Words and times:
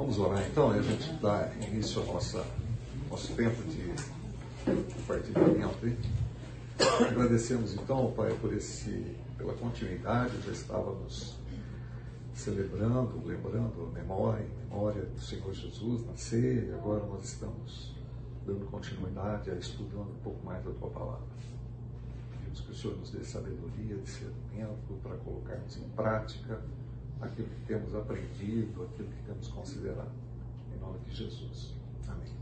Vamos 0.00 0.18
orar 0.18 0.42
então 0.50 0.74
e 0.74 0.78
a 0.78 0.82
gente 0.82 1.12
dá 1.20 1.52
início 1.68 2.00
ao 2.00 2.14
nosso, 2.14 2.42
nosso 3.10 3.34
tempo 3.34 3.62
de 3.64 3.92
compartilhamento. 4.94 5.86
Hein? 5.86 5.98
Agradecemos 7.06 7.74
então, 7.74 8.10
Pai, 8.12 8.34
por 8.40 8.50
esse, 8.54 9.14
pela 9.36 9.52
continuidade, 9.52 10.40
já 10.40 10.52
estávamos 10.52 11.36
celebrando, 12.32 13.22
lembrando 13.26 13.90
a 13.90 13.98
memória, 13.98 14.46
a 14.46 14.74
memória 14.74 15.02
do 15.02 15.20
Senhor 15.20 15.52
Jesus 15.52 16.06
na 16.06 16.16
ceia, 16.16 16.74
agora 16.76 17.04
nós 17.04 17.22
estamos 17.24 17.94
dando 18.46 18.64
continuidade 18.70 19.50
a 19.50 19.54
estudando 19.54 20.12
um 20.12 20.22
pouco 20.24 20.42
mais 20.46 20.64
da 20.64 20.70
Tua 20.70 20.88
palavra. 20.88 21.28
Pedimos 22.38 22.60
que 22.62 22.70
o 22.70 22.74
Senhor 22.74 22.96
nos 22.96 23.10
dê 23.10 23.22
sabedoria, 23.22 23.98
discernimento 23.98 24.98
para 25.02 25.14
colocarmos 25.18 25.76
em 25.76 25.86
prática 25.90 26.58
aquilo 27.20 27.48
que 27.48 27.66
temos 27.66 27.94
aprendido, 27.94 28.84
aquilo 28.84 29.08
que 29.08 29.22
temos 29.26 29.48
considerado. 29.48 30.12
Em 30.74 30.80
nome 30.80 30.98
de 31.00 31.14
Jesus. 31.14 31.74
Amém. 32.08 32.32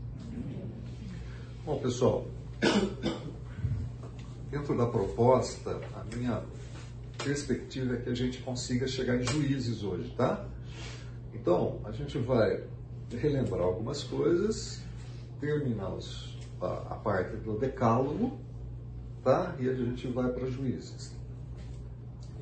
Bom, 1.65 1.79
pessoal, 1.79 2.25
dentro 4.49 4.77
da 4.77 4.87
proposta, 4.87 5.79
a 5.95 6.15
minha 6.15 6.41
perspectiva 7.23 7.95
é 7.95 7.97
que 7.97 8.09
a 8.09 8.15
gente 8.15 8.41
consiga 8.41 8.87
chegar 8.87 9.15
em 9.19 9.25
juízes 9.25 9.83
hoje, 9.83 10.13
tá? 10.15 10.45
Então, 11.33 11.79
a 11.83 11.91
gente 11.91 12.17
vai 12.17 12.63
relembrar 13.11 13.61
algumas 13.61 14.03
coisas, 14.03 14.81
terminar 15.39 15.97
a 16.61 16.95
parte 16.95 17.35
do 17.37 17.57
decálogo, 17.57 18.39
tá? 19.23 19.55
E 19.59 19.69
a 19.69 19.73
gente 19.73 20.07
vai 20.07 20.31
para 20.31 20.49
juízes. 20.49 21.18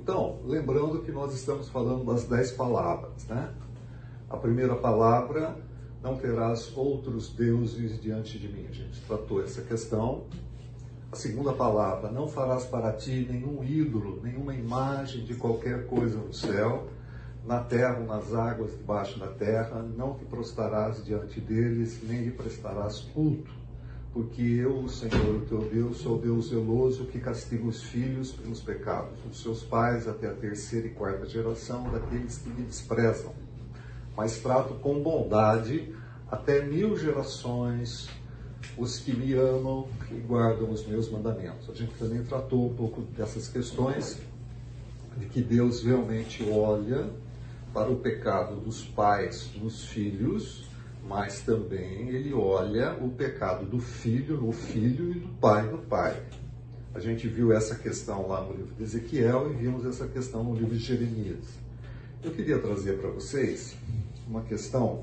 Então, 0.07 0.39
lembrando 0.45 1.01
que 1.01 1.11
nós 1.11 1.33
estamos 1.33 1.67
falando 1.67 2.05
das 2.05 2.23
dez 2.23 2.49
palavras, 2.51 3.27
né? 3.27 3.53
A 4.29 4.37
primeira 4.37 4.73
palavra, 4.73 5.53
não 6.01 6.15
terás 6.15 6.71
outros 6.77 7.27
deuses 7.33 8.01
diante 8.01 8.39
de 8.39 8.47
mim. 8.47 8.65
A 8.69 8.71
gente 8.71 9.01
tratou 9.01 9.43
essa 9.43 9.61
questão. 9.63 10.23
A 11.11 11.15
segunda 11.17 11.51
palavra, 11.51 12.09
não 12.09 12.25
farás 12.25 12.63
para 12.63 12.93
ti 12.93 13.27
nenhum 13.29 13.61
ídolo, 13.61 14.21
nenhuma 14.23 14.55
imagem 14.55 15.25
de 15.25 15.35
qualquer 15.35 15.87
coisa 15.87 16.17
no 16.17 16.33
céu, 16.33 16.87
na 17.45 17.59
terra 17.59 17.99
nas 17.99 18.33
águas 18.33 18.71
debaixo 18.77 19.19
da 19.19 19.27
terra, 19.27 19.81
não 19.81 20.13
te 20.13 20.23
prostrarás 20.23 21.03
diante 21.03 21.41
deles, 21.41 21.99
nem 22.01 22.21
lhe 22.21 22.31
prestarás 22.31 22.99
culto 23.13 23.56
porque 24.17 24.41
eu, 24.41 24.79
o 24.79 24.89
Senhor, 24.89 25.35
o 25.35 25.41
teu 25.41 25.59
Deus, 25.69 25.97
sou 25.97 26.17
Deus 26.17 26.49
zeloso 26.49 27.05
que 27.05 27.19
castiga 27.19 27.67
os 27.67 27.83
filhos 27.83 28.31
pelos 28.31 28.59
pecados 28.59 29.19
dos 29.19 29.39
seus 29.39 29.61
pais 29.63 30.07
até 30.07 30.25
a 30.25 30.33
terceira 30.33 30.87
e 30.87 30.89
quarta 30.89 31.27
geração 31.27 31.83
daqueles 31.91 32.39
que 32.39 32.49
me 32.49 32.63
desprezam. 32.63 33.31
Mas 34.15 34.39
trato 34.39 34.73
com 34.73 35.03
bondade 35.03 35.93
até 36.31 36.65
mil 36.65 36.97
gerações 36.97 38.09
os 38.75 38.97
que 38.97 39.15
me 39.15 39.33
amam 39.33 39.87
e 40.09 40.15
guardam 40.15 40.71
os 40.71 40.83
meus 40.87 41.11
mandamentos. 41.11 41.69
A 41.69 41.75
gente 41.75 41.93
também 41.93 42.23
tratou 42.23 42.71
um 42.71 42.73
pouco 42.73 43.03
dessas 43.15 43.47
questões, 43.47 44.19
de 45.15 45.27
que 45.27 45.43
Deus 45.43 45.83
realmente 45.83 46.43
olha 46.49 47.07
para 47.71 47.91
o 47.91 47.97
pecado 47.97 48.55
dos 48.55 48.83
pais 48.83 49.51
nos 49.61 49.85
filhos 49.85 50.66
mas 51.07 51.41
também 51.41 52.09
ele 52.09 52.33
olha 52.33 52.93
o 53.01 53.09
pecado 53.09 53.65
do 53.65 53.79
filho 53.79 54.41
no 54.41 54.51
filho 54.51 55.11
e 55.11 55.19
do 55.19 55.29
pai 55.39 55.65
no 55.69 55.77
pai. 55.77 56.21
A 56.93 56.99
gente 56.99 57.27
viu 57.27 57.53
essa 57.53 57.75
questão 57.75 58.27
lá 58.27 58.43
no 58.43 58.53
livro 58.53 58.75
de 58.75 58.83
Ezequiel 58.83 59.51
e 59.51 59.55
vimos 59.55 59.85
essa 59.85 60.07
questão 60.07 60.43
no 60.43 60.53
livro 60.53 60.75
de 60.75 60.83
Jeremias. 60.83 61.45
Eu 62.23 62.31
queria 62.31 62.59
trazer 62.59 62.99
para 62.99 63.09
vocês 63.09 63.77
uma 64.27 64.41
questão 64.41 65.01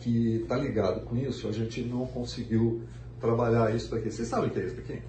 que 0.00 0.36
está 0.42 0.56
ligado 0.56 1.04
com 1.04 1.16
isso, 1.16 1.48
a 1.48 1.52
gente 1.52 1.82
não 1.82 2.06
conseguiu 2.06 2.82
trabalhar 3.20 3.74
isso 3.74 3.94
aqui. 3.94 4.10
Vocês 4.10 4.28
sabem 4.28 4.50
o 4.50 4.52
que 4.52 4.58
é 4.58 4.66
isso 4.66 4.80
aqui? 4.80 5.02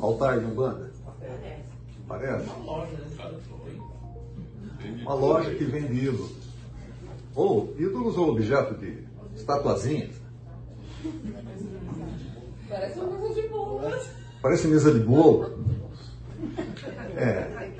Altar 0.00 0.40
de 0.40 0.46
Umbanda? 0.46 0.92
Parece? 1.04 1.64
Parece? 2.06 2.46
Uma 5.02 5.14
loja 5.14 5.54
que 5.54 5.64
vende 5.64 6.04
ídolos. 6.06 6.32
Ou 7.34 7.74
ídolos 7.78 8.16
ou 8.16 8.30
objeto 8.30 8.74
de 8.74 9.04
estatuazinhas. 9.34 10.14
Parece 12.68 12.98
uma 13.00 13.18
mesa 13.18 13.42
de 13.42 13.48
bolo. 13.48 13.80
Parece 14.40 14.68
mesa 14.68 14.92
de 14.92 15.00
bolo. 15.00 15.64
É. 17.16 17.72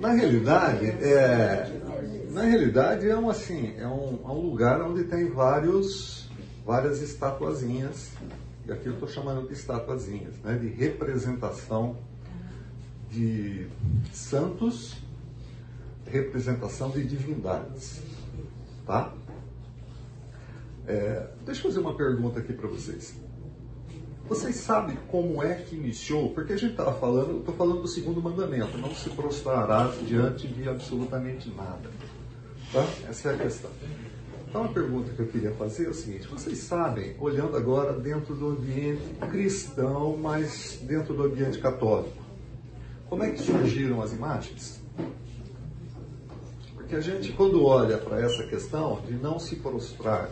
Na 0.00 0.12
realidade, 0.12 0.86
é, 0.86 1.80
na 2.30 2.42
realidade 2.42 3.08
é 3.08 3.16
um 3.16 3.28
assim, 3.28 3.74
é 3.76 3.86
um, 3.86 4.20
é 4.24 4.28
um 4.28 4.40
lugar 4.40 4.80
onde 4.82 5.04
tem 5.04 5.28
vários, 5.28 6.30
várias 6.64 7.02
estatuazinhas, 7.02 8.12
e 8.66 8.72
aqui 8.72 8.86
eu 8.86 8.92
estou 8.92 9.08
chamando 9.08 9.48
de 9.48 9.54
estatuazinhas, 9.54 10.34
né, 10.44 10.56
de 10.56 10.68
representação 10.68 11.96
de 13.10 13.66
santos 14.12 14.96
representação 16.10 16.90
de 16.90 17.04
divindades. 17.04 18.00
Tá? 18.86 19.12
É, 20.86 21.26
deixa 21.44 21.60
eu 21.60 21.70
fazer 21.70 21.80
uma 21.80 21.94
pergunta 21.94 22.40
aqui 22.40 22.52
para 22.52 22.68
vocês. 22.68 23.14
Vocês 24.28 24.56
sabem 24.56 24.96
como 25.08 25.42
é 25.42 25.54
que 25.54 25.74
iniciou? 25.74 26.30
Porque 26.30 26.52
a 26.52 26.56
gente 26.56 26.72
estava 26.72 26.92
falando, 26.92 27.38
estou 27.38 27.54
falando 27.54 27.82
do 27.82 27.88
segundo 27.88 28.20
mandamento, 28.20 28.76
não 28.76 28.94
se 28.94 29.08
prostrarás 29.10 30.06
diante 30.06 30.46
de 30.46 30.68
absolutamente 30.68 31.50
nada. 31.50 31.90
Tá? 32.72 32.86
Essa 33.08 33.30
é 33.30 33.34
a 33.34 33.38
questão. 33.38 33.70
Então 34.48 34.64
a 34.64 34.68
pergunta 34.68 35.12
que 35.12 35.20
eu 35.20 35.26
queria 35.26 35.52
fazer 35.52 35.86
é 35.86 35.88
o 35.90 35.94
seguinte, 35.94 36.26
vocês 36.26 36.58
sabem, 36.58 37.14
olhando 37.18 37.56
agora 37.56 37.92
dentro 37.92 38.34
do 38.34 38.48
ambiente 38.48 39.02
cristão, 39.30 40.16
mas 40.16 40.78
dentro 40.82 41.14
do 41.14 41.22
ambiente 41.24 41.58
católico, 41.58 42.16
como 43.08 43.22
é 43.22 43.30
que 43.30 43.40
surgiram 43.42 44.00
as 44.00 44.12
imagens? 44.12 44.80
Porque 46.88 46.96
a 46.96 47.00
gente, 47.02 47.32
quando 47.34 47.66
olha 47.66 47.98
para 47.98 48.18
essa 48.18 48.44
questão 48.44 48.98
de 49.06 49.12
não 49.12 49.38
se 49.38 49.56
prostrar 49.56 50.30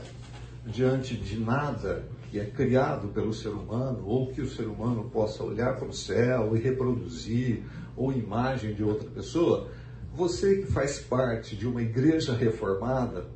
diante 0.65 1.15
de 1.15 1.39
nada 1.39 2.09
que 2.31 2.41
é 2.41 2.47
criado 2.47 3.09
pelo 3.09 3.35
ser 3.35 3.51
humano, 3.51 4.03
ou 4.07 4.29
que 4.33 4.41
o 4.41 4.49
ser 4.49 4.67
humano 4.67 5.05
possa 5.11 5.45
olhar 5.45 5.77
para 5.77 5.87
o 5.87 5.93
céu 5.93 6.57
e 6.57 6.59
reproduzir, 6.59 7.63
ou 7.95 8.11
imagem 8.11 8.73
de 8.73 8.83
outra 8.83 9.07
pessoa, 9.11 9.69
você 10.15 10.63
que 10.63 10.73
faz 10.73 10.99
parte 10.99 11.55
de 11.55 11.69
uma 11.69 11.83
igreja 11.83 12.35
reformada 12.35 13.27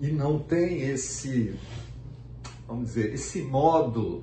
e 0.00 0.12
não 0.12 0.38
tem 0.38 0.82
esse, 0.82 1.58
vamos 2.64 2.90
dizer, 2.90 3.12
esse 3.12 3.42
modo 3.42 4.22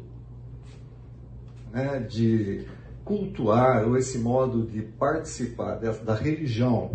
né, 1.73 1.99
de 1.99 2.65
cultuar, 3.03 3.85
ou 3.85 3.97
esse 3.97 4.17
modo 4.17 4.65
de 4.65 4.81
participar 4.81 5.75
da 5.75 6.15
religião, 6.15 6.89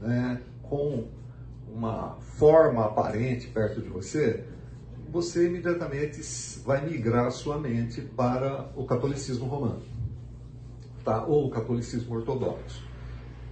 né, 0.00 0.42
com 0.68 1.08
uma 1.68 2.16
forma 2.38 2.84
aparente 2.84 3.48
perto 3.48 3.80
de 3.80 3.88
você, 3.88 4.44
você 5.10 5.46
imediatamente 5.46 6.20
vai 6.64 6.84
migrar 6.84 7.30
sua 7.30 7.58
mente 7.58 8.00
para 8.00 8.70
o 8.74 8.84
catolicismo 8.84 9.46
romano, 9.46 9.82
tá? 11.04 11.24
ou 11.24 11.46
o 11.46 11.50
catolicismo 11.50 12.16
ortodoxo. 12.16 12.84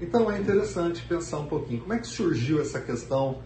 Então 0.00 0.30
é 0.30 0.38
interessante 0.40 1.02
pensar 1.06 1.38
um 1.38 1.46
pouquinho 1.46 1.82
como 1.82 1.92
é 1.92 1.98
que 1.98 2.06
surgiu 2.06 2.60
essa 2.60 2.80
questão 2.80 3.38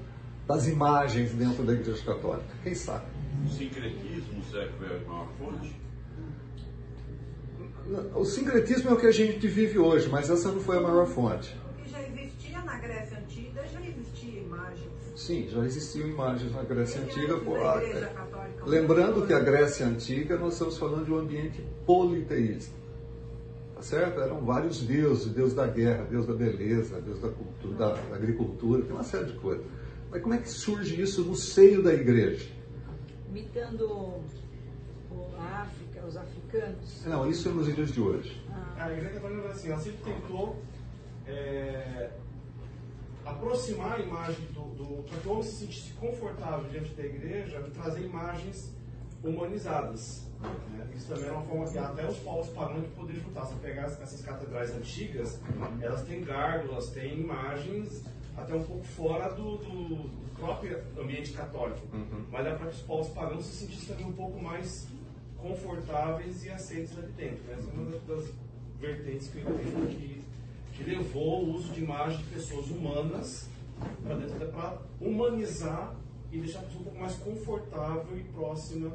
das 0.46 0.66
imagens 0.66 1.32
dentro 1.32 1.62
da 1.62 1.74
Igreja 1.74 2.02
Católica. 2.04 2.48
Quem 2.62 2.74
sabe? 2.74 3.04
O 3.46 3.50
sincretismo 3.50 4.42
será 4.50 4.66
que 4.66 4.72
foi 4.78 4.86
a 4.86 5.00
maior 5.06 5.28
fonte? 5.38 5.76
O 8.14 8.24
sincretismo 8.24 8.90
é 8.90 8.92
o 8.94 8.96
que 8.96 9.06
a 9.06 9.12
gente 9.12 9.46
vive 9.46 9.78
hoje, 9.78 10.08
mas 10.08 10.28
essa 10.30 10.50
não 10.50 10.60
foi 10.60 10.78
a 10.78 10.80
maior 10.80 11.06
fonte. 11.06 11.54
Sim, 15.16 15.48
já 15.48 15.65
existiam 15.65 16.09
imagens 16.09 16.53
na 16.54 16.62
Grécia 16.62 17.00
Antiga. 17.00 17.38
Por, 17.38 17.56
é, 17.56 18.12
lembrando 18.65 19.26
que 19.26 19.32
a 19.32 19.41
Grécia 19.41 19.86
Antiga, 19.86 20.38
nós 20.38 20.53
estamos 20.53 20.78
falando 20.78 21.04
de 21.04 21.12
um 21.12 21.18
ambiente 21.18 21.60
politeísta. 21.84 22.76
Tá 23.74 23.82
certo? 23.82 24.20
Eram 24.20 24.44
vários 24.44 24.80
deuses, 24.82 25.32
Deus 25.32 25.54
da 25.54 25.66
guerra, 25.66 26.04
Deus 26.04 26.26
da 26.26 26.34
beleza, 26.34 27.00
Deus 27.00 27.20
da, 27.20 27.28
cultura, 27.30 27.74
da, 27.76 27.94
da 27.94 28.16
agricultura, 28.16 28.82
tem 28.82 28.92
uma 28.92 29.04
série 29.04 29.26
de 29.26 29.38
coisas. 29.38 29.64
Mas 30.10 30.22
como 30.22 30.34
é 30.34 30.38
que 30.38 30.48
surge 30.48 31.00
isso 31.00 31.22
no 31.24 31.36
seio 31.36 31.82
da 31.82 31.92
igreja? 31.92 32.48
Imitando 33.28 34.22
a 35.38 35.62
África, 35.62 36.06
os 36.06 36.16
africanos? 36.16 37.04
Não, 37.06 37.28
isso 37.28 37.48
é 37.48 37.53
nos 37.53 37.74
dias 37.74 37.92
de 37.92 38.00
hoje. 38.00 38.42
Ah. 38.50 38.84
A 38.84 38.92
igreja 38.92 39.16
está 39.16 39.21
falando 39.21 39.47
assim, 39.47 39.71
ela 39.71 39.80
sempre 39.80 40.12
tentou 40.12 40.56
é, 41.26 42.10
aproximar 43.30 43.98
a 43.98 44.03
imagem 44.03 44.45
do, 44.53 44.63
do 44.75 45.03
para 45.03 45.19
que 45.19 45.28
o 45.28 45.33
homem 45.33 45.45
se 45.45 45.53
sentisse 45.57 45.92
confortável 45.95 46.69
diante 46.71 46.92
da 46.95 47.04
igreja, 47.04 47.63
de 47.63 47.71
trazer 47.71 48.03
imagens 48.03 48.72
humanizadas. 49.22 50.27
Né? 50.71 50.89
Isso 50.95 51.09
também 51.09 51.28
é 51.28 51.33
uma 51.33 51.42
forma 51.42 51.69
que 51.69 51.78
até 51.78 52.07
os 52.07 52.19
povos 52.19 52.48
pagãos 52.51 52.86
poderiam 52.97 53.25
juntar. 53.25 53.47
Se 53.47 53.54
pegar 53.57 53.83
essas 53.83 54.21
catedrais 54.21 54.71
antigas, 54.75 55.41
elas 55.80 56.03
têm 56.03 56.22
gárgulas, 56.22 56.91
têm 56.91 57.21
imagens 57.21 58.04
até 58.36 58.54
um 58.54 58.63
pouco 58.63 58.84
fora 58.84 59.34
do, 59.34 59.57
do, 59.57 59.97
do 59.97 60.34
próprio 60.39 60.81
ambiente 60.98 61.33
católico. 61.33 61.81
Uhum. 61.92 62.24
Mas 62.31 62.47
é 62.47 62.54
para 62.54 62.69
que 62.69 62.77
os 62.77 62.83
povos 62.83 63.09
pagãos 63.09 63.45
se 63.45 63.57
sentissem 63.57 63.89
também 63.89 64.07
um 64.07 64.13
pouco 64.13 64.41
mais 64.41 64.86
confortáveis 65.39 66.45
e 66.45 66.51
aceitos 66.51 66.97
ali 66.98 67.13
dentro. 67.13 67.42
Né? 67.45 67.57
Essa 67.59 67.71
é 67.71 67.72
uma 67.72 67.98
das 68.07 68.31
vertentes 68.81 69.28
que 69.28 69.39
eu 69.39 69.42
entendo 69.42 69.89
que, 69.89 70.17
que 70.78 70.91
levou 70.91 71.45
o 71.45 71.54
uso 71.54 71.72
de 71.72 71.83
imagens 71.83 72.19
de 72.19 72.25
pessoas 72.27 72.71
humanas 72.71 73.48
para 74.53 74.78
humanizar 75.01 75.95
e 76.30 76.39
deixar 76.39 76.60
a 76.60 76.63
pessoa 76.63 76.80
um 76.80 76.84
pouco 76.84 77.01
mais 77.01 77.15
confortável 77.16 78.16
e 78.16 78.22
próxima 78.25 78.92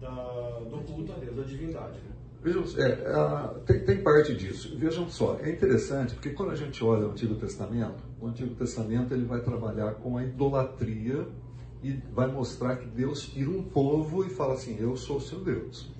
da, 0.00 0.60
do 0.70 0.78
culto 0.86 1.12
a 1.12 1.16
Deus, 1.16 1.36
da 1.36 1.42
divindade. 1.42 1.98
Né? 1.98 2.12
Vejam, 2.42 2.64
é, 2.76 3.14
a, 3.14 3.54
tem, 3.66 3.84
tem, 3.84 4.02
parte 4.02 4.34
disso. 4.34 4.76
Vejam 4.76 5.08
só, 5.08 5.38
é 5.40 5.50
interessante 5.50 6.14
porque 6.14 6.30
quando 6.30 6.50
a 6.50 6.56
gente 6.56 6.82
olha 6.82 7.06
o 7.06 7.10
Antigo 7.10 7.34
Testamento, 7.36 8.02
o 8.20 8.26
Antigo 8.26 8.54
Testamento 8.54 9.14
ele 9.14 9.24
vai 9.24 9.40
trabalhar 9.40 9.94
com 9.94 10.16
a 10.16 10.24
idolatria 10.24 11.26
e 11.82 11.92
vai 12.12 12.26
mostrar 12.26 12.76
que 12.76 12.86
Deus 12.86 13.28
tira 13.28 13.50
um 13.50 13.62
povo 13.62 14.24
e 14.24 14.30
fala 14.30 14.54
assim: 14.54 14.76
Eu 14.80 14.96
sou 14.96 15.18
o 15.18 15.20
seu 15.20 15.40
Deus. 15.40 15.90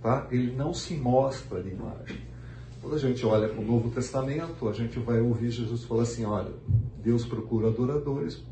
Tá? 0.00 0.26
Ele 0.32 0.52
não 0.56 0.74
se 0.74 0.94
mostra 0.94 1.62
de 1.62 1.70
imagem. 1.70 2.31
Quando 2.82 2.96
a 2.96 2.98
gente 2.98 3.24
olha 3.24 3.48
para 3.48 3.60
o 3.60 3.64
Novo 3.64 3.90
Testamento, 3.90 4.68
a 4.68 4.72
gente 4.72 4.98
vai 4.98 5.20
ouvir 5.20 5.50
Jesus 5.50 5.84
falar 5.84 6.02
assim: 6.02 6.24
Olha, 6.24 6.52
Deus 7.00 7.24
procura 7.24 7.68
adoradores 7.68 8.42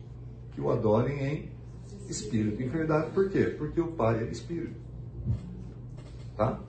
que 0.52 0.60
o 0.60 0.70
adorem 0.70 1.20
em 1.20 1.50
espírito 2.08 2.62
em 2.62 2.68
verdade. 2.68 3.10
Por 3.10 3.28
quê? 3.28 3.46
Porque 3.58 3.80
o 3.80 3.88
Pai 3.88 4.22
é 4.22 4.30
espírito. 4.30 4.78
Tá? 6.36 6.60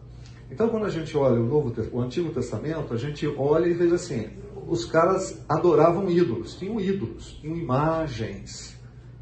Então, 0.50 0.70
quando 0.70 0.86
a 0.86 0.90
gente 0.90 1.16
olha 1.16 1.40
o, 1.40 1.46
Novo, 1.46 1.72
o 1.92 2.02
Antigo 2.02 2.32
Testamento, 2.32 2.96
a 2.96 2.98
gente 2.98 3.28
olha 3.28 3.68
e 3.68 3.74
vê 3.76 3.94
assim: 3.94 4.28
os 4.68 4.84
caras 4.84 5.40
adoravam 5.48 6.10
ídolos, 6.10 6.56
tinham 6.56 6.82
ídolos, 6.82 7.38
tinham 7.42 7.56
imagens, 7.56 8.76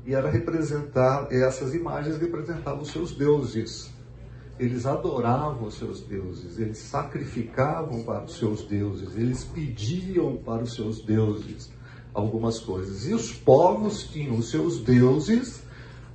e 0.06 0.14
era 0.14 0.30
representar, 0.30 1.28
essas 1.30 1.76
imagens 1.76 2.18
representavam 2.18 2.84
os 2.84 2.90
seus 2.90 3.12
deuses. 3.12 3.94
Eles 4.60 4.86
adoravam 4.86 5.68
os 5.68 5.76
seus 5.76 6.02
deuses, 6.02 6.60
eles 6.60 6.80
sacrificavam 6.80 8.04
para 8.04 8.26
os 8.26 8.38
seus 8.38 8.64
deuses, 8.64 9.16
eles 9.16 9.46
pediam 9.46 10.36
para 10.36 10.64
os 10.64 10.74
seus 10.74 11.02
deuses 11.02 11.72
algumas 12.14 12.60
coisas. 12.60 13.08
E 13.08 13.14
os 13.14 13.32
povos 13.32 14.04
tinham 14.04 14.36
os 14.36 14.50
seus 14.50 14.80
deuses, 14.82 15.64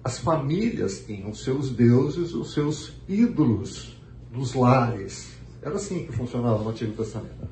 as 0.02 0.18
famílias 0.18 1.02
tinham 1.06 1.30
os 1.30 1.42
seus 1.42 1.70
deuses, 1.70 2.34
os 2.34 2.52
seus 2.52 2.92
ídolos 3.08 3.96
dos 4.30 4.52
lares. 4.52 5.32
Era 5.62 5.76
assim 5.76 6.04
que 6.04 6.12
funcionava 6.12 6.62
no 6.62 6.68
Antigo 6.68 6.92
Testamento. 6.92 7.48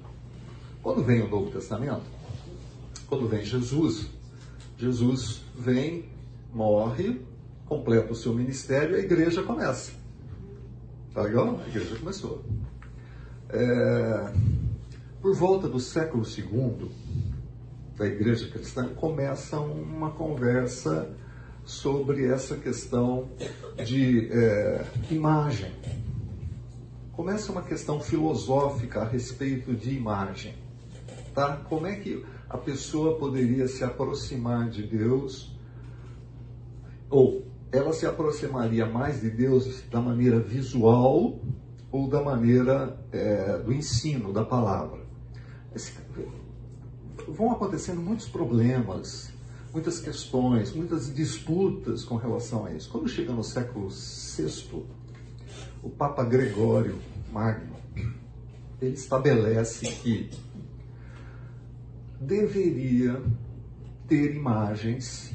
Quando 0.83 1.03
vem 1.03 1.23
o 1.23 1.29
Novo 1.29 1.51
Testamento, 1.51 2.03
quando 3.07 3.27
vem 3.27 3.43
Jesus, 3.43 4.11
Jesus 4.77 5.41
vem, 5.57 6.05
morre, 6.53 7.21
completa 7.67 8.13
o 8.13 8.17
seu 8.17 8.35
ministério 8.35 8.97
a 8.97 8.99
igreja 8.99 9.43
começa. 9.43 10.02
Tá 11.15 11.23
legal? 11.23 11.61
A 11.65 11.69
igreja 11.69 11.97
começou. 11.97 12.45
É, 13.51 14.33
por 15.21 15.35
volta 15.35 15.69
do 15.69 15.79
século 15.79 16.25
II, 16.25 16.91
da 17.97 18.07
igreja 18.07 18.49
cristã, 18.49 18.89
começa 18.95 19.59
uma 19.61 20.11
conversa 20.11 21.09
sobre 21.65 22.27
essa 22.27 22.57
questão 22.57 23.29
de 23.85 24.29
é, 24.33 24.85
imagem 25.11 25.71
começa 27.13 27.53
uma 27.53 27.63
questão 27.63 28.01
filosófica 28.01 29.03
a 29.03 29.05
respeito 29.05 29.75
de 29.75 29.95
imagem. 29.95 30.55
Tá? 31.35 31.57
Como 31.69 31.87
é 31.87 31.95
que 31.97 32.25
a 32.49 32.59
pessoa 32.59 33.19
poderia 33.19 33.69
se 33.69 33.85
aproximar 33.85 34.69
de 34.69 34.83
Deus? 34.83 35.55
Ou 37.09 37.47
ela 37.73 37.93
se 37.95 38.05
aproximaria 38.05 38.85
mais 38.85 39.23
de 39.23 39.31
Deus 39.31 39.83
da 39.91 40.01
maneira 40.01 40.39
visual 40.39 41.41
ou 41.91 42.09
da 42.09 42.23
maneira 42.23 42.99
é, 43.11 43.59
do 43.59 43.73
ensino 43.73 44.33
da 44.33 44.45
palavra? 44.45 45.01
Esse, 45.75 45.95
vão 47.27 47.51
acontecendo 47.51 48.01
muitos 48.01 48.29
problemas, 48.29 49.33
muitas 49.73 49.99
questões, 49.99 50.75
muitas 50.75 51.13
disputas 51.13 52.05
com 52.05 52.17
relação 52.17 52.67
a 52.67 52.73
isso. 52.73 52.91
Quando 52.91 53.09
chega 53.09 53.33
no 53.33 53.43
século 53.43 53.89
VI, 53.89 54.85
o 55.83 55.89
Papa 55.89 56.23
Gregório 56.25 56.99
Magno, 57.33 57.77
ele 58.81 58.95
estabelece 58.95 59.87
que 59.87 60.29
deveria 62.21 63.23
ter 64.07 64.35
imagens 64.35 65.33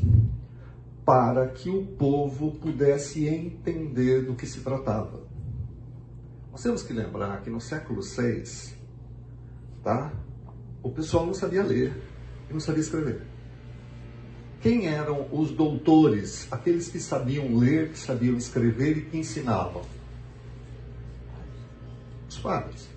para 1.07 1.47
que 1.47 1.69
o 1.69 1.85
povo 1.85 2.51
pudesse 2.59 3.25
entender 3.25 4.25
do 4.25 4.35
que 4.35 4.45
se 4.45 4.59
tratava. 4.59 5.21
Nós 6.51 6.61
temos 6.61 6.83
que 6.83 6.91
lembrar 6.91 7.41
que 7.43 7.49
no 7.49 7.61
século 7.61 8.01
VI, 8.01 8.43
tá? 9.81 10.11
o 10.83 10.89
pessoal 10.89 11.25
não 11.25 11.33
sabia 11.33 11.63
ler 11.63 11.93
e 12.49 12.53
não 12.53 12.59
sabia 12.59 12.81
escrever. 12.81 13.21
Quem 14.59 14.87
eram 14.87 15.29
os 15.31 15.49
doutores, 15.51 16.45
aqueles 16.51 16.89
que 16.89 16.99
sabiam 16.99 17.55
ler, 17.55 17.91
que 17.91 17.99
sabiam 17.99 18.35
escrever 18.35 18.97
e 18.97 19.01
que 19.05 19.17
ensinavam? 19.17 19.83
Os 22.27 22.37
padres. 22.37 22.89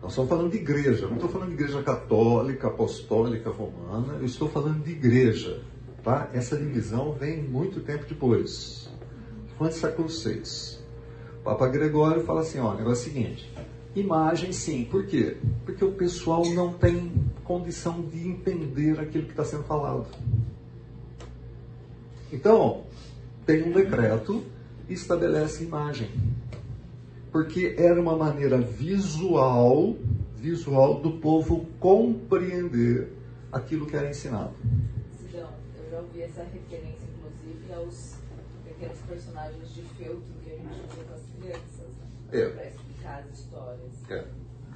Nós 0.00 0.12
estamos 0.12 0.30
falando 0.30 0.50
de 0.50 0.56
igreja, 0.56 1.06
não 1.06 1.16
estou 1.16 1.28
falando 1.28 1.48
de 1.48 1.54
igreja 1.54 1.82
católica, 1.82 2.68
apostólica, 2.68 3.50
romana, 3.50 4.14
eu 4.14 4.24
estou 4.24 4.48
falando 4.48 4.82
de 4.82 4.92
igreja. 4.92 5.62
Tá? 6.04 6.28
Essa 6.32 6.56
divisão 6.56 7.12
vem 7.12 7.42
muito 7.42 7.80
tempo 7.80 8.04
depois. 8.06 8.88
Foi 9.56 9.68
no 9.68 9.72
século 9.72 10.08
VI. 10.08 10.78
O 11.40 11.44
Papa 11.44 11.66
Gregório 11.66 12.22
fala 12.22 12.42
assim: 12.42 12.58
olha, 12.58 12.82
é 12.82 12.86
o 12.86 12.94
seguinte, 12.94 13.50
imagem 13.96 14.52
sim, 14.52 14.84
por 14.84 15.06
quê? 15.06 15.38
Porque 15.64 15.84
o 15.84 15.92
pessoal 15.92 16.44
não 16.50 16.74
tem 16.74 17.10
condição 17.42 18.02
de 18.02 18.28
entender 18.28 19.00
aquilo 19.00 19.24
que 19.24 19.30
está 19.30 19.44
sendo 19.44 19.64
falado. 19.64 20.06
Então, 22.30 22.82
tem 23.46 23.62
um 23.62 23.72
decreto 23.72 24.44
e 24.88 24.92
estabelece 24.92 25.64
imagem 25.64 26.10
porque 27.34 27.74
era 27.76 28.00
uma 28.00 28.16
maneira 28.16 28.58
visual, 28.58 29.96
visual 30.36 31.00
do 31.00 31.14
povo 31.14 31.66
compreender 31.80 33.08
aquilo 33.50 33.86
que 33.86 33.96
era 33.96 34.08
ensinado. 34.08 34.52
Eu 35.94 36.00
já 36.00 36.06
ouvi 36.06 36.22
essa 36.22 36.42
referência, 36.42 37.06
inclusive, 37.08 37.72
aos 37.72 38.16
pequenos 38.64 38.98
personagens 39.02 39.74
de 39.74 39.82
feltro 39.82 40.34
que 40.42 40.50
a 40.50 40.56
gente 40.56 40.80
usa 40.90 41.04
com 41.04 41.14
as 41.14 41.26
crianças, 41.26 41.96
né? 41.96 42.08
é. 42.32 42.50
para 42.50 42.66
explicar 42.66 43.18
as 43.20 43.38
histórias. 43.38 44.10
É. 44.10 44.26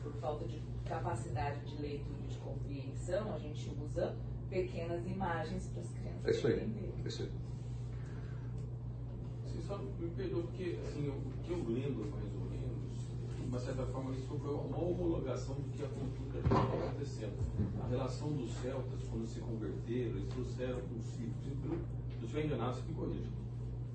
Por 0.01 0.13
falta 0.21 0.45
de 0.45 0.63
capacidade 0.89 1.61
de 1.65 1.83
leitura 1.83 2.21
e 2.23 2.29
de 2.29 2.39
compreensão, 2.39 3.35
a 3.35 3.39
gente 3.41 3.69
usa 3.83 4.15
pequenas 4.49 5.05
imagens 5.07 5.67
para 5.67 5.83
as 5.83 5.91
crianças 5.91 6.25
é 6.25 6.31
isso 6.31 6.47
aí. 6.47 6.55
entenderem. 6.55 6.95
É 7.05 7.09
isso 7.09 7.23
aí. 7.23 7.31
Você 9.45 9.63
só 9.67 9.79
me 9.79 10.11
perdoa 10.11 10.43
porque, 10.45 10.79
assim, 10.87 11.09
o 11.09 11.43
que 11.43 11.51
eu 11.51 11.65
lembro 11.69 12.05
de 12.05 12.28
uma 13.59 13.65
certa 13.65 13.87
forma, 13.87 14.15
isso 14.15 14.29
foi 14.29 14.55
uma 14.55 14.79
homologação 14.79 15.57
do 15.57 15.69
que 15.71 15.83
a 15.83 15.89
cultura 15.89 16.39
estava 16.39 16.79
acontecendo. 16.79 17.35
A 17.83 17.89
relação 17.89 18.33
dos 18.33 18.53
celtas, 18.55 19.03
quando 19.11 19.27
se 19.27 19.41
converteram, 19.41 20.17
eles 20.17 20.29
trouxeram 20.29 20.81
consigo, 20.83 21.35
se 21.43 21.67
eu 21.67 22.23
estiver 22.23 22.45
enganado, 22.45 22.77
você 22.77 22.83
me 22.87 22.95
corrija. 22.95 23.31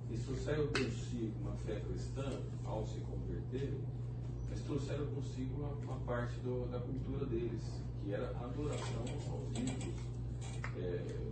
Eles 0.10 0.26
trouxeram 0.26 0.68
consigo 0.68 1.32
uma 1.40 1.56
fé 1.56 1.80
cristã 1.80 2.42
ao 2.66 2.86
se 2.86 3.00
converterem, 3.00 3.80
mas 4.50 4.60
trouxeram 4.64 5.06
consigo 5.08 5.56
uma, 5.56 5.70
uma 5.70 5.98
parte 6.00 6.38
do, 6.42 6.70
da 6.70 6.80
cultura 6.80 7.26
deles, 7.26 7.64
que 8.04 8.14
era 8.14 8.36
a 8.36 8.44
adoração 8.44 9.06
aos 9.32 9.58
ídolos. 9.58 9.96
É, 10.76 10.82
é, 10.82 11.24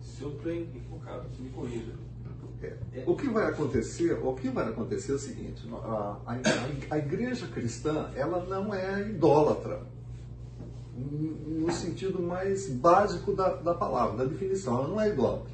se 0.00 0.22
eu 0.22 0.30
estou 0.36 0.52
equivocado, 0.52 1.28
você 1.28 1.42
me 1.42 1.50
corrija. 1.50 2.07
O 3.06 3.14
que 3.14 3.28
vai 3.28 3.46
acontecer, 3.46 4.12
o 4.22 4.34
que 4.34 4.48
vai 4.48 4.68
acontecer 4.68 5.12
é 5.12 5.14
o 5.14 5.18
seguinte, 5.18 5.62
a, 5.72 6.16
a, 6.26 6.38
a 6.90 6.98
igreja 6.98 7.46
cristã, 7.46 8.10
ela 8.14 8.44
não 8.44 8.74
é 8.74 9.08
idólatra, 9.08 9.82
no 10.96 11.70
sentido 11.70 12.20
mais 12.20 12.68
básico 12.68 13.32
da, 13.32 13.54
da 13.54 13.74
palavra, 13.74 14.18
da 14.18 14.24
definição, 14.24 14.78
ela 14.78 14.88
não 14.88 15.00
é 15.00 15.08
idólatra. 15.08 15.52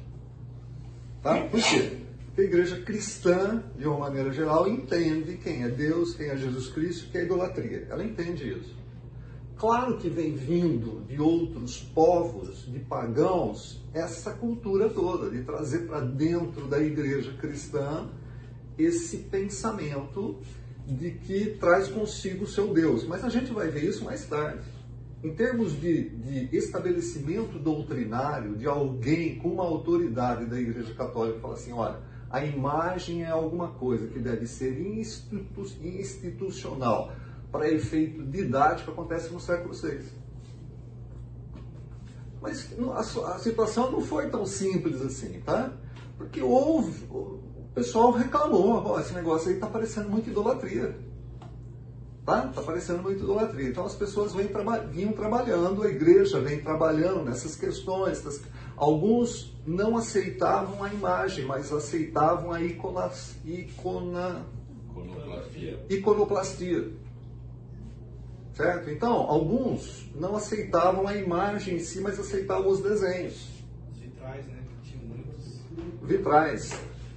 Tá? 1.21 1.41
Por 1.41 1.61
quê? 1.61 1.97
Porque 2.25 2.41
a 2.41 2.43
igreja 2.43 2.81
cristã, 2.81 3.63
de 3.77 3.87
uma 3.87 3.97
maneira 3.97 4.31
geral, 4.31 4.67
entende 4.67 5.37
quem 5.37 5.63
é 5.63 5.69
Deus, 5.69 6.13
quem 6.15 6.27
é 6.27 6.35
Jesus 6.35 6.67
Cristo, 6.67 7.09
que 7.09 7.17
é 7.17 7.23
idolatria. 7.23 7.87
Ela 7.89 8.03
entende 8.03 8.49
isso. 8.49 8.75
Claro 9.57 9.97
que 9.97 10.09
vem 10.09 10.33
vindo 10.33 11.05
de 11.07 11.19
outros 11.19 11.79
povos, 11.79 12.65
de 12.67 12.79
pagãos, 12.79 13.81
essa 13.93 14.31
cultura 14.33 14.89
toda, 14.89 15.29
de 15.29 15.43
trazer 15.43 15.87
para 15.87 16.01
dentro 16.01 16.67
da 16.67 16.79
igreja 16.79 17.31
cristã 17.33 18.09
esse 18.77 19.17
pensamento 19.17 20.37
de 20.85 21.11
que 21.11 21.51
traz 21.51 21.87
consigo 21.87 22.43
o 22.43 22.47
seu 22.47 22.73
Deus. 22.73 23.05
Mas 23.05 23.23
a 23.23 23.29
gente 23.29 23.53
vai 23.53 23.69
ver 23.69 23.85
isso 23.85 24.03
mais 24.03 24.25
tarde. 24.25 24.67
Em 25.23 25.33
termos 25.33 25.79
de, 25.79 26.09
de 26.09 26.55
estabelecimento 26.55 27.57
doutrinário 27.57 28.57
de 28.57 28.67
alguém 28.67 29.39
com 29.39 29.47
uma 29.49 29.63
autoridade 29.63 30.45
da 30.45 30.59
Igreja 30.59 30.93
Católica, 30.93 31.39
fala 31.39 31.53
assim: 31.53 31.71
olha, 31.71 31.99
a 32.29 32.45
imagem 32.45 33.23
é 33.23 33.29
alguma 33.29 33.69
coisa 33.69 34.07
que 34.07 34.19
deve 34.19 34.45
ser 34.45 34.79
institu 34.79 35.65
institucional 35.81 37.13
para 37.55 37.71
efeito 37.71 38.21
didático, 38.23 38.91
acontece 38.91 39.31
no 39.31 39.39
século 39.39 39.73
VI. 39.73 40.03
Mas 42.41 42.69
a, 43.23 43.39
situação 43.39 43.89
não 43.91 44.01
foi 44.01 44.29
tão 44.29 44.45
simples 44.45 45.01
assim, 45.01 45.39
tá? 45.39 45.71
Porque 46.17 46.41
houve, 46.41 47.05
o 47.09 47.39
pessoal 47.73 48.11
reclamou, 48.11 48.99
esse 48.99 49.13
negócio 49.13 49.47
aí 49.47 49.55
está 49.55 49.67
parecendo 49.67 50.09
muito 50.09 50.29
idolatria. 50.29 50.97
Tá? 52.25 52.47
Está 52.49 52.61
parecendo 52.61 53.01
muito 53.01 53.23
idolatria. 53.23 53.69
Então 53.69 53.85
as 53.85 53.95
pessoas 53.95 54.33
vêm 54.33 54.49
vinham 54.91 55.13
trabalhando, 55.13 55.81
a 55.81 55.87
igreja 55.87 56.41
vem 56.41 56.59
trabalhando 56.59 57.23
nessas 57.23 57.55
questões. 57.55 58.21
Alguns 58.75 59.55
não 59.65 59.95
aceitavam 59.95 60.83
a 60.83 60.93
imagem, 60.93 61.45
mas 61.45 61.71
aceitavam 61.71 62.51
a 62.51 62.61
iconas... 62.61 63.37
icona... 63.45 64.45
iconoplastia. 64.89 65.85
iconoplastia. 65.89 67.04
Certo? 68.55 68.89
Então, 68.89 69.11
alguns 69.11 70.09
não 70.15 70.37
aceitavam 70.37 71.05
a 71.07 71.15
imagem 71.15 71.75
em 71.75 71.79
si, 71.79 71.99
mas 71.99 72.17
aceitavam 72.17 72.69
os 72.69 72.79
desenhos. 72.79 73.49
Os 73.91 73.99
vitrais, 73.99 74.47
né? 74.47 74.63
Tinha 74.81 75.03
muitos. 75.03 75.61
Vitrais 76.01 76.73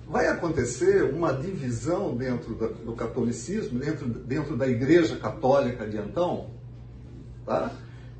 vai 0.09 0.26
acontecer 0.26 1.04
uma 1.04 1.33
divisão 1.33 2.16
dentro 2.16 2.54
do 2.54 2.92
catolicismo, 2.95 3.78
dentro, 3.78 4.09
dentro 4.09 4.57
da 4.57 4.66
Igreja 4.66 5.16
Católica 5.16 5.87
de 5.87 5.99
então, 5.99 6.50
tá? 7.47 7.71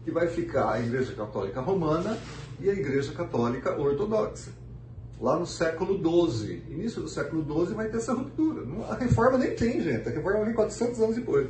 que 0.05 0.11
vai 0.13 0.29
ficar 0.29 0.73
a 0.73 0.81
Igreja 0.81 1.13
Católica 1.15 1.61
Romana 1.61 2.17
e 2.61 2.71
a 2.71 2.73
Igreja 2.73 3.13
Católica 3.13 3.77
Ortodoxa. 3.77 4.53
Lá 5.21 5.37
no 5.37 5.47
século 5.47 5.99
XII, 5.99 6.63
início 6.69 7.03
do 7.03 7.09
século 7.09 7.43
XII, 7.43 7.75
vai 7.75 7.89
ter 7.89 7.97
essa 7.97 8.13
ruptura. 8.13 8.63
A 8.89 8.95
reforma 8.95 9.39
nem 9.39 9.57
tem, 9.57 9.81
gente. 9.81 10.09
A 10.09 10.13
reforma 10.13 10.45
vem 10.45 10.55
400 10.55 11.01
anos 11.01 11.17
depois. 11.17 11.49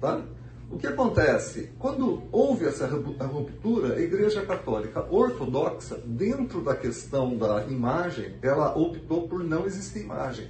Tá? 0.00 0.22
O 0.70 0.78
que 0.78 0.86
acontece? 0.86 1.70
Quando 1.78 2.22
houve 2.32 2.64
essa 2.66 2.86
ruptura, 2.86 3.94
a 3.94 4.00
Igreja 4.00 4.44
Católica 4.44 5.06
Ortodoxa, 5.10 6.00
dentro 6.04 6.62
da 6.62 6.74
questão 6.74 7.36
da 7.36 7.64
imagem, 7.66 8.34
ela 8.42 8.76
optou 8.76 9.28
por 9.28 9.44
não 9.44 9.66
existir 9.66 10.00
imagem. 10.00 10.48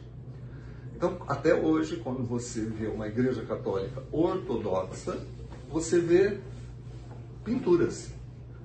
Então, 0.96 1.18
até 1.26 1.54
hoje, 1.54 1.96
quando 1.96 2.24
você 2.24 2.60
vê 2.60 2.86
uma 2.86 3.06
Igreja 3.08 3.42
Católica 3.42 4.02
Ortodoxa, 4.10 5.18
você 5.68 6.00
vê 6.00 6.38
pinturas 7.44 8.10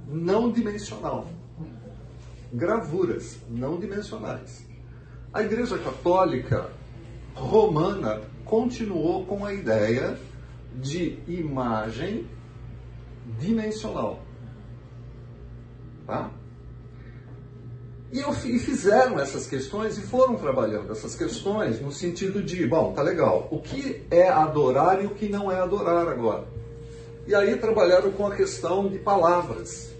não 0.07 0.51
dimensional, 0.51 1.27
gravuras 2.53 3.37
não 3.49 3.77
dimensionais. 3.79 4.63
A 5.33 5.43
Igreja 5.43 5.77
Católica 5.77 6.69
Romana 7.35 8.21
continuou 8.45 9.25
com 9.25 9.45
a 9.45 9.53
ideia 9.53 10.17
de 10.81 11.19
imagem 11.27 12.27
dimensional. 13.39 14.19
Tá? 16.05 16.31
E, 18.11 18.19
eu, 18.19 18.31
e 18.31 18.57
fizeram 18.57 19.19
essas 19.19 19.45
questões 19.45 19.97
e 19.97 20.01
foram 20.01 20.35
trabalhando 20.35 20.91
essas 20.91 21.15
questões 21.15 21.79
no 21.79 21.91
sentido 21.91 22.41
de, 22.41 22.65
bom, 22.65 22.91
tá 22.93 23.03
legal, 23.03 23.47
o 23.51 23.59
que 23.59 24.03
é 24.09 24.27
adorar 24.27 25.03
e 25.03 25.05
o 25.05 25.11
que 25.11 25.29
não 25.29 25.51
é 25.51 25.59
adorar 25.59 26.07
agora? 26.07 26.45
E 27.27 27.35
aí 27.35 27.55
trabalharam 27.57 28.11
com 28.11 28.25
a 28.25 28.35
questão 28.35 28.87
de 28.89 28.97
palavras. 28.97 29.93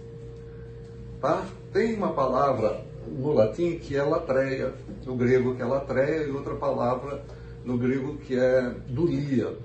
Tá? 1.21 1.45
Tem 1.71 1.93
uma 1.93 2.13
palavra 2.13 2.83
no 3.07 3.31
latim 3.33 3.77
que 3.77 3.95
é 3.95 4.01
latreia, 4.01 4.73
no 5.05 5.15
grego 5.15 5.55
que 5.55 5.61
é 5.61 5.65
latreia, 5.65 6.23
e 6.23 6.31
outra 6.31 6.55
palavra 6.55 7.23
no 7.63 7.77
grego 7.77 8.17
que 8.17 8.35
é 8.35 8.73
dulia. 8.87 9.55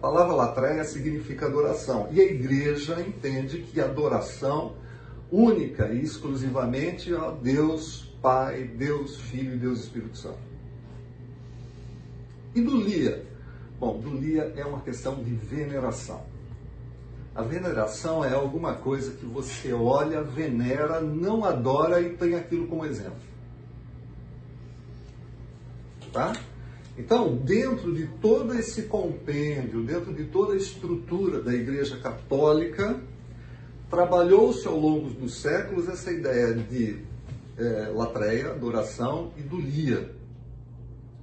Palavra 0.00 0.34
latreia 0.34 0.84
significa 0.84 1.46
adoração. 1.46 2.08
E 2.10 2.20
a 2.20 2.24
igreja 2.24 3.00
entende 3.00 3.58
que 3.58 3.80
adoração 3.80 4.74
única 5.30 5.88
e 5.88 6.02
exclusivamente 6.02 7.14
a 7.14 7.30
Deus 7.30 8.10
Pai, 8.22 8.64
Deus 8.64 9.16
Filho 9.16 9.54
e 9.54 9.58
Deus 9.58 9.80
Espírito 9.80 10.16
Santo. 10.16 10.38
E 12.54 12.60
dulia? 12.60 13.24
Bom, 13.78 13.98
dulia 13.98 14.52
é 14.56 14.64
uma 14.64 14.80
questão 14.80 15.22
de 15.22 15.34
veneração. 15.34 16.24
A 17.34 17.42
veneração 17.42 18.24
é 18.24 18.34
alguma 18.34 18.74
coisa 18.74 19.12
que 19.12 19.24
você 19.24 19.72
olha, 19.72 20.22
venera, 20.22 21.00
não 21.00 21.44
adora 21.44 22.00
e 22.00 22.16
tem 22.16 22.34
aquilo 22.34 22.66
como 22.66 22.84
exemplo. 22.84 23.30
Tá? 26.12 26.32
Então, 27.00 27.34
dentro 27.34 27.94
de 27.94 28.06
todo 28.06 28.54
esse 28.54 28.82
compêndio, 28.82 29.82
dentro 29.82 30.12
de 30.12 30.24
toda 30.24 30.52
a 30.52 30.56
estrutura 30.56 31.40
da 31.40 31.54
Igreja 31.54 31.96
Católica, 31.96 33.00
trabalhou-se 33.88 34.68
ao 34.68 34.78
longo 34.78 35.08
dos 35.08 35.40
séculos 35.40 35.88
essa 35.88 36.12
ideia 36.12 36.52
de 36.52 37.02
é, 37.56 37.90
latreia, 37.94 38.50
adoração, 38.50 39.32
e 39.38 39.40
dulia, 39.40 40.14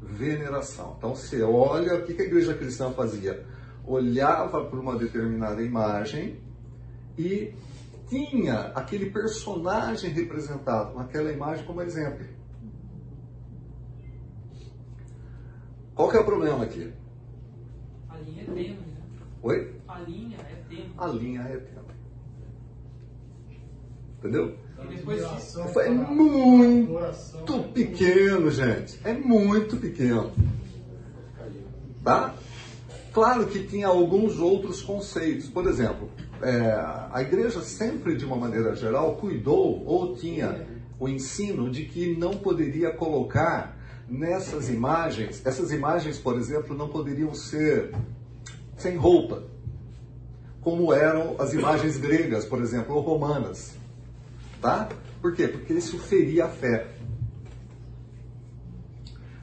veneração. 0.02 0.96
Então, 0.98 1.14
você 1.14 1.44
olha, 1.44 1.94
o 1.94 2.02
que 2.04 2.20
a 2.20 2.26
Igreja 2.26 2.56
Cristã 2.56 2.92
fazia? 2.92 3.46
Olhava 3.86 4.66
para 4.66 4.80
uma 4.80 4.98
determinada 4.98 5.62
imagem 5.62 6.40
e 7.16 7.54
tinha 8.10 8.72
aquele 8.74 9.12
personagem 9.12 10.10
representado 10.10 10.98
naquela 10.98 11.32
imagem 11.32 11.64
como 11.66 11.84
exemplo. 11.84 12.26
Qual 15.98 16.10
que 16.12 16.16
é 16.16 16.20
o 16.20 16.26
problema 16.26 16.64
aqui? 16.64 16.94
A 18.08 18.18
linha 18.20 18.44
é 18.44 18.46
tênue, 18.46 18.70
né? 18.70 18.78
Oi? 19.42 19.74
A 19.88 20.00
linha 20.02 20.38
é 20.38 20.56
tênue. 20.70 20.92
A 20.96 21.08
linha 21.08 21.42
é 21.42 21.58
tênue. 21.58 21.88
Entendeu? 24.20 24.56
E 24.92 24.96
É 25.80 25.90
muito 25.90 27.74
pequeno, 27.74 28.52
gente. 28.52 29.00
É 29.04 29.14
muito 29.14 29.78
pequeno. 29.78 30.32
Tá? 32.04 32.36
Claro 33.12 33.48
que 33.48 33.66
tinha 33.66 33.88
alguns 33.88 34.38
outros 34.38 34.84
conceitos. 34.84 35.50
Por 35.50 35.66
exemplo, 35.66 36.12
é, 36.44 36.80
a 37.12 37.24
igreja 37.24 37.60
sempre, 37.62 38.16
de 38.16 38.24
uma 38.24 38.36
maneira 38.36 38.76
geral, 38.76 39.16
cuidou 39.16 39.84
ou 39.84 40.16
tinha 40.16 40.68
o 41.00 41.10
ensino 41.10 41.72
de 41.72 41.86
que 41.86 42.16
não 42.16 42.34
poderia 42.34 42.92
colocar 42.92 43.77
nessas 44.08 44.70
imagens, 44.70 45.46
essas 45.46 45.72
imagens, 45.72 46.18
por 46.18 46.38
exemplo, 46.38 46.76
não 46.76 46.88
poderiam 46.88 47.34
ser 47.34 47.94
sem 48.78 48.96
roupa, 48.96 49.44
como 50.62 50.94
eram 50.94 51.36
as 51.40 51.54
imagens 51.54 51.98
gregas, 51.98 52.46
por 52.46 52.62
exemplo, 52.62 52.96
ou 52.96 53.02
romanas. 53.02 53.76
Tá? 54.62 54.90
Por 55.22 55.36
quê? 55.36 55.48
Porque 55.48 55.74
isso 55.74 55.98
feria 55.98 56.46
a 56.46 56.50
fé. 56.50 56.88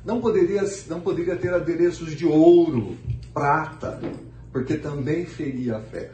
Não 0.04 0.20
poderia, 0.20 0.62
não 0.88 1.00
poderia 1.00 1.36
ter 1.36 1.52
adereços 1.52 2.14
de 2.14 2.26
ouro, 2.26 2.96
prata, 3.32 4.00
porque 4.52 4.76
também 4.76 5.24
feria 5.24 5.78
a 5.78 5.80
fé. 5.80 6.10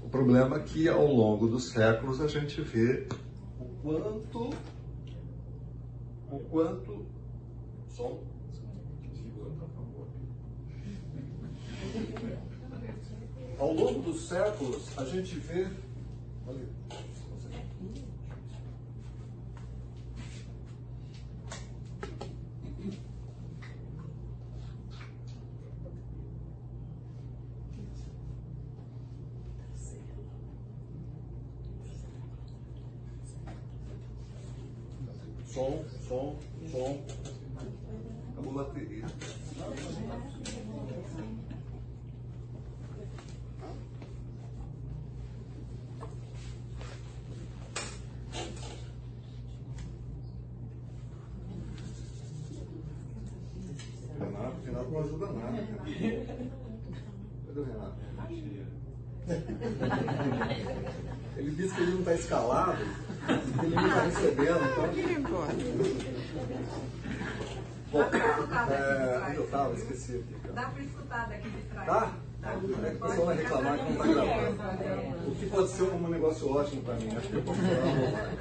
O 0.00 0.08
problema 0.08 0.56
é 0.56 0.60
que 0.60 0.88
ao 0.88 1.06
longo 1.06 1.48
dos 1.48 1.70
séculos 1.70 2.20
a 2.20 2.28
gente 2.28 2.60
vê 2.60 3.06
o 3.58 3.64
quanto 3.82 4.50
o 6.32 6.40
quanto 6.50 7.04
som? 7.90 8.20
Ao 13.58 13.72
longo 13.72 14.00
dos 14.00 14.22
séculos 14.22 14.98
a 14.98 15.04
gente 15.04 15.38
vê 15.38 15.68
ali, 16.48 16.66
som, 36.12 36.36
som, 36.72 36.78
som. 36.78 36.98
Acabou 38.32 38.60
a 38.60 38.64
bateria. 38.64 39.06
não 54.92 55.00
ajuda 55.00 55.26
nada. 55.32 55.66
Cadê 57.46 57.60
o 57.60 57.64
Renato? 57.64 57.96
Ele 61.36 61.50
disse 61.52 61.74
que 61.74 61.82
ele 61.82 61.92
não 61.92 61.98
está 62.00 62.14
escalado, 62.14 62.84
que 63.58 63.66
ele 63.66 63.74
não 63.74 63.86
está 63.86 64.02
recebendo. 64.02 64.60
Então... 65.18 66.11
Bom, 67.92 68.00
é, 68.00 69.36
eu 69.36 69.44
estava? 69.44 69.74
Esqueci. 69.74 70.24
Dá 70.54 70.62
para 70.62 70.82
escutar 70.82 71.28
daqui 71.28 71.50
de 71.50 71.62
trás. 71.64 71.86
Tá? 71.86 72.16
É 72.42 72.56
que 72.58 72.64
o 72.64 72.98
pessoal 72.98 73.26
vai 73.26 73.36
reclamar 73.36 73.78
que 73.78 73.84
não 73.84 73.92
está 73.92 74.06
gravando. 74.06 75.30
O 75.30 75.34
que 75.34 75.46
pode 75.46 75.68
ser 75.68 75.82
um 75.82 76.08
negócio 76.08 76.50
ótimo 76.50 76.82
para 76.82 76.94
mim. 76.94 77.14
Acho 77.14 77.28
que 77.28 77.36
eu 77.36 77.42
posso 77.42 77.60
falar. 77.60 78.32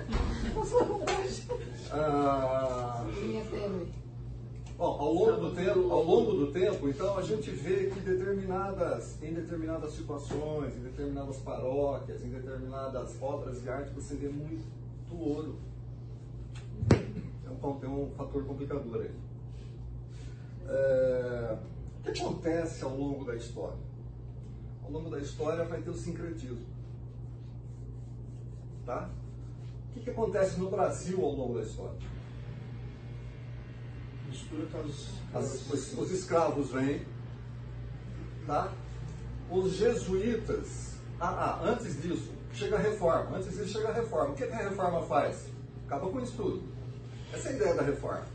Ah. 1.93 3.05
Bom, 4.77 4.85
ao 4.85 5.13
longo 5.13 5.49
do 5.49 5.51
tempo, 5.53 5.91
ao 5.91 6.03
longo 6.05 6.31
do 6.31 6.51
tempo, 6.53 6.87
então 6.87 7.17
a 7.17 7.21
gente 7.21 7.51
vê 7.51 7.89
que 7.89 7.99
determinadas, 7.99 9.21
em 9.21 9.33
determinadas 9.33 9.91
situações, 9.91 10.73
em 10.77 10.83
determinadas 10.83 11.35
paróquias, 11.39 12.23
em 12.23 12.29
determinadas 12.29 13.21
obras 13.21 13.61
de 13.61 13.69
arte, 13.69 13.93
você 13.93 14.15
vê 14.15 14.29
muito 14.29 14.63
ouro. 15.11 15.59
É 17.45 17.67
um, 17.67 17.73
tem 17.73 17.89
um 17.89 18.09
fator 18.15 18.45
complicador 18.45 19.01
aí. 19.01 19.11
É, 20.67 21.57
o 21.99 22.03
que 22.03 22.09
acontece 22.21 22.83
ao 22.83 22.95
longo 22.95 23.25
da 23.25 23.35
história? 23.35 23.77
Ao 24.83 24.91
longo 24.91 25.09
da 25.09 25.19
história 25.19 25.63
vai 25.65 25.81
ter 25.81 25.89
o 25.89 25.93
sincretismo. 25.95 26.65
Tá? 28.85 29.09
O 29.89 29.93
que, 29.93 29.99
que 30.01 30.09
acontece 30.09 30.59
no 30.59 30.69
Brasil 30.69 31.23
ao 31.23 31.31
longo 31.31 31.55
da 31.55 31.61
história? 31.63 31.97
Mistura 34.27 34.65
com 34.67 34.79
as. 34.79 35.21
As- 35.33 35.71
os, 35.71 35.97
os 35.97 36.11
escravos 36.11 36.71
vêm, 36.71 37.05
tá? 38.45 38.71
Os 39.49 39.73
jesuítas, 39.73 40.95
ah, 41.19 41.27
ah, 41.27 41.61
antes 41.63 42.01
disso, 42.01 42.31
chega 42.53 42.77
a 42.77 42.79
reforma. 42.79 43.37
Antes 43.37 43.51
disso, 43.51 43.67
chega 43.69 43.89
a 43.89 43.93
reforma. 43.93 44.29
O 44.33 44.35
que, 44.35 44.45
que 44.47 44.53
a 44.53 44.69
reforma 44.69 45.01
faz? 45.03 45.47
Acaba 45.85 46.09
com 46.09 46.19
isso 46.21 46.35
tudo. 46.37 46.63
Essa 47.33 47.49
é 47.49 47.51
a 47.51 47.55
ideia 47.55 47.75
da 47.75 47.83
reforma. 47.83 48.25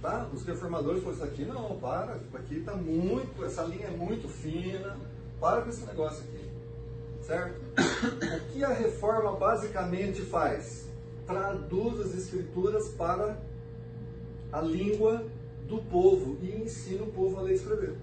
Tá? 0.00 0.28
Os 0.32 0.44
reformadores 0.44 1.02
falaram 1.02 1.16
isso 1.16 1.24
aqui, 1.24 1.44
não, 1.44 1.76
para, 1.78 2.20
aqui 2.34 2.58
está 2.58 2.74
muito, 2.74 3.44
essa 3.44 3.62
linha 3.64 3.86
é 3.86 3.90
muito 3.90 4.28
fina, 4.28 4.96
para 5.40 5.62
com 5.62 5.70
esse 5.70 5.84
negócio 5.84 6.24
aqui. 6.24 6.48
Certo? 7.22 7.60
O 8.36 8.52
que 8.52 8.64
a 8.64 8.72
reforma 8.72 9.32
basicamente 9.32 10.22
faz? 10.22 10.86
Traduz 11.26 12.00
as 12.00 12.14
escrituras 12.14 12.88
para 12.90 13.36
a 14.52 14.60
língua 14.60 15.26
do 15.68 15.78
povo 15.78 16.38
e 16.42 16.62
ensina 16.62 17.02
o 17.02 17.12
povo 17.12 17.38
a 17.38 17.42
ler 17.42 17.52
e 17.52 17.56
escrever. 17.56 17.96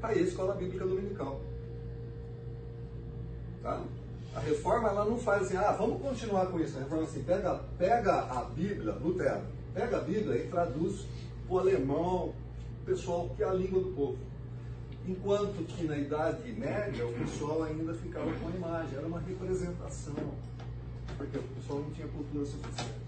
Tá 0.00 0.08
aí 0.08 0.18
a 0.18 0.22
escola 0.22 0.54
bíblica 0.54 0.84
dominical. 0.84 1.40
Tá? 3.62 3.82
A 4.34 4.40
reforma 4.40 4.88
ela 4.88 5.04
não 5.06 5.18
faz 5.18 5.44
assim, 5.44 5.56
ah, 5.56 5.72
vamos 5.72 6.02
continuar 6.02 6.46
com 6.46 6.60
isso. 6.60 6.76
A 6.76 6.80
reforma 6.82 7.04
é 7.04 7.06
assim, 7.06 7.22
pega, 7.22 7.60
pega 7.78 8.12
a 8.12 8.44
Bíblia, 8.44 8.92
Lutero, 8.92 9.42
pega 9.76 9.98
a 9.98 10.00
Bíblia 10.00 10.42
e 10.42 10.48
traduz 10.48 11.06
para 11.46 11.54
o 11.54 11.58
alemão, 11.58 12.32
pessoal 12.86 13.28
que 13.36 13.42
é 13.42 13.46
a 13.46 13.52
língua 13.52 13.82
do 13.82 13.90
povo. 13.90 14.16
Enquanto 15.06 15.64
que 15.66 15.84
na 15.84 15.98
Idade 15.98 16.50
Média 16.50 17.06
o 17.06 17.12
pessoal 17.12 17.62
ainda 17.62 17.92
ficava 17.92 18.32
com 18.32 18.48
a 18.48 18.50
imagem, 18.52 18.96
era 18.96 19.06
uma 19.06 19.20
representação, 19.20 20.14
porque 21.18 21.36
o 21.36 21.42
pessoal 21.42 21.80
não 21.80 21.90
tinha 21.90 22.08
cultura 22.08 22.46
suficiente. 22.46 23.06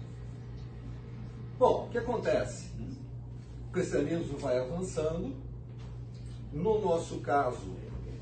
Bom, 1.57 1.87
o 1.87 1.89
que 1.89 1.97
acontece? 1.97 2.69
O 3.67 3.71
cristianismo 3.71 4.37
vai 4.37 4.59
avançando. 4.59 5.35
No 6.53 6.79
nosso 6.81 7.19
caso, 7.19 7.75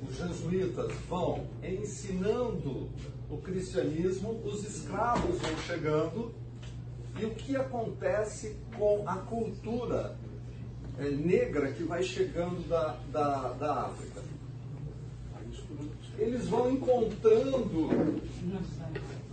os 0.07 0.15
jesuítas 0.15 0.91
vão 1.09 1.45
ensinando 1.61 2.89
o 3.29 3.37
cristianismo, 3.37 4.41
os 4.45 4.63
escravos 4.63 5.37
vão 5.39 5.57
chegando. 5.65 6.46
E 7.19 7.25
o 7.25 7.31
que 7.31 7.55
acontece 7.55 8.57
com 8.77 9.03
a 9.07 9.15
cultura 9.15 10.17
eh, 10.99 11.09
negra 11.09 11.71
que 11.71 11.83
vai 11.83 12.03
chegando 12.03 12.67
da, 12.67 12.97
da, 13.11 13.53
da 13.53 13.73
África? 13.85 14.21
Eles 16.17 16.47
vão 16.47 16.71
encontrando 16.71 18.21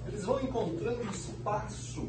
eles 0.07 0.25
vão 0.25 0.41
encontrando 0.43 1.03
espaço 1.11 2.09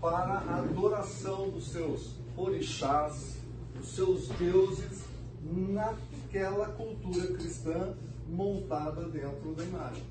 para 0.00 0.40
a 0.40 0.58
adoração 0.58 1.48
dos 1.48 1.70
seus 1.70 2.16
orixás, 2.36 3.36
dos 3.74 3.94
seus 3.94 4.28
deuses, 4.30 5.04
naquela 5.42 6.66
cultura 6.68 7.28
cristã 7.34 7.94
montada 8.28 9.04
dentro 9.08 9.54
da 9.54 9.64
imagem. 9.64 10.02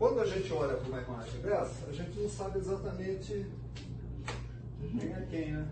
Quando 0.00 0.18
a 0.20 0.26
gente 0.26 0.50
olha 0.50 0.78
para 0.78 0.88
uma 0.88 1.02
imagem 1.02 1.42
dessa, 1.42 1.86
a 1.86 1.92
gente 1.92 2.18
não 2.18 2.26
sabe 2.26 2.58
exatamente 2.58 3.46
quem 4.98 5.12
é 5.12 5.26
quem, 5.28 5.52
né? 5.52 5.68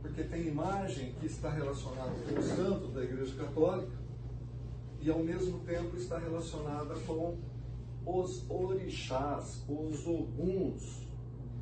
Porque 0.00 0.24
tem 0.24 0.46
imagem 0.46 1.12
que 1.20 1.26
está 1.26 1.50
relacionada 1.50 2.12
com 2.12 2.40
os 2.40 2.46
santos 2.46 2.94
da 2.94 3.04
Igreja 3.04 3.36
Católica 3.36 3.92
e 5.02 5.10
ao 5.10 5.18
mesmo 5.18 5.58
tempo 5.66 5.94
está 5.98 6.16
relacionada 6.16 6.94
com 7.06 7.36
os 8.06 8.42
orixás, 8.48 9.64
os 9.68 10.06
oguns 10.06 11.06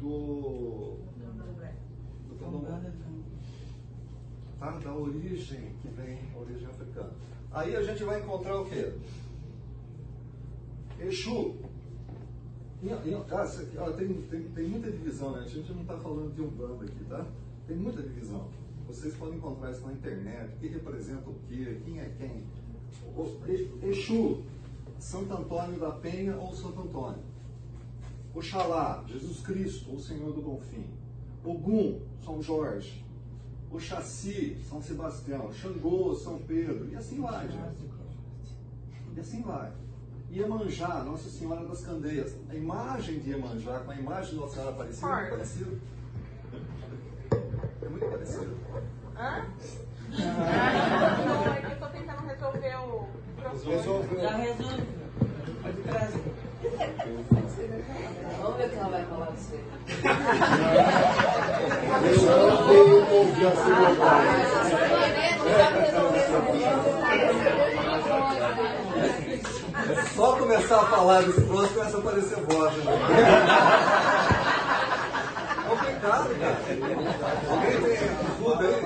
do, 0.01 0.99
do 2.29 2.37
candomblé. 2.39 2.93
Tá? 4.61 4.71
Da 4.79 4.95
origem 4.95 5.73
que 5.83 5.89
vem, 5.89 6.21
origem 6.37 6.69
africana. 6.69 7.11
Aí 7.51 7.75
a 7.75 7.83
gente 7.83 8.05
vai 8.05 8.21
encontrar 8.21 8.61
o 8.61 8.65
quê? 8.65 8.93
Exu. 11.01 11.57
E, 12.83 12.87
e, 12.87 13.45
isso 13.45 13.61
aqui, 13.61 13.77
ó, 13.79 13.91
tem, 13.93 14.15
tem, 14.23 14.43
tem 14.51 14.69
muita 14.69 14.91
divisão, 14.91 15.33
né? 15.33 15.41
A 15.41 15.49
gente 15.49 15.73
não 15.73 15.83
está 15.83 15.97
falando 15.97 16.33
de 16.35 16.43
um 16.43 16.49
bando 16.49 16.85
aqui, 16.85 17.05
tá? 17.09 17.27
Tem 17.67 17.77
muita 17.77 18.03
divisão. 18.03 18.49
Vocês 18.87 19.15
podem 19.17 19.37
encontrar 19.37 19.71
isso 19.71 19.85
na 19.87 19.93
internet. 19.93 20.55
O 20.55 20.59
que 20.59 20.69
representa 20.69 21.29
o 21.29 21.35
quê? 21.49 21.81
Quem 21.85 22.01
é 22.01 22.11
quem? 22.17 22.45
O, 23.17 23.87
Exu, 23.87 24.43
Santo 24.99 25.35
Antônio 25.35 25.79
da 25.79 25.91
Penha 25.91 26.37
ou 26.37 26.55
Santo 26.55 26.81
Antônio. 26.81 27.23
Oxalá, 28.35 29.05
Jesus 29.09 29.41
Cristo, 29.41 29.93
o 29.93 30.01
Senhor 30.01 30.33
do 30.33 30.41
Bonfim. 30.41 30.87
Ogum, 31.45 32.01
São 32.25 32.41
Jorge. 32.41 33.05
Oxaci, 33.71 34.57
São 34.69 34.81
Sebastião. 34.81 35.53
Xangô, 35.53 36.15
São 36.15 36.39
Pedro. 36.39 36.89
E 36.91 36.97
assim 36.97 37.21
vai, 37.21 37.49
gente. 37.49 37.91
E 39.17 39.21
assim 39.21 39.43
vai. 39.43 39.73
Iemanjá, 40.31 41.03
Nossa 41.05 41.29
Senhora 41.31 41.65
das 41.65 41.81
Candeias. 41.85 42.37
A 42.51 42.55
imagem 42.55 43.19
de 43.21 43.31
Iemanjá 43.31 43.79
com 43.81 43.91
a 43.91 43.95
imagem 43.95 44.31
de 44.31 44.37
Nossa 44.37 44.55
Senhora 44.55 44.71
Aparecida 44.73 45.09
é 45.09 45.11
muito 45.11 45.31
parecido. 45.31 45.81
É 47.83 47.89
muito 47.89 48.07
parecido. 48.07 48.57
Hã? 49.17 49.47
Não, 50.11 51.55
é 51.55 51.61
que 51.61 51.73
eu 51.73 51.79
tô 51.79 51.87
tentando 51.87 52.27
resolver 52.27 52.77
o 52.77 53.09
problema. 53.37 54.23
Já 54.23 54.37
resolve. 54.37 54.87
Pode 55.63 55.83
trazer. 55.83 56.23
Vamos 58.41 58.57
ver 58.57 58.67
o 58.67 58.71
que 58.71 58.77
ela 58.77 58.89
vai 58.89 59.05
falar 59.07 59.31
disso 59.31 59.55
aí. 59.55 59.65
É 65.49 65.98
só 70.19 70.37
começar 70.37 70.81
a 70.81 70.87
falar 70.87 71.23
desse 71.23 71.43
troço 71.43 71.73
começa 71.75 71.97
a 71.97 72.01
aparecer 72.01 72.43
voz. 72.43 72.77
Né? 72.77 72.85
Complicado, 75.69 76.31
cara. 76.41 76.59
Alguém 77.49 77.81
tem 77.83 77.97
ajuda 78.27 78.67
aí? 78.67 78.83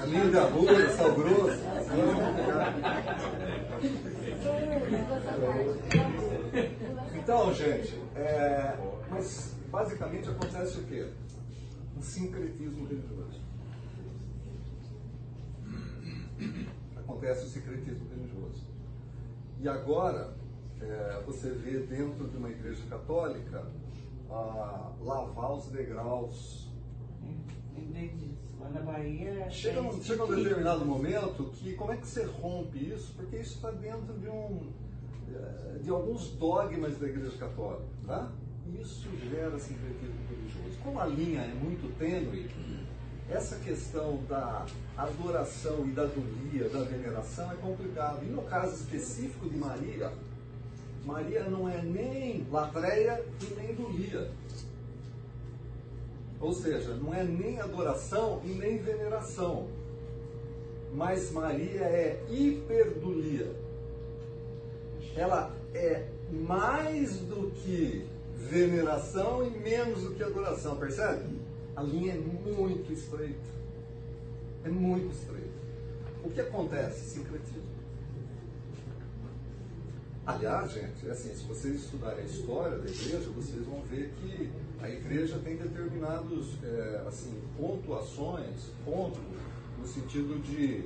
Caminho 0.00 0.32
da 0.32 0.42
rua, 0.42 0.90
sal 0.96 1.12
grosso. 1.12 1.62
Então, 7.14 7.54
gente, 7.54 8.02
é, 8.16 8.76
mas 9.08 9.54
basicamente 9.70 10.28
acontece 10.28 10.80
o 10.80 10.82
quê? 10.86 11.06
Um 11.96 12.02
sincretismo 12.02 12.88
religioso. 12.88 13.40
Acontece 16.96 17.46
o 17.46 17.48
sincretismo 17.48 18.08
religioso. 18.08 18.13
E 19.64 19.68
agora, 19.68 20.34
é, 20.78 21.22
você 21.24 21.48
vê 21.48 21.78
dentro 21.78 22.28
de 22.28 22.36
uma 22.36 22.50
igreja 22.50 22.82
católica 22.86 23.64
ah, 24.30 24.92
lavar 25.00 25.52
os 25.54 25.68
degraus. 25.68 26.68
Lembrei 27.74 28.08
disso. 28.08 28.34
Lá 28.60 28.68
na 28.68 28.80
Bahia. 28.80 29.50
Chega, 29.50 29.80
um- 29.80 30.02
chega 30.02 30.22
um 30.22 30.36
determinado 30.36 30.84
momento 30.84 31.44
que 31.54 31.72
como 31.76 31.92
é 31.92 31.96
que 31.96 32.06
você 32.06 32.24
rompe 32.26 32.90
isso? 32.90 33.14
Porque 33.16 33.36
isso 33.36 33.54
está 33.54 33.70
dentro 33.70 34.12
de 34.18 34.28
um 34.28 34.70
eh, 35.34 35.78
de 35.82 35.88
alguns 35.88 36.28
dogmas 36.32 36.98
da 36.98 37.08
igreja 37.08 37.34
católica, 37.38 37.86
tá? 38.06 38.32
isso 38.78 39.08
gera 39.30 39.58
sincretismo 39.58 40.14
religioso. 40.28 40.78
Como 40.82 41.00
a 41.00 41.06
linha 41.06 41.40
é 41.40 41.54
muito 41.54 41.90
tênue, 41.98 42.50
essa 43.30 43.56
questão 43.56 44.22
da 44.28 44.66
adoração 44.96 45.86
e 45.86 45.90
da 45.92 46.04
dulia, 46.04 46.68
da 46.68 46.82
veneração 46.82 47.50
é 47.50 47.56
complicado. 47.56 48.22
E 48.22 48.26
no 48.26 48.42
caso 48.42 48.74
específico 48.74 49.48
de 49.48 49.56
Maria, 49.56 50.12
Maria 51.04 51.44
não 51.44 51.68
é 51.68 51.82
nem 51.82 52.46
latreia 52.50 53.24
e 53.42 53.54
nem 53.54 53.74
dulia. 53.74 54.30
Ou 56.40 56.52
seja, 56.52 56.94
não 56.94 57.14
é 57.14 57.24
nem 57.24 57.60
adoração 57.60 58.40
e 58.44 58.48
nem 58.48 58.78
veneração. 58.78 59.68
Mas 60.92 61.32
Maria 61.32 61.82
é 61.82 62.22
hiperdulia. 62.28 63.50
Ela 65.16 65.54
é 65.72 66.06
mais 66.30 67.18
do 67.20 67.50
que 67.50 68.06
veneração 68.34 69.46
e 69.46 69.50
menos 69.50 70.02
do 70.02 70.14
que 70.14 70.22
adoração, 70.22 70.76
percebe? 70.76 71.43
A 71.76 71.82
linha 71.82 72.14
é 72.14 72.18
muito 72.18 72.92
estreita. 72.92 73.54
É 74.64 74.68
muito 74.68 75.12
estreita. 75.14 75.64
O 76.22 76.30
que 76.30 76.40
acontece? 76.40 77.10
Sincretismo. 77.10 77.74
Aliás, 80.26 80.72
gente, 80.72 81.06
é 81.06 81.10
assim, 81.10 81.34
se 81.34 81.44
vocês 81.44 81.84
estudarem 81.84 82.20
a 82.20 82.26
história 82.26 82.78
da 82.78 82.90
igreja, 82.90 83.28
vocês 83.34 83.62
vão 83.66 83.82
ver 83.82 84.10
que 84.22 84.50
a 84.80 84.88
igreja 84.88 85.38
tem 85.44 85.56
determinados 85.56 86.56
é, 86.62 87.04
assim, 87.06 87.42
pontuações, 87.58 88.70
pontos, 88.86 89.20
no 89.78 89.86
sentido 89.86 90.42
de 90.42 90.84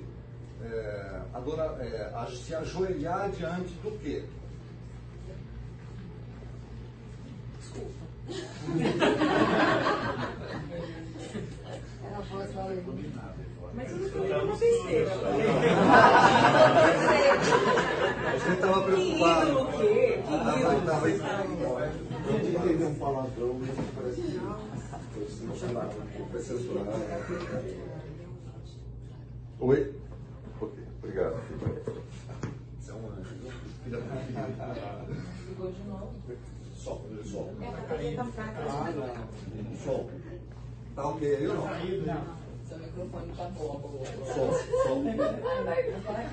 é, 0.60 1.22
adorar, 1.32 1.80
é, 1.80 2.12
se 2.34 2.52
ajoelhar 2.52 3.30
diante 3.30 3.74
do 3.74 3.96
quê? 4.00 4.24
Desculpa. 7.60 8.07
Mas 13.74 13.90
eu 13.90 13.96
não 13.98 14.10
tô 14.10 14.18
nenhuma 14.18 14.56
besteira. 14.56 15.10
Você 18.34 18.52
estava 18.52 18.82
preocupado. 18.82 19.46
Que 19.46 19.50
ídolo 19.50 19.62
o 19.62 19.72
quê? 19.72 20.22
Que 20.26 20.34
ídolo? 20.34 21.78
Eu 22.28 22.38
de 22.38 22.48
entender 22.56 22.84
um 22.84 22.94
palavrão, 22.96 23.60
mas 23.60 23.70
parece 23.96 24.20
que 24.20 24.38
foi 25.14 25.26
censurado. 25.26 25.94
Foi 26.30 26.40
censurado. 26.42 26.90
Oi? 29.60 29.94
Ok, 30.60 30.78
obrigado. 30.98 31.36
Você 32.78 32.90
é 32.90 32.94
um 32.94 33.06
anjo. 33.06 33.34
Ligou 35.48 35.72
de 35.72 35.82
novo. 35.84 36.12
Sol, 36.88 37.04
sol. 37.30 37.50
É, 37.60 37.66
a 37.68 37.70
bateria 37.72 38.16
tá 38.16 38.24
fraca. 38.24 38.64
Sol. 39.84 40.10
Tá 40.94 41.06
ok 41.06 41.36
aí 41.36 41.46
ou 41.46 41.54
não? 41.54 41.68
Seu 42.66 42.78
microfone 42.78 43.32
tá 43.36 43.44
bom. 43.50 44.02
Sol, 44.34 44.52
sol. 44.84 45.04
Ai, 45.06 45.64
vai 45.64 45.82
pra 45.82 46.00
fora 46.00 46.24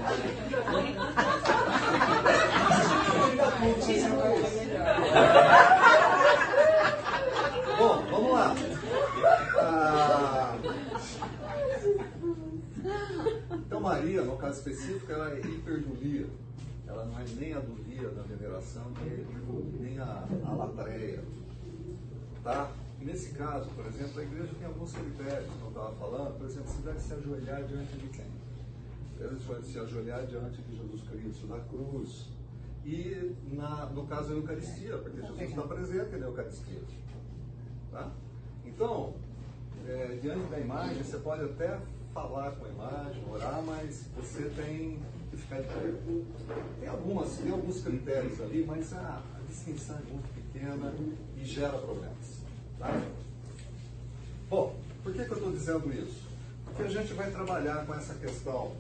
Bom, 7.78 8.06
vamos 8.10 8.32
lá. 8.32 8.56
Ah, 9.60 10.58
Então 13.52 13.82
Maria, 13.82 14.22
no 14.22 14.38
caso 14.38 14.60
específico, 14.60 15.12
ela 15.12 15.34
é 15.34 15.40
hiperdulia. 15.40 16.28
Ela 16.88 17.06
não 17.06 17.20
é 17.20 17.26
nem 17.40 17.54
a 17.54 17.60
dulia 17.60 18.10
da 18.10 18.22
veneração, 18.24 18.92
nem, 19.02 19.26
nem 19.80 20.00
a, 20.00 20.28
a 20.46 20.54
latreia. 20.54 21.24
Tá? 22.44 22.72
Nesse 23.02 23.34
caso, 23.34 23.70
por 23.72 23.86
exemplo, 23.86 24.20
a 24.20 24.24
igreja 24.24 24.52
tem 24.58 24.68
alguns 24.68 24.92
critérios, 24.94 25.48
como 25.54 25.66
eu 25.66 25.70
estava 25.70 25.92
falando. 25.96 26.38
Por 26.38 26.48
exemplo, 26.48 26.70
você 26.70 26.82
deve 26.82 27.00
se 27.00 27.14
ajoelhar 27.14 27.64
diante 27.64 27.98
de 27.98 28.08
quem? 28.08 28.26
Deve 29.18 29.64
se 29.64 29.80
ajoelhar 29.80 30.26
diante 30.26 30.62
de 30.62 30.76
Jesus 30.76 31.02
Cristo, 31.10 31.48
da 31.48 31.60
cruz. 31.60 32.30
E 32.86 33.36
na, 33.52 33.88
no 33.88 34.06
caso 34.06 34.30
da 34.30 34.36
Eucaristia, 34.36 34.98
porque 34.98 35.22
Jesus 35.22 35.42
está 35.42 35.62
presente 35.64 36.16
na 36.18 36.28
Eucaristia. 36.28 36.82
Tá? 37.92 38.12
Então, 38.66 39.14
é, 39.88 40.18
diante 40.22 40.48
da 40.50 40.60
imagem, 40.60 41.04
você 41.04 41.18
pode 41.18 41.44
até 41.44 41.80
falar 42.14 42.52
com 42.52 42.66
a 42.66 42.70
imagem, 42.70 43.24
orar, 43.30 43.62
mas 43.66 44.06
você 44.16 44.44
tem 44.56 45.00
que 45.30 45.38
ficar 45.38 45.62
de 45.62 45.68
pé. 45.68 45.94
Tem, 46.80 46.90
algumas, 46.90 47.38
tem 47.38 47.52
alguns 47.52 47.82
critérios 47.82 48.42
ali, 48.42 48.64
mas 48.66 48.94
a, 48.94 49.22
a 49.36 49.40
distinção 49.48 49.98
é 49.98 50.12
muito 50.12 50.34
pequena 50.34 50.94
e 51.38 51.46
gera 51.46 51.78
problemas. 51.78 52.40
Tá? 52.80 53.02
Bom, 54.50 54.76
por 55.04 55.14
que, 55.14 55.26
que 55.26 55.32
eu 55.32 55.38
estou 55.38 55.52
dizendo 55.52 55.94
isso? 55.94 56.24
Porque 56.66 56.84
a 56.84 56.88
gente 56.88 57.14
vai 57.14 57.30
trabalhar 57.32 57.86
com 57.86 57.94
essa 57.94 58.14
questão 58.16 58.74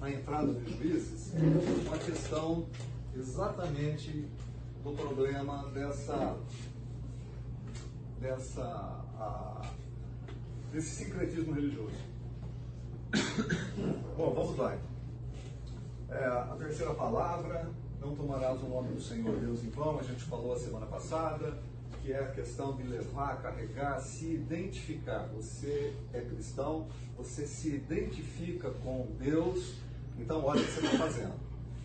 na 0.00 0.10
entrada 0.10 0.46
dos 0.46 0.76
juízes, 0.76 1.32
uma 1.86 1.98
questão 1.98 2.66
exatamente 3.14 4.28
do 4.82 4.92
problema 4.92 5.68
dessa 5.70 6.36
dessa 8.20 8.62
a, 9.18 9.70
desse 10.76 11.04
sincretismo 11.04 11.54
religioso. 11.54 11.96
Bom, 14.14 14.34
vamos 14.34 14.58
lá. 14.58 14.76
É, 16.10 16.24
a 16.26 16.54
terceira 16.58 16.92
palavra, 16.92 17.70
não 17.98 18.14
tomarás 18.14 18.62
o 18.62 18.66
nome 18.66 18.92
do 18.92 19.00
Senhor 19.00 19.38
Deus 19.38 19.64
em 19.64 19.70
vão, 19.70 19.98
a 19.98 20.02
gente 20.02 20.22
falou 20.24 20.52
a 20.52 20.58
semana 20.58 20.84
passada, 20.84 21.56
que 22.02 22.12
é 22.12 22.18
a 22.18 22.30
questão 22.30 22.76
de 22.76 22.82
levar, 22.82 23.40
carregar, 23.40 23.98
se 24.00 24.26
identificar. 24.26 25.26
Você 25.34 25.96
é 26.12 26.20
cristão, 26.20 26.88
você 27.16 27.46
se 27.46 27.70
identifica 27.70 28.70
com 28.84 29.06
Deus, 29.18 29.76
então 30.18 30.44
olha 30.44 30.60
o 30.60 30.64
que 30.64 30.72
você 30.72 30.86
está 30.86 30.98
fazendo. 30.98 31.34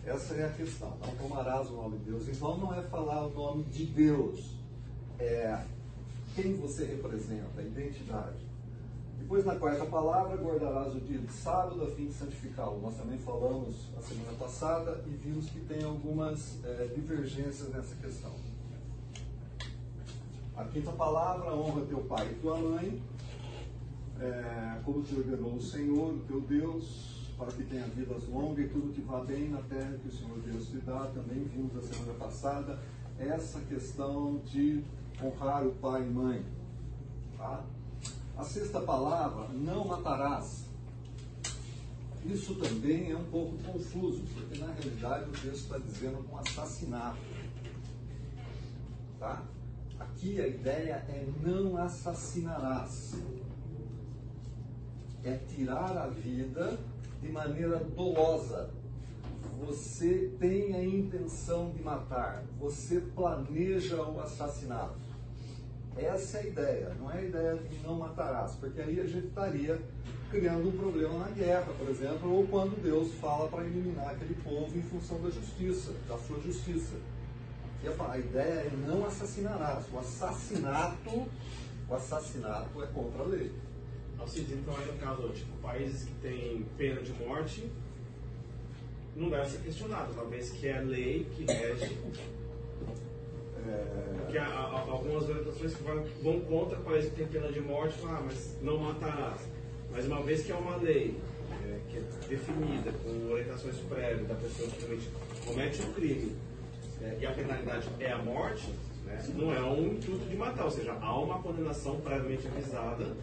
Essa 0.04 0.34
é 0.34 0.44
a 0.44 0.50
questão. 0.50 0.98
Não 1.00 1.16
tomarás 1.16 1.70
o 1.70 1.76
nome 1.76 1.96
de 1.96 2.10
Deus 2.10 2.28
em 2.28 2.32
vão, 2.32 2.58
não 2.58 2.74
é 2.74 2.82
falar 2.82 3.26
o 3.26 3.30
nome 3.30 3.64
de 3.64 3.86
Deus, 3.86 4.54
é 5.18 5.64
quem 6.34 6.56
você 6.56 6.84
representa, 6.84 7.58
a 7.58 7.62
identidade. 7.62 8.51
Depois, 9.22 9.44
na 9.44 9.54
quarta 9.54 9.84
palavra, 9.86 10.36
guardarás 10.36 10.96
o 10.96 11.00
dia 11.00 11.16
de 11.16 11.32
sábado 11.32 11.80
a 11.84 11.86
fim 11.86 12.06
de 12.06 12.12
santificá-lo. 12.12 12.80
Nós 12.82 12.96
também 12.96 13.16
falamos 13.18 13.88
a 13.96 14.02
semana 14.02 14.36
passada 14.36 15.00
e 15.06 15.10
vimos 15.10 15.48
que 15.48 15.60
tem 15.60 15.84
algumas 15.84 16.58
eh, 16.64 16.90
divergências 16.92 17.68
nessa 17.68 17.94
questão. 17.94 18.32
A 20.56 20.64
quinta 20.64 20.90
palavra, 20.90 21.54
honra 21.54 21.86
teu 21.86 22.00
pai 22.00 22.32
e 22.32 22.34
tua 22.40 22.58
mãe, 22.58 23.00
eh, 24.20 24.80
como 24.84 25.02
te 25.02 25.14
ordenou 25.14 25.54
o 25.54 25.62
Senhor, 25.62 26.14
o 26.14 26.24
teu 26.26 26.40
Deus, 26.40 27.30
para 27.38 27.52
que 27.52 27.62
tenha 27.62 27.86
vidas 27.86 28.26
longas 28.28 28.64
e 28.64 28.68
tudo 28.68 28.92
que 28.92 29.02
vá 29.02 29.20
bem 29.20 29.50
na 29.50 29.62
terra 29.62 29.96
que 30.02 30.08
o 30.08 30.12
Senhor 30.12 30.36
Deus 30.40 30.66
te 30.66 30.78
dá. 30.78 31.06
Também 31.14 31.44
vimos 31.44 31.76
a 31.76 31.80
semana 31.80 32.14
passada 32.18 32.80
essa 33.20 33.60
questão 33.60 34.40
de 34.44 34.82
honrar 35.22 35.64
o 35.64 35.70
pai 35.74 36.02
e 36.02 36.10
mãe. 36.10 36.44
Tá? 37.38 37.64
A 38.36 38.44
sexta 38.44 38.80
palavra, 38.80 39.48
não 39.48 39.86
matarás. 39.86 40.64
Isso 42.24 42.54
também 42.54 43.10
é 43.10 43.16
um 43.16 43.24
pouco 43.24 43.56
confuso, 43.64 44.22
porque 44.34 44.58
na 44.58 44.72
realidade 44.72 45.28
o 45.28 45.32
texto 45.32 45.64
está 45.64 45.78
dizendo 45.78 46.24
um 46.30 46.38
assassinato. 46.38 47.18
Tá? 49.18 49.42
Aqui 49.98 50.40
a 50.40 50.46
ideia 50.46 51.04
é 51.08 51.26
não 51.42 51.76
assassinarás. 51.76 53.14
É 55.24 55.36
tirar 55.54 55.96
a 55.96 56.08
vida 56.08 56.78
de 57.20 57.30
maneira 57.30 57.78
dolosa. 57.78 58.70
Você 59.66 60.32
tem 60.40 60.74
a 60.74 60.84
intenção 60.84 61.70
de 61.70 61.82
matar, 61.82 62.44
você 62.58 63.00
planeja 63.00 64.02
o 64.02 64.20
assassinato. 64.20 65.11
Essa 65.96 66.38
é 66.38 66.40
a 66.40 66.46
ideia, 66.46 66.96
não 66.98 67.10
é 67.10 67.18
a 67.18 67.22
ideia 67.22 67.54
de 67.56 67.78
não 67.78 67.96
matarás, 67.96 68.52
porque 68.56 68.80
aí 68.80 68.98
a 69.00 69.06
gente 69.06 69.26
estaria 69.26 69.78
criando 70.30 70.68
um 70.68 70.72
problema 70.72 71.18
na 71.18 71.28
guerra, 71.28 71.70
por 71.78 71.88
exemplo, 71.90 72.32
ou 72.32 72.46
quando 72.46 72.82
Deus 72.82 73.12
fala 73.20 73.48
para 73.48 73.64
eliminar 73.64 74.10
aquele 74.10 74.34
povo 74.36 74.76
em 74.76 74.82
função 74.82 75.20
da 75.20 75.28
justiça, 75.28 75.92
da 76.08 76.16
sua 76.16 76.40
justiça. 76.40 76.96
A 78.08 78.18
ideia 78.18 78.60
é 78.60 78.70
não 78.86 79.04
assassinarás. 79.04 79.84
O 79.92 79.98
assassinato, 79.98 81.28
o 81.88 81.94
assassinato 81.94 82.82
é 82.82 82.86
contra 82.86 83.22
a 83.22 83.26
lei. 83.26 83.52
Alcides, 84.18 84.52
então 84.52 84.74
aí 84.76 84.86
no 84.86 84.98
caso, 84.98 85.28
tipo, 85.30 85.56
países 85.58 86.04
que 86.04 86.14
têm 86.22 86.64
pena 86.78 87.02
de 87.02 87.12
morte 87.14 87.68
não 89.16 89.28
deve 89.28 89.50
ser 89.50 89.58
questionado, 89.58 90.12
uma 90.12 90.24
vez 90.26 90.50
que 90.50 90.66
é 90.68 90.78
a 90.78 90.80
lei 90.80 91.26
que 91.34 91.44
rege. 91.44 91.98
É, 93.68 94.22
Porque 94.22 94.38
há, 94.38 94.46
há 94.46 94.80
algumas 94.80 95.28
orientações 95.28 95.74
que 95.74 95.82
vão, 95.82 96.04
vão 96.22 96.40
contra 96.40 96.78
países 96.78 97.10
que 97.10 97.16
têm 97.16 97.26
pena 97.28 97.52
de 97.52 97.60
morte, 97.60 97.98
ah, 98.04 98.22
mas 98.24 98.56
não 98.60 98.78
matarás. 98.78 99.40
Mas 99.90 100.06
uma 100.06 100.22
vez 100.22 100.44
que 100.44 100.52
é 100.52 100.54
uma 100.54 100.76
lei 100.76 101.20
é, 101.64 101.78
que 101.90 101.98
é 101.98 102.02
definida 102.28 102.90
com 102.92 103.30
orientações 103.30 103.76
prévias 103.88 104.26
da 104.26 104.34
pessoa 104.34 104.68
que 104.68 104.82
comete, 104.84 105.10
comete 105.46 105.82
um 105.82 105.92
crime 105.92 106.36
é, 107.02 107.18
e 107.20 107.26
a 107.26 107.32
penalidade 107.32 107.88
é 108.00 108.12
a 108.12 108.18
morte, 108.18 108.72
né? 109.04 109.22
Não 109.34 109.52
é 109.52 109.60
um 109.62 109.92
intuito 109.92 110.24
de 110.26 110.36
matar, 110.36 110.64
ou 110.64 110.70
seja, 110.70 110.92
há 111.00 111.18
uma 111.18 111.40
condenação 111.42 112.00
previamente 112.00 112.46
avisada 112.46 113.14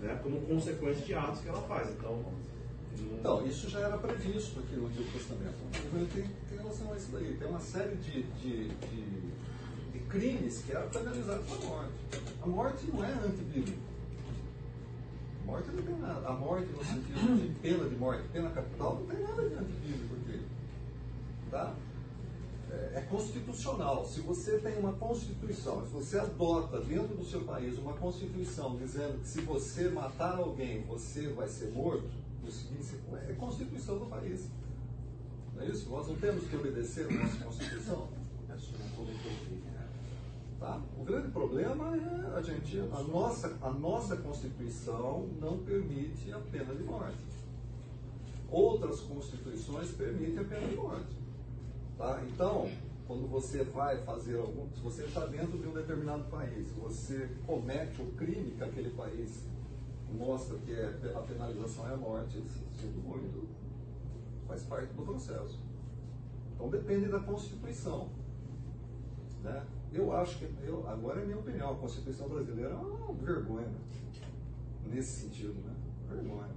né, 0.00 0.18
como 0.22 0.40
consequência 0.42 1.04
de 1.04 1.14
atos 1.14 1.40
que 1.40 1.48
ela 1.48 1.62
faz. 1.62 1.90
Então, 1.90 2.24
Não, 3.22 3.46
isso 3.46 3.68
já 3.68 3.80
era 3.80 3.98
previsto 3.98 4.60
aqui 4.60 4.76
no 4.76 4.86
Antigo 4.86 5.10
Testamento. 5.12 5.54
Tem, 6.12 6.24
tem 6.24 6.58
relação 6.58 6.92
a 6.92 6.96
isso 6.96 7.12
daí. 7.12 7.36
Tem 7.38 7.48
uma 7.48 7.60
série 7.60 7.96
de, 7.96 8.22
de, 8.22 8.68
de 8.68 9.29
crimes 10.10 10.62
que 10.62 10.72
eram 10.72 10.88
penalizados 10.90 11.46
com 11.46 11.54
a 11.54 11.68
morte. 11.68 11.92
A 12.42 12.46
morte 12.46 12.86
não 12.92 13.04
é 13.04 13.12
antibíblica. 13.12 13.78
A 15.42 15.46
morte 15.46 15.70
não 15.70 15.82
tem 15.82 15.98
nada. 15.98 16.28
A 16.28 16.32
morte 16.32 16.66
no 16.72 16.84
sentido 16.84 17.40
de 17.40 17.48
pena 17.60 17.88
de 17.88 17.96
morte, 17.96 18.28
pena 18.32 18.50
capital, 18.50 18.96
não 18.96 19.06
tem 19.06 19.20
nada 19.20 19.48
de 19.48 19.54
antibíblico. 19.54 20.20
Tá? 21.50 21.74
É, 22.70 22.92
é 22.98 23.00
constitucional. 23.10 24.04
Se 24.04 24.20
você 24.20 24.58
tem 24.58 24.78
uma 24.78 24.92
constituição, 24.92 25.84
se 25.84 25.92
você 25.92 26.18
adota 26.18 26.80
dentro 26.80 27.16
do 27.16 27.24
seu 27.24 27.40
país 27.40 27.76
uma 27.78 27.94
constituição 27.94 28.76
dizendo 28.76 29.20
que 29.20 29.28
se 29.28 29.40
você 29.40 29.88
matar 29.88 30.36
alguém, 30.36 30.82
você 30.82 31.28
vai 31.32 31.48
ser 31.48 31.72
morto, 31.72 32.08
no 32.42 32.50
seguinte, 32.50 32.94
é 33.28 33.32
constituição 33.32 33.98
do 33.98 34.06
país. 34.06 34.48
Não 35.54 35.62
é 35.62 35.66
isso? 35.66 35.90
Nós 35.90 36.06
não 36.06 36.16
temos 36.16 36.46
que 36.46 36.56
obedecer 36.56 37.06
a 37.06 37.12
nossa 37.12 37.44
constituição. 37.44 38.08
Tá? 40.60 40.78
O 40.98 41.04
grande 41.04 41.28
problema 41.28 41.96
é 41.96 42.36
a 42.36 42.42
gente, 42.42 42.78
a 42.78 43.02
nossa, 43.02 43.56
a 43.62 43.70
nossa 43.70 44.14
constituição 44.18 45.26
não 45.40 45.58
permite 45.58 46.30
a 46.30 46.38
pena 46.38 46.74
de 46.74 46.82
morte. 46.82 47.16
Outras 48.50 49.00
constituições 49.00 49.90
permitem 49.92 50.38
a 50.38 50.44
pena 50.44 50.68
de 50.68 50.76
morte. 50.76 51.16
Tá? 51.96 52.22
Então, 52.28 52.70
quando 53.06 53.26
você 53.26 53.64
vai 53.64 53.96
fazer 54.04 54.36
algum. 54.36 54.68
Se 54.74 54.80
você 54.82 55.04
está 55.04 55.24
dentro 55.24 55.58
de 55.58 55.66
um 55.66 55.72
determinado 55.72 56.24
país, 56.24 56.70
você 56.72 57.30
comete 57.46 58.02
o 58.02 58.12
crime 58.12 58.50
que 58.50 58.62
aquele 58.62 58.90
país 58.90 59.42
mostra 60.12 60.58
que 60.58 60.72
é, 60.72 61.12
a 61.16 61.20
penalização 61.20 61.88
é 61.88 61.94
a 61.94 61.96
morte, 61.96 62.42
sinto 62.78 62.98
muito, 62.98 63.48
faz 64.46 64.62
parte 64.64 64.92
do 64.92 65.02
processo. 65.02 65.58
Então 66.54 66.68
depende 66.68 67.08
da 67.08 67.20
Constituição. 67.20 68.08
Né? 69.42 69.64
Eu 69.92 70.12
acho 70.16 70.38
que, 70.38 70.44
eu, 70.62 70.88
agora 70.88 71.20
é 71.20 71.24
minha 71.24 71.38
opinião, 71.38 71.72
a 71.72 71.76
Constituição 71.76 72.28
brasileira 72.28 72.70
é 72.70 72.76
uma 72.76 73.12
vergonha 73.14 73.68
nesse 74.86 75.22
sentido, 75.22 75.54
né? 75.66 75.74
Vergonha. 76.08 76.50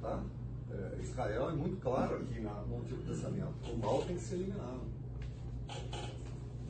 Tá? 0.00 0.22
É, 0.70 0.98
Israel 1.02 1.50
é 1.50 1.52
muito 1.52 1.80
claro 1.80 2.16
aqui 2.16 2.40
na, 2.40 2.62
no 2.62 2.80
Antigo 2.80 3.02
Testamento. 3.02 3.54
O 3.70 3.78
mal 3.78 4.02
tem 4.02 4.16
que 4.16 4.22
ser 4.22 4.36
eliminado. 4.36 4.80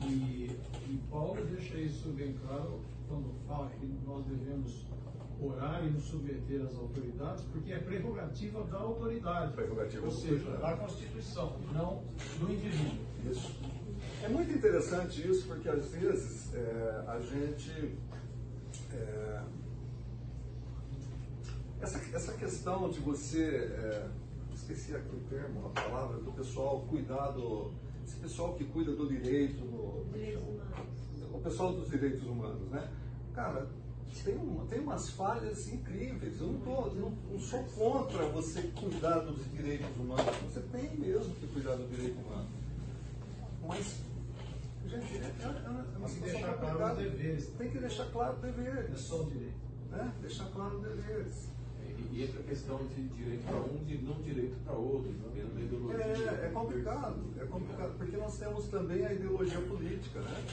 E, 0.03 0.57
e 0.89 1.01
Paulo 1.09 1.45
deixa 1.45 1.77
isso 1.77 2.09
bem 2.09 2.33
claro 2.45 2.79
quando 3.07 3.31
fala 3.47 3.69
que 3.69 3.85
nós 4.05 4.25
devemos 4.25 4.85
orar 5.41 5.85
e 5.85 5.89
nos 5.89 6.03
submeter 6.03 6.61
às 6.61 6.75
autoridades, 6.75 7.43
porque 7.45 7.73
é 7.73 7.79
prerrogativa 7.79 8.63
da 8.63 8.77
autoridade. 8.77 9.53
Prerrogativa 9.53 10.05
Ou 10.05 10.11
seja, 10.11 10.51
da 10.57 10.75
Constituição, 10.77 11.55
não 11.73 12.03
do 12.39 12.51
indivíduo. 12.51 13.05
Isso. 13.29 13.80
É 14.23 14.29
muito 14.29 14.51
interessante 14.53 15.27
isso, 15.27 15.47
porque 15.47 15.67
às 15.67 15.85
vezes 15.87 16.53
é, 16.53 17.03
a 17.07 17.19
gente. 17.19 17.97
é, 18.93 19.41
essa, 21.81 21.99
essa 22.15 22.33
questão 22.33 22.89
de 22.89 22.99
você. 22.99 23.43
é, 23.43 24.07
esqueci 24.53 24.95
aqui 24.95 25.15
o 25.15 25.19
termo, 25.29 25.67
a 25.67 25.69
palavra, 25.69 26.17
do 26.19 26.31
pessoal 26.31 26.81
cuidar 26.89 27.31
do. 27.31 27.71
Esse 28.05 28.15
pessoal 28.17 28.53
que 28.55 28.65
cuida 28.65 28.91
do 28.95 29.07
direito. 29.07 29.63
No, 29.65 30.01
humanos. 30.01 31.33
o 31.33 31.39
pessoal 31.39 31.73
dos 31.73 31.89
direitos 31.89 32.23
humanos, 32.23 32.69
né? 32.69 32.89
Cara, 33.33 33.67
tem, 34.23 34.35
uma, 34.35 34.65
tem 34.65 34.79
umas 34.79 35.09
falhas 35.09 35.67
incríveis. 35.67 36.39
Eu 36.39 36.47
não, 36.47 36.59
tô, 36.59 36.85
não, 36.93 37.09
não 37.09 37.39
sou 37.39 37.63
contra 37.63 38.25
você 38.27 38.61
cuidar 38.75 39.19
dos 39.19 39.49
direitos 39.51 39.95
humanos. 39.97 40.25
Você 40.43 40.59
tem 40.71 40.95
mesmo 40.97 41.33
que 41.35 41.47
cuidar 41.47 41.75
do 41.75 41.87
direito 41.87 42.19
humano. 42.19 42.47
Mas, 43.67 43.99
gente, 44.87 45.17
é, 45.17 45.25
é, 45.25 45.63
é 45.65 45.69
uma 45.69 45.83
Tem 45.83 46.03
que 46.03 46.09
situação 46.09 46.21
deixar 46.21 46.53
claro 46.53 46.59
complicada. 46.59 46.91
os 46.93 46.97
deveres. 46.97 47.47
Tem 47.57 47.69
que 47.69 47.77
deixar 47.79 48.05
claro 48.11 48.37
é 48.37 48.45
deveres. 48.51 48.99
só 48.99 49.21
o 49.21 49.29
direito. 49.29 49.55
Né? 49.91 50.13
Deixar 50.21 50.45
claro 50.45 50.79
deveres. 50.79 51.49
E, 51.81 52.15
e 52.15 52.23
entra 52.23 52.39
a 52.39 52.43
questão 52.43 52.77
de 52.87 53.07
direito 53.09 53.43
para 53.45 53.57
um 53.57 53.83
e 53.87 53.97
não 53.97 54.21
direito 54.21 54.55
para 54.63 54.73
outro, 54.73 55.11
dependendo 55.11 55.53
da 55.55 55.61
ideologia. 55.61 56.31
É, 56.41 56.45
é 56.45 56.49
complicado, 56.49 57.15
é 57.39 57.45
complicado, 57.45 57.97
porque 57.97 58.17
nós 58.17 58.37
temos 58.37 58.67
também 58.67 59.05
a 59.05 59.13
ideologia 59.13 59.61
política, 59.61 60.21
né? 60.21 60.45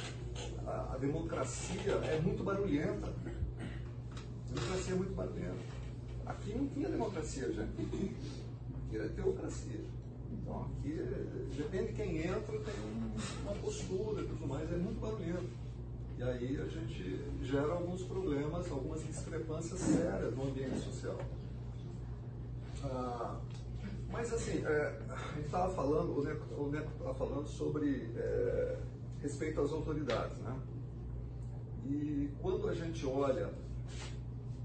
A, 0.66 0.94
a 0.94 0.98
democracia 0.98 1.92
é 1.92 2.20
muito 2.20 2.42
barulhenta. 2.42 3.06
A 3.06 4.54
democracia 4.54 4.94
é 4.94 4.96
muito 4.96 5.14
barulhenta. 5.14 5.78
Aqui 6.26 6.52
não 6.54 6.66
tinha 6.68 6.88
democracia, 6.88 7.52
gente. 7.52 7.80
Aqui 7.80 8.96
era 8.96 9.08
teocracia. 9.08 9.80
Então 10.48 10.62
aqui, 10.62 10.94
depende 11.56 11.88
de 11.88 11.92
quem 11.92 12.18
entra, 12.26 12.58
tem 12.58 12.74
um- 12.80 13.42
uma 13.42 13.52
postura 13.60 14.22
e 14.22 14.26
tudo 14.26 14.46
mais, 14.46 14.72
é 14.72 14.76
muito 14.76 14.98
barulhento. 14.98 15.50
E 16.16 16.22
aí 16.22 16.58
a 16.58 16.66
gente 16.66 17.20
gera 17.42 17.72
alguns 17.74 18.02
problemas, 18.02 18.70
algumas 18.72 19.06
discrepâncias 19.06 19.78
sérias 19.78 20.34
no 20.34 20.44
ambiente 20.48 20.78
social. 20.80 21.18
Ah, 22.82 23.38
mas 24.10 24.32
assim, 24.32 24.64
é, 24.64 24.98
a 25.10 25.34
gente 25.34 25.44
estava 25.44 25.72
falando, 25.74 26.18
o 26.18 26.70
Neco 26.70 26.90
estava 26.92 27.14
falando 27.14 27.46
sobre 27.46 28.10
é, 28.16 28.78
respeito 29.20 29.60
às 29.60 29.70
autoridades, 29.70 30.38
né? 30.38 30.56
E 31.84 32.30
quando 32.40 32.68
a 32.68 32.74
gente 32.74 33.04
olha 33.06 33.52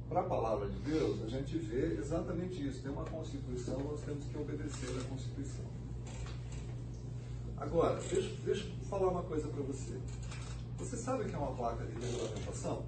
para 0.07 0.21
a 0.21 0.23
palavra 0.23 0.69
de 0.69 0.79
Deus, 0.79 1.23
a 1.23 1.27
gente 1.27 1.57
vê 1.57 1.95
exatamente 1.97 2.65
isso. 2.67 2.81
Tem 2.81 2.91
uma 2.91 3.05
Constituição, 3.05 3.79
nós 3.79 4.01
temos 4.01 4.25
que 4.25 4.37
obedecer 4.37 4.89
à 4.99 5.09
Constituição. 5.09 5.72
Agora, 7.63 7.95
deixa, 7.95 8.29
deixa 8.43 8.67
eu 8.67 8.85
falar 8.89 9.07
uma 9.07 9.23
coisa 9.23 9.47
para 9.47 9.63
você. 9.63 9.97
Você 10.77 10.97
sabe 10.97 11.23
o 11.23 11.25
que 11.29 11.33
é 11.33 11.37
uma 11.37 11.55
placa 11.55 11.85
de 11.85 11.93
regulamentação? 11.93 12.85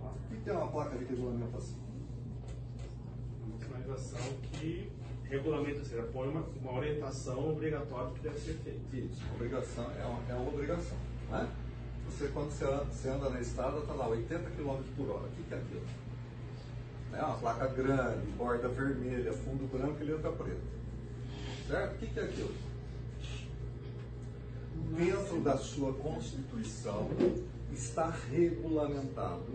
O 0.00 0.42
que 0.42 0.48
é 0.48 0.52
uma 0.54 0.68
placa 0.68 0.96
de 0.96 1.04
regulamentação? 1.04 1.76
uma 3.46 3.58
sinalização 3.58 4.20
que 4.52 4.90
regulamenta, 5.24 5.80
ou 5.80 5.84
seja, 5.84 6.02
põe 6.10 6.28
uma, 6.28 6.40
uma 6.40 6.72
orientação 6.72 7.50
obrigatória 7.50 8.14
que 8.14 8.20
deve 8.20 8.38
ser 8.38 8.54
feito. 8.64 8.96
Isso, 8.96 9.22
obrigação 9.34 9.84
é 9.84 10.04
uma, 10.06 10.20
é 10.30 10.34
uma 10.34 10.48
obrigação. 10.48 10.96
Né? 11.30 11.50
Você, 12.06 12.28
quando 12.28 12.50
você 12.50 12.64
anda, 12.64 12.84
você 12.84 13.08
anda 13.10 13.28
na 13.28 13.40
estrada, 13.40 13.78
está 13.78 13.92
lá 13.92 14.08
80 14.08 14.50
km 14.52 14.82
por 14.96 15.10
hora. 15.10 15.26
O 15.26 15.30
que, 15.32 15.42
que 15.42 15.54
é 15.54 15.58
aquilo? 15.58 15.86
É 17.12 17.22
uma 17.22 17.36
placa 17.36 17.66
grande, 17.68 18.26
borda 18.38 18.68
vermelha, 18.68 19.34
fundo 19.34 19.70
branco 19.70 20.02
e 20.02 20.06
letra 20.06 20.32
preta. 20.32 20.60
Certo? 21.66 21.94
O 21.94 21.98
que, 21.98 22.06
que 22.06 22.20
é 22.20 22.24
aquilo? 22.24 22.67
Dentro 24.96 25.40
da 25.40 25.56
sua 25.56 25.92
Constituição 25.94 27.08
está 27.72 28.10
regulamentado 28.10 29.52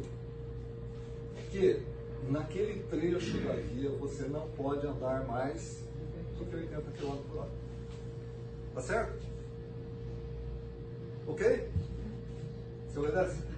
que 1.51 1.81
naquele 2.29 2.83
trecho 2.83 3.39
da 3.41 3.53
via 3.53 3.89
você 3.91 4.23
não 4.27 4.47
pode 4.51 4.87
andar 4.87 5.25
mais 5.27 5.83
do 6.37 6.45
que 6.45 6.55
80 6.55 6.91
km 6.91 7.17
por 7.29 7.37
hora. 7.39 7.51
Tá 8.73 8.81
certo? 8.81 9.25
Ok? 11.27 11.69
Você 12.87 12.99
obedece? 12.99 13.53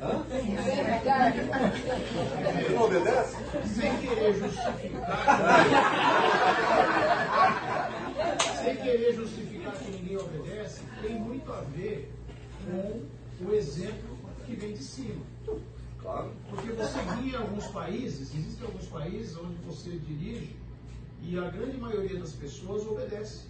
Hã? 0.00 0.24
Você 2.54 2.72
não 2.72 2.82
obedece? 2.82 3.36
Sem 3.74 3.96
querer 3.98 4.34
justificar. 4.34 5.18
sem 8.62 8.76
querer 8.76 9.14
justificar 9.14 9.72
que 9.72 9.90
ninguém 9.90 10.16
obedece, 10.16 10.82
tem 11.02 11.14
muito 11.14 11.52
a 11.52 11.60
ver 11.60 12.12
com 12.66 13.02
o 13.44 13.54
exemplo 13.54 14.18
que 14.46 14.54
vem 14.54 14.72
de 14.72 14.82
cima. 14.82 15.24
Claro. 16.00 16.32
Porque 16.48 16.70
você 16.70 16.98
guia 17.20 17.38
alguns 17.38 17.66
países, 17.68 18.34
existem 18.34 18.66
alguns 18.66 18.86
países 18.86 19.36
onde 19.36 19.54
você 19.66 19.90
dirige 19.90 20.56
e 21.22 21.38
a 21.38 21.50
grande 21.50 21.76
maioria 21.76 22.18
das 22.18 22.32
pessoas 22.32 22.86
obedece. 22.86 23.46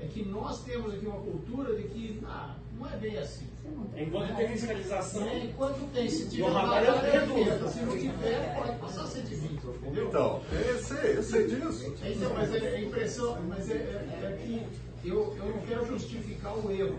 É 0.00 0.06
que 0.06 0.24
nós 0.24 0.62
temos 0.62 0.94
aqui 0.94 1.06
uma 1.06 1.20
cultura 1.20 1.74
de 1.76 1.88
que 1.88 2.20
ah, 2.24 2.56
não 2.78 2.88
é 2.88 2.96
bem 2.96 3.16
assim. 3.18 3.46
Enquanto 3.96 4.36
tem 4.36 4.48
fiscalização, 4.48 5.26
É, 5.28 5.44
enquanto 5.44 5.92
tem, 5.92 6.10
se 6.10 6.28
tiver 6.28 6.50
No 6.50 6.58
é 6.74 6.90
80, 6.90 7.68
se 7.68 7.80
não 7.80 7.96
tiver, 7.96 8.54
pode 8.56 8.78
passar 8.78 9.06
120, 9.06 9.52
entendeu? 9.52 10.08
Então, 10.08 10.42
eu 10.52 10.82
sei, 10.82 11.16
eu 11.16 11.22
sei 11.22 11.46
disso. 11.46 11.94
Então, 12.04 12.34
mas 12.34 12.54
é, 12.54 12.58
é 12.58 12.84
impressão, 12.84 13.40
mas 13.48 13.70
é, 13.70 13.74
é- 13.74 14.20
é 14.24 14.36
que 14.42 15.08
eu, 15.08 15.36
eu 15.36 15.44
não 15.46 15.60
quero 15.62 15.86
justificar 15.86 16.56
o 16.58 16.70
erro. 16.70 16.98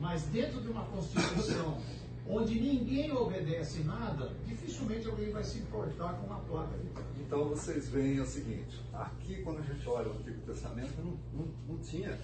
Mas 0.00 0.22
dentro 0.24 0.60
de 0.60 0.68
uma 0.68 0.84
Constituição 0.86 1.78
onde 2.28 2.58
ninguém 2.60 3.12
obedece 3.12 3.80
nada, 3.82 4.30
dificilmente 4.46 5.08
alguém 5.08 5.30
vai 5.30 5.42
se 5.42 5.58
importar 5.58 6.14
com 6.14 6.26
uma 6.26 6.38
placa 6.40 6.78
de. 6.78 7.22
Então 7.22 7.48
vocês 7.48 7.88
veem 7.88 8.20
o 8.20 8.26
seguinte, 8.26 8.80
aqui 8.92 9.42
quando 9.42 9.58
a 9.58 9.62
gente 9.62 9.86
olha 9.88 10.08
o 10.08 10.12
Antigo 10.12 10.40
Testamento, 10.42 10.92
não, 11.02 11.18
não, 11.34 11.48
não 11.68 11.78
tinha, 11.78 12.18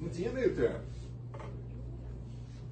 não 0.00 0.08
tinha 0.08 0.32
meio 0.32 0.54
termo. 0.54 0.80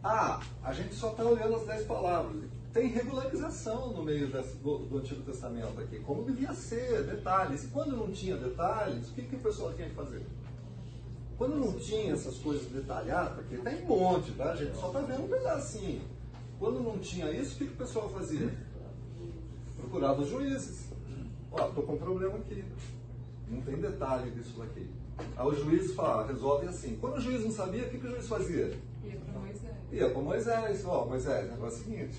Ah, 0.03 0.41
a 0.63 0.73
gente 0.73 0.95
só 0.95 1.11
está 1.11 1.25
olhando 1.25 1.57
as 1.57 1.67
dez 1.67 1.85
palavras. 1.87 2.45
Tem 2.73 2.89
regularização 2.89 3.93
no 3.93 4.05
meio 4.05 4.29
do, 4.29 4.79
do 4.79 4.99
Antigo 4.99 5.23
Testamento 5.23 5.81
aqui, 5.81 5.99
como 6.01 6.25
devia 6.25 6.53
ser, 6.53 7.05
detalhes. 7.05 7.65
E 7.65 7.69
quando 7.69 7.97
não 7.97 8.13
tinha 8.13 8.37
detalhes, 8.37 9.09
o 9.09 9.15
que, 9.15 9.23
que 9.23 9.37
o 9.37 9.41
pessoal 9.41 9.73
tinha 9.73 9.89
que 9.89 9.95
fazer? 9.95 10.23
Quando 11.37 11.57
não 11.57 11.73
tinha 11.73 12.13
essas 12.13 12.37
coisas 12.39 12.67
detalhadas, 12.71 13.35
porque 13.35 13.57
tem 13.57 13.85
um 13.85 13.87
monte, 13.87 14.33
tá? 14.33 14.53
A 14.53 14.57
gente 14.57 14.77
só 14.77 14.89
está 14.89 15.01
vendo 15.01 15.25
um 15.25 15.29
pedacinho. 15.29 16.03
Quando 16.59 16.81
não 16.81 16.99
tinha 16.99 17.31
isso, 17.31 17.55
o 17.55 17.59
que, 17.59 17.67
que 17.67 17.73
o 17.73 17.77
pessoal 17.77 18.09
fazia? 18.11 18.53
Procurava 19.77 20.21
os 20.21 20.29
juízes. 20.29 20.89
Ó, 21.51 21.69
estou 21.69 21.85
com 21.85 21.95
um 21.95 21.99
problema 21.99 22.37
aqui. 22.37 22.65
Não 23.49 23.63
tem 23.63 23.77
detalhe 23.77 24.31
disso 24.33 24.59
daqui. 24.59 24.87
Aí 25.37 25.47
o 25.47 25.55
juiz 25.55 25.95
fala, 25.95 26.27
resolve 26.27 26.67
assim. 26.67 26.97
Quando 27.01 27.17
o 27.17 27.21
juiz 27.21 27.43
não 27.43 27.51
sabia, 27.51 27.85
o 27.85 27.91
que, 27.91 27.99
que 27.99 28.07
o 28.07 28.11
juiz 28.11 28.29
fazia? 28.29 28.77
Ia 29.93 30.11
para 30.11 30.21
Moisés. 30.21 30.61
Moisés. 30.61 30.85
Ó, 30.87 31.05
Moisés, 31.07 31.49
o 31.49 31.53
negócio 31.53 31.79
é 31.79 31.81
o 31.81 31.85
seguinte. 31.85 32.19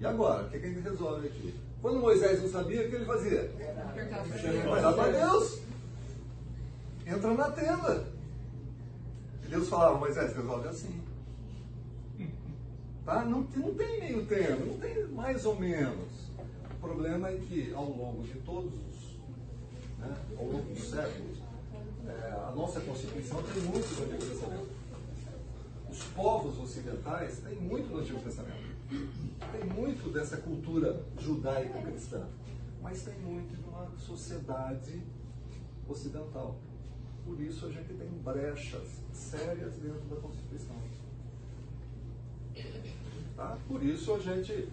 E 0.00 0.06
agora? 0.06 0.44
O 0.44 0.50
que, 0.50 0.58
que 0.58 0.66
a 0.66 0.68
gente 0.68 0.80
resolve 0.80 1.26
aqui? 1.28 1.54
Quando 1.80 2.00
Moisés 2.00 2.42
não 2.42 2.48
sabia, 2.48 2.86
o 2.86 2.88
que 2.88 2.96
ele 2.96 3.04
fazia? 3.04 3.50
Lá 4.82 4.92
para 4.92 5.12
Deus. 5.12 5.60
Entra 7.06 7.34
na 7.34 7.50
tenda. 7.50 8.06
E 9.44 9.48
Deus 9.48 9.68
falava, 9.68 9.98
Moisés, 9.98 10.34
resolve 10.34 10.68
assim. 10.68 11.04
Tá? 13.04 13.22
Não, 13.24 13.46
não 13.54 13.74
tem 13.74 14.00
meio 14.00 14.24
termo, 14.24 14.64
não 14.64 14.78
tem 14.78 15.06
mais 15.08 15.44
ou 15.44 15.56
menos. 15.56 16.08
O 16.70 16.80
problema 16.80 17.28
é 17.28 17.36
que 17.36 17.72
ao 17.74 17.84
longo 17.84 18.22
de 18.22 18.34
todos 18.40 18.72
os, 18.72 19.18
né, 19.98 20.14
ao 20.38 20.46
longo 20.46 20.72
dos 20.72 20.88
séculos, 20.88 21.38
é, 22.06 22.32
a 22.32 22.52
nossa 22.56 22.80
Constituição 22.80 23.42
tem 23.42 23.62
muito 23.62 23.86
do 23.94 24.14
Antigo. 24.14 24.83
Os 25.94 26.02
povos 26.06 26.58
ocidentais 26.58 27.38
têm 27.38 27.54
muito 27.54 27.88
do 27.88 28.00
Antigo 28.00 28.18
Testamento. 28.18 28.74
Tem 29.52 29.64
muito 29.64 30.12
dessa 30.12 30.38
cultura 30.38 31.04
judaica 31.20 31.80
cristã, 31.82 32.26
mas 32.82 33.04
tem 33.04 33.16
muito 33.20 33.56
de 33.56 33.62
uma 33.62 33.88
sociedade 33.96 35.00
ocidental. 35.88 36.56
Por 37.24 37.40
isso 37.40 37.66
a 37.66 37.70
gente 37.70 37.94
tem 37.94 38.08
brechas 38.08 39.04
sérias 39.12 39.74
dentro 39.74 40.00
da 40.10 40.16
Constituição. 40.16 40.74
Tá? 43.36 43.56
Por 43.68 43.80
isso 43.84 44.14
a 44.14 44.18
gente, 44.18 44.68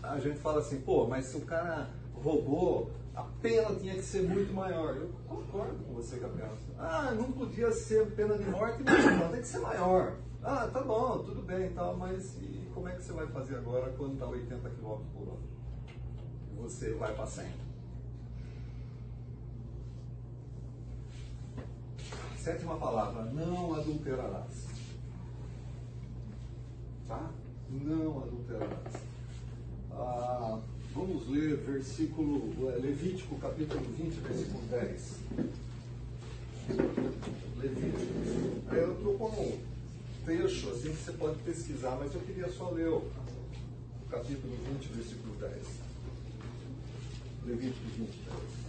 a 0.00 0.20
gente 0.20 0.38
fala 0.38 0.60
assim, 0.60 0.80
pô, 0.82 1.08
mas 1.08 1.24
se 1.24 1.38
o 1.38 1.40
cara 1.40 1.90
roubou, 2.14 2.92
a 3.20 3.26
pena 3.42 3.74
tinha 3.76 3.94
que 3.94 4.02
ser 4.02 4.22
muito 4.22 4.52
maior. 4.52 4.96
Eu 4.96 5.10
concordo 5.28 5.84
com 5.84 5.94
você, 5.94 6.18
Gabriel. 6.18 6.56
Ah, 6.78 7.12
não 7.12 7.30
podia 7.32 7.70
ser 7.70 8.10
pena 8.12 8.36
de 8.38 8.44
morte, 8.44 8.82
mas 8.82 9.04
não, 9.04 9.30
tem 9.30 9.40
que 9.40 9.46
ser 9.46 9.58
maior. 9.58 10.16
Ah, 10.42 10.66
tá 10.72 10.80
bom, 10.80 11.18
tudo 11.18 11.42
bem 11.42 11.70
tal, 11.74 11.96
mas 11.96 12.34
e 12.40 12.70
como 12.72 12.88
é 12.88 12.92
que 12.92 13.02
você 13.02 13.12
vai 13.12 13.26
fazer 13.26 13.56
agora 13.56 13.92
quando 13.98 14.14
está 14.14 14.26
80 14.26 14.70
km 14.70 14.80
por 15.12 15.28
hora? 15.28 15.50
Você 16.62 16.94
vai 16.94 17.14
para 17.14 17.26
100. 17.26 17.46
Sétima 22.38 22.78
palavra, 22.78 23.24
não 23.24 23.74
adulterarás. 23.74 24.66
Tá? 27.06 27.30
Não 27.68 28.22
adulterarás. 28.22 28.94
Ah, 29.92 30.58
vamos 30.94 31.28
ler 31.28 31.56
versículo, 31.56 32.70
eh, 32.70 32.78
Levítico 32.80 33.36
capítulo 33.38 33.80
20, 33.96 34.20
versículo 34.20 34.62
10. 34.68 35.16
Levítico. 37.58 38.70
Aí 38.70 38.78
eu 38.78 38.94
estou 38.94 39.18
com 39.18 39.26
um 39.26 39.58
trecho 40.24 40.70
assim 40.70 40.90
que 40.90 41.02
você 41.02 41.12
pode 41.12 41.38
pesquisar, 41.40 41.96
mas 41.98 42.14
eu 42.14 42.20
queria 42.20 42.48
só 42.50 42.70
ler 42.70 42.88
o 42.88 43.10
capítulo 44.10 44.56
20, 44.72 44.88
versículo 44.88 45.34
10. 45.36 45.66
Levítico 47.46 47.86
20, 47.96 48.08
10. 48.08 48.60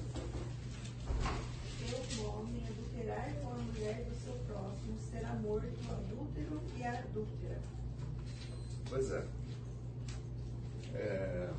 Se 2.10 2.20
o 2.20 2.26
homem 2.28 2.64
adulterar 2.68 3.34
com 3.42 3.50
a 3.50 3.56
mulher 3.56 4.06
do 4.06 4.16
seu 4.24 4.34
próximo, 4.48 4.98
será 5.12 5.34
morto 5.36 5.68
o 5.88 5.92
adúltero 5.92 6.62
e 6.78 6.84
a 6.84 7.00
adúltera. 7.00 7.60
Pois 8.90 9.12
é. 9.12 9.26
É, 10.94 11.50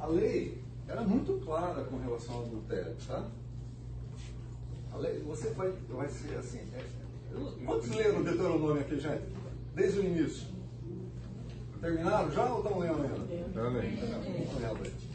A 0.00 0.06
lei 0.06 0.62
era 0.88 1.02
muito 1.02 1.34
clara 1.44 1.84
com 1.84 1.98
relação 1.98 2.36
ao 2.36 2.42
adultério, 2.44 2.96
tá? 3.06 3.28
A 4.92 4.96
lei, 4.96 5.20
você 5.20 5.50
vai, 5.50 5.70
vai 5.90 6.08
ser 6.08 6.36
assim. 6.36 6.58
é- 6.74 7.00
quantos 7.64 7.90
leram 7.90 8.20
o 8.20 8.24
Deuteronômio 8.24 8.80
aqui, 8.80 8.98
gente? 8.98 9.22
Desde 9.74 10.00
o 10.00 10.04
início. 10.04 10.48
Terminaram 11.80 12.30
já 12.32 12.52
ou 12.52 12.62
estão 12.62 12.78
lendo 12.78 13.02
ainda? 13.02 13.34
Estão 13.48 13.72
lendo. 13.72 15.10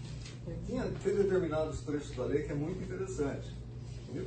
Tinha, 0.65 0.83
tem 1.03 1.15
determinados 1.15 1.81
trechos 1.81 2.15
da 2.15 2.25
lei 2.25 2.43
que 2.43 2.51
é 2.51 2.55
muito 2.55 2.81
interessante. 2.83 3.53
Viu? 4.13 4.25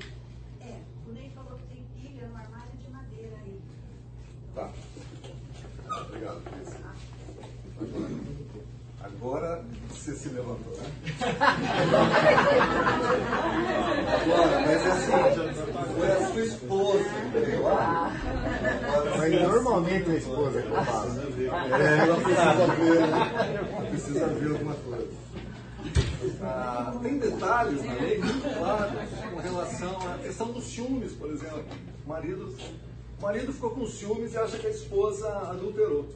É, 0.60 0.80
o 1.06 1.12
Ney 1.12 1.30
falou 1.34 1.56
que 1.58 1.74
tem 1.74 1.84
pilha 1.96 2.28
no 2.28 2.36
armário 2.36 2.72
de 2.76 2.90
madeira 2.90 3.36
aí. 3.38 3.60
Tá. 4.54 4.72
Ah, 5.88 6.00
Obrigado, 6.02 6.42
Cris. 6.44 6.74
Agora, 7.80 8.10
agora 9.00 9.64
você 10.08 10.16
se 10.16 10.28
levantou, 10.30 10.72
né? 10.76 10.90
Agora, 14.22 14.60
mas 14.60 14.86
é 14.86 14.90
assim, 14.90 15.12
foi 15.94 16.08
a 16.10 16.28
sua 16.28 16.40
esposa 16.40 17.04
lá. 17.62 18.12
Agora, 18.88 19.18
Mas 19.18 19.42
normalmente 19.42 20.10
a 20.10 20.14
esposa 20.14 20.62
que 20.62 20.68
faz. 20.70 21.18
é, 21.18 21.98
ela 21.98 22.16
precisa 22.16 22.66
ver, 22.74 23.00
né? 23.00 23.88
precisa 23.90 24.26
ver 24.28 24.50
alguma 24.52 24.74
coisa. 24.74 25.08
Ah, 26.42 26.98
tem 27.02 27.18
detalhes 27.18 27.84
na 27.84 27.94
lei 27.94 28.18
muito 28.18 28.58
claros 28.58 28.92
com 29.30 29.40
relação 29.40 29.96
à 30.10 30.18
questão 30.18 30.52
dos 30.52 30.64
ciúmes, 30.64 31.12
por 31.12 31.30
exemplo. 31.30 31.64
O 32.04 32.08
marido, 32.08 32.54
o 33.18 33.22
marido 33.22 33.52
ficou 33.52 33.70
com 33.70 33.86
ciúmes 33.86 34.32
e 34.32 34.38
acha 34.38 34.58
que 34.58 34.66
a 34.66 34.70
esposa 34.70 35.28
adulterou. 35.50 36.08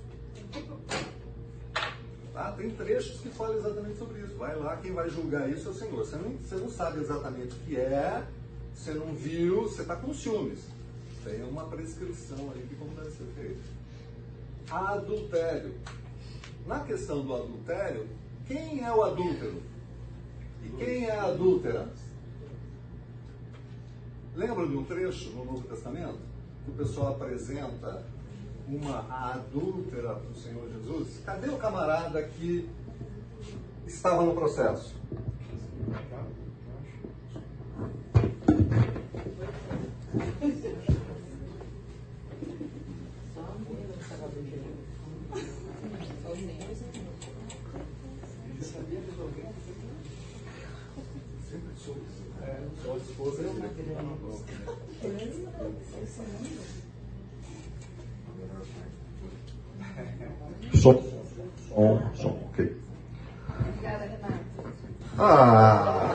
Tá? 2.32 2.52
Tem 2.52 2.70
trechos 2.70 3.20
que 3.20 3.28
falam 3.28 3.58
exatamente 3.58 3.98
sobre 3.98 4.20
isso. 4.22 4.34
Vai 4.36 4.56
lá, 4.56 4.76
quem 4.78 4.92
vai 4.92 5.08
julgar 5.10 5.50
isso 5.50 5.68
é 5.68 5.70
o 5.70 5.74
Senhor. 5.74 5.96
Você 5.98 6.16
não, 6.16 6.30
você 6.30 6.54
não 6.56 6.70
sabe 6.70 7.00
exatamente 7.00 7.54
o 7.54 7.58
que 7.60 7.76
é, 7.76 8.26
você 8.74 8.92
não 8.94 9.14
viu, 9.14 9.64
você 9.64 9.82
está 9.82 9.96
com 9.96 10.14
ciúmes. 10.14 10.60
Tem 11.22 11.42
uma 11.44 11.66
prescrição 11.66 12.50
aí 12.54 12.62
de 12.62 12.74
como 12.74 12.94
deve 12.94 13.10
ser 13.10 13.26
feito. 13.36 13.60
Adultério. 14.70 15.74
Na 16.66 16.80
questão 16.80 17.24
do 17.24 17.34
adultério, 17.34 18.08
quem 18.46 18.82
é 18.82 18.92
o 18.92 19.02
adúltero? 19.02 19.62
E 20.64 20.68
quem 20.70 21.04
é 21.04 21.12
a 21.12 21.24
adúltera? 21.24 21.88
Lembra 24.34 24.66
de 24.66 24.76
um 24.76 24.84
trecho 24.84 25.30
no 25.30 25.44
Novo 25.44 25.68
Testamento? 25.68 26.18
Que 26.64 26.70
o 26.70 26.74
pessoal 26.74 27.14
apresenta 27.14 28.04
uma 28.68 29.32
adúltera 29.32 30.14
para 30.14 30.30
o 30.30 30.34
Senhor 30.34 30.68
Jesus? 30.70 31.20
Cadê 31.24 31.48
o 31.48 31.56
camarada 31.56 32.22
que 32.22 32.68
estava 33.86 34.22
no 34.22 34.34
processo? 34.34 34.94
Só 43.34 43.40
a 43.40 43.54
menina 43.58 43.92
que 43.94 44.02
estava 44.02 44.24
adulterando. 44.26 44.82
Só 46.22 46.30
Sempre 51.50 51.76
soube. 51.76 52.00
É, 52.42 52.68
só 52.82 52.94
a 52.94 52.96
esposa 52.96 53.42
Som, 60.74 61.02
som, 61.68 62.00
som, 62.14 62.30
ok. 62.30 62.72
Obrigada, 63.60 64.04
Renato. 64.04 64.40
Ah! 65.18 66.12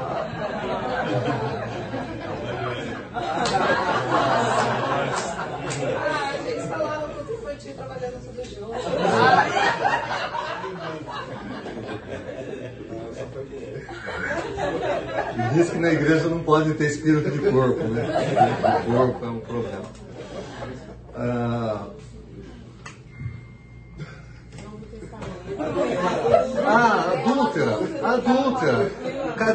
Ah, 5.10 6.30
a 6.34 6.38
gente 6.38 6.68
falava 6.68 7.08
contra 7.08 7.34
o 7.34 7.38
infantil 7.38 7.74
trabalhando 7.76 8.18
tudo 8.26 8.44
junto. 8.44 8.74
Diz 15.54 15.70
que 15.70 15.80
na 15.80 15.92
igreja 15.92 16.28
não 16.30 16.40
pode 16.40 16.74
ter 16.74 16.88
espírito 16.88 17.32
de 17.32 17.40
corpo, 17.52 17.84
né? 17.86 18.04
De 18.04 18.92
corpo 18.92 19.26
é 19.26 19.30
um 19.30 19.40
problema. 19.40 19.86
Ah, 21.16 21.57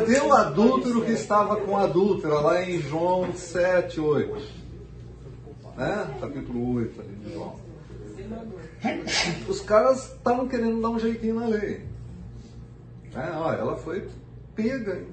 Cadê 0.03 0.20
o 0.20 0.32
adúltero 0.32 1.05
que 1.05 1.12
estava 1.12 1.57
com 1.61 1.76
a 1.76 1.84
adúltera 1.84 2.34
lá 2.40 2.61
em 2.61 2.80
João 2.80 3.32
7, 3.32 4.00
8? 4.00 4.34
Né? 5.76 6.18
Capítulo 6.20 6.74
8 6.74 7.00
ali 7.00 7.14
de 7.14 7.32
João. 7.32 7.55
Os 9.48 9.61
caras 9.61 10.12
estavam 10.12 10.48
querendo 10.48 10.82
dar 10.82 10.90
um 10.90 10.98
jeitinho 10.98 11.36
na 11.36 11.46
lei. 11.46 11.86
Né? 13.14 13.32
Ó, 13.36 13.53
ela 13.53 13.76
foi 13.76 14.09
pega, 14.57 15.05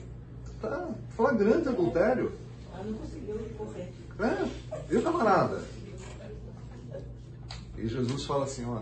tá 0.60 0.90
flagrante 1.10 1.70
adultério. 1.70 2.32
Ela 2.74 2.84
não 2.86 2.94
conseguiu 2.94 3.38
correr. 3.60 3.94
É, 4.20 4.82
viu, 4.88 5.04
camarada? 5.04 5.62
E 7.78 7.88
Jesus 7.88 8.26
fala 8.26 8.46
assim, 8.46 8.66
ó, 8.66 8.82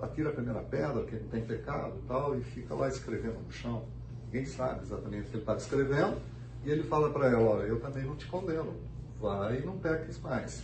atira 0.00 0.30
a 0.30 0.32
primeira 0.32 0.60
pedra, 0.62 1.04
que 1.04 1.14
não 1.14 1.28
tem 1.28 1.42
pecado 1.42 1.92
e 2.02 2.08
tal, 2.08 2.38
e 2.38 2.42
fica 2.42 2.74
lá 2.74 2.88
escrevendo 2.88 3.38
no 3.44 3.52
chão. 3.52 3.84
Ninguém 4.26 4.44
sabe 4.44 4.82
exatamente 4.82 5.22
o 5.22 5.30
que 5.30 5.36
ele 5.36 5.42
estava 5.42 5.58
escrevendo, 5.58 6.20
e 6.64 6.70
ele 6.70 6.82
fala 6.82 7.10
para 7.10 7.28
ela, 7.28 7.48
olha, 7.48 7.62
eu 7.62 7.80
também 7.80 8.04
não 8.04 8.16
te 8.16 8.26
condeno, 8.26 8.74
vai 9.20 9.60
e 9.60 9.64
não 9.64 9.78
peques 9.78 10.18
mais. 10.20 10.62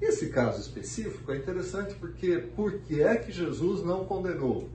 Esse 0.00 0.30
caso 0.30 0.60
específico 0.60 1.30
é 1.30 1.36
interessante 1.36 1.94
porque 1.94 2.38
por 2.56 2.80
que 2.80 3.00
é 3.00 3.16
que 3.16 3.30
Jesus 3.30 3.84
não 3.84 4.04
condenou? 4.04 4.68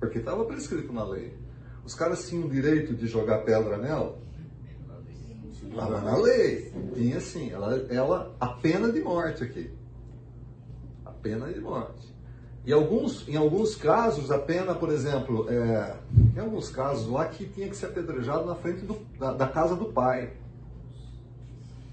Porque 0.00 0.18
estava 0.18 0.44
prescrito 0.44 0.92
na 0.92 1.04
lei. 1.04 1.36
Os 1.84 1.94
caras 1.94 2.26
tinham 2.28 2.46
o 2.46 2.50
direito 2.50 2.94
de 2.94 3.06
jogar 3.06 3.38
pedra 3.44 3.76
nela? 3.76 4.18
Estava 5.62 6.00
na 6.00 6.16
lei. 6.16 6.72
Tinha 6.94 7.20
sim. 7.20 7.50
Ela, 7.50 7.76
ela, 7.90 8.34
a 8.40 8.48
pena 8.48 8.90
de 8.90 9.00
morte 9.00 9.44
aqui. 9.44 9.70
A 11.04 11.10
pena 11.10 11.52
de 11.52 11.60
morte. 11.60 12.07
E 12.64 12.72
alguns, 12.72 13.26
em 13.28 13.36
alguns 13.36 13.74
casos, 13.76 14.30
a 14.30 14.38
pena, 14.38 14.74
por 14.74 14.90
exemplo, 14.90 15.46
é, 15.48 15.96
em 16.36 16.38
alguns 16.38 16.68
casos 16.68 17.08
lá 17.08 17.24
que 17.26 17.46
tinha 17.46 17.68
que 17.68 17.76
ser 17.76 17.86
apedrejado 17.86 18.44
na 18.44 18.54
frente 18.54 18.84
do- 18.84 18.98
da, 19.18 19.32
da 19.32 19.48
casa 19.48 19.74
do 19.74 19.86
pai. 19.86 20.32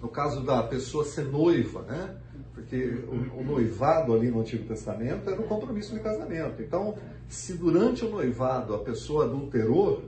No 0.02 0.10
caso 0.10 0.42
da 0.44 0.62
pessoa 0.64 1.06
ser 1.06 1.26
noiva, 1.26 1.82
né? 1.84 2.16
Porque 2.54 3.04
o, 3.08 3.40
o 3.40 3.44
noivado 3.44 4.14
ali 4.14 4.30
no 4.30 4.42
Antigo 4.42 4.66
Testamento 4.68 5.30
era 5.30 5.40
um 5.40 5.48
compromisso 5.48 5.94
de 5.94 6.00
casamento. 6.02 6.62
Então, 6.62 6.96
se 7.30 7.54
durante 7.54 8.04
o 8.06 8.10
noivado 8.10 8.74
a 8.76 8.80
pessoa 8.80 9.26
adulterou, 9.26 10.02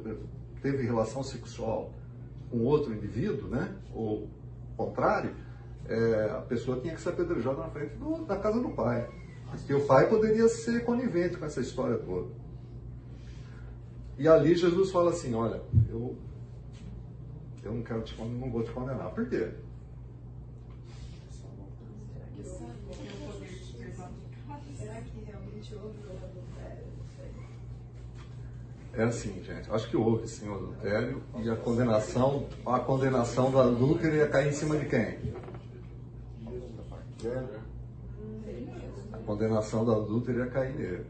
teve 0.62 0.84
relação 0.84 1.24
sexual 1.24 1.92
com 2.52 2.60
outro 2.60 2.94
indivíduo, 2.94 3.48
né? 3.50 3.74
Ou 3.94 4.28
contrário, 4.76 5.32
é, 5.88 6.32
a 6.38 6.42
pessoa 6.42 6.80
tinha 6.80 6.94
que 6.94 7.02
ser 7.02 7.10
apedrejada 7.10 7.58
na 7.58 7.70
frente 7.70 7.96
do- 7.96 8.26
da 8.26 8.36
casa 8.38 8.60
do 8.60 8.70
pai. 8.70 9.08
Porque 9.52 9.74
o 9.74 9.86
pai 9.86 10.08
poderia 10.08 10.48
ser 10.48 10.84
conivente 10.86 11.38
com 11.38 11.46
essa 11.46 11.62
história 11.62 11.98
toda. 11.98 12.28
E 14.18 14.28
ali 14.28 14.56
Jesus 14.56 14.92
fala 14.92 15.12
assim, 15.12 15.34
olha, 15.34 15.62
eu, 15.90 16.16
eu 17.64 17.74
não 17.74 17.84
quero 17.84 18.02
te 18.02 18.14
con- 18.16 18.26
não 18.26 18.50
vou 18.52 18.64
te 18.64 18.72
condenar. 18.72 19.12
Por 19.12 19.28
quê? 19.30 19.52
É 28.94 29.04
assim, 29.04 29.44
gente. 29.44 29.70
Acho 29.70 29.90
que 29.90 29.96
houve 29.98 30.28
sim 30.28 30.48
o 30.50 30.56
adultério 30.56 31.22
e 31.44 31.50
a 31.50 31.56
condenação, 31.56 32.48
a 32.66 32.80
condenação 32.80 33.52
do 33.52 33.60
adúltero 33.60 34.16
ia 34.16 34.28
cair 34.28 34.50
em 34.50 34.54
cima 34.54 34.76
de 34.78 34.86
quem? 34.88 35.20
Condenação 39.28 39.84
do 39.84 39.92
adúltero 39.92 40.40
ia 40.40 40.48
cair 40.48 40.74
nele. 40.74 41.06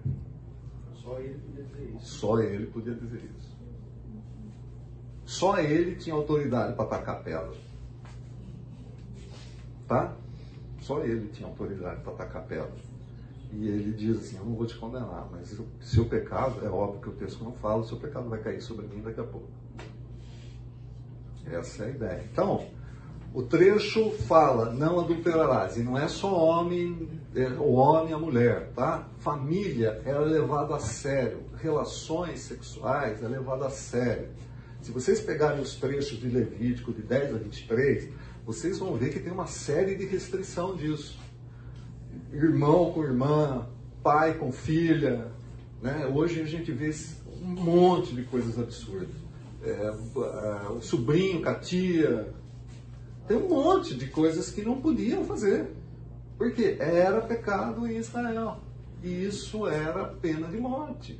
Só 0.95 1.19
ele 1.19 1.37
podia 1.37 1.63
dizer 1.63 1.93
isso. 1.95 2.09
Só 2.09 2.39
ele 2.39 2.65
podia 2.65 2.95
dizer 2.95 3.31
isso. 3.37 3.57
Só 5.23 5.59
ele 5.59 5.95
tinha 5.97 6.15
autoridade 6.15 6.73
para 6.73 6.85
atacar 6.85 7.23
pedra. 7.23 7.53
Tá? 9.87 10.15
Só 10.81 11.03
ele 11.03 11.27
tinha 11.27 11.47
autoridade 11.47 12.01
para 12.01 12.13
atacar 12.13 12.43
pedra. 12.47 12.73
E 13.53 13.67
ele 13.67 13.93
diz 13.93 14.17
assim: 14.17 14.37
Eu 14.37 14.45
não 14.45 14.55
vou 14.55 14.65
te 14.65 14.75
condenar, 14.75 15.29
mas 15.31 15.53
o 15.59 15.67
seu 15.79 16.05
pecado, 16.05 16.65
é 16.65 16.69
óbvio 16.69 17.01
que 17.01 17.09
o 17.09 17.13
texto 17.13 17.43
não 17.43 17.51
fala, 17.51 17.81
o 17.81 17.87
seu 17.87 17.99
pecado 17.99 18.27
vai 18.27 18.39
cair 18.39 18.61
sobre 18.61 18.87
mim 18.87 19.03
daqui 19.03 19.19
a 19.19 19.23
pouco. 19.23 19.47
Essa 21.45 21.83
é 21.83 21.87
a 21.87 21.89
ideia. 21.91 22.29
Então, 22.31 22.67
o 23.37 23.43
trecho 23.43 24.11
fala: 24.27 24.71
Não 24.73 24.99
adulterarás. 24.99 25.77
E 25.77 25.83
não 25.83 25.97
é 25.97 26.07
só 26.07 26.33
homem, 26.35 27.07
é, 27.35 27.47
o 27.49 27.73
homem 27.73 28.11
e 28.11 28.13
a 28.13 28.17
mulher, 28.17 28.71
tá? 28.75 29.07
Família 29.19 30.01
é 30.05 30.17
levado 30.17 30.73
a 30.73 30.79
sério. 30.79 31.41
Relações 31.61 32.39
sexuais 32.39 33.21
é 33.21 33.27
levado 33.27 33.63
a 33.63 33.69
sério. 33.69 34.29
Se 34.81 34.91
vocês 34.91 35.19
pegarem 35.19 35.61
os 35.61 35.75
trechos 35.75 36.19
de 36.19 36.27
Levítico 36.27 36.91
de 36.91 37.01
10 37.01 37.35
a 37.35 37.37
23, 37.37 38.09
vocês 38.45 38.79
vão 38.79 38.95
ver 38.95 39.11
que 39.11 39.19
tem 39.19 39.31
uma 39.31 39.47
série 39.47 39.95
de 39.95 40.05
restrição 40.05 40.75
disso 40.75 41.19
irmão 42.33 42.91
com 42.91 43.03
irmã, 43.03 43.67
pai 44.01 44.33
com 44.33 44.51
filha. 44.51 45.31
Né? 45.81 46.11
Hoje 46.13 46.41
a 46.41 46.45
gente 46.45 46.71
vê 46.71 46.91
um 47.41 47.47
monte 47.47 48.15
de 48.15 48.23
coisas 48.23 48.57
absurdas. 48.57 49.15
É, 49.63 49.69
é, 49.69 50.69
o 50.69 50.81
sobrinho 50.81 51.41
com 51.41 51.49
a 51.49 51.55
tia. 51.55 52.33
Tem 53.27 53.37
um 53.37 53.49
monte 53.49 53.95
de 53.95 54.07
coisas 54.07 54.49
que 54.49 54.61
não 54.61 54.79
podiam 54.79 55.25
fazer. 55.25 55.75
Porque 56.37 56.77
era 56.79 57.21
pecado 57.21 57.87
em 57.87 57.97
Israel. 57.97 58.59
E 59.03 59.25
isso 59.25 59.67
era 59.67 60.05
pena 60.05 60.47
de 60.47 60.57
morte. 60.57 61.19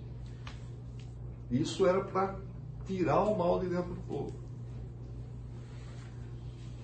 Isso 1.50 1.86
era 1.86 2.04
para 2.04 2.40
tirar 2.86 3.22
o 3.24 3.38
mal 3.38 3.60
de 3.60 3.68
dentro 3.68 3.94
do 3.94 4.02
povo. 4.02 4.34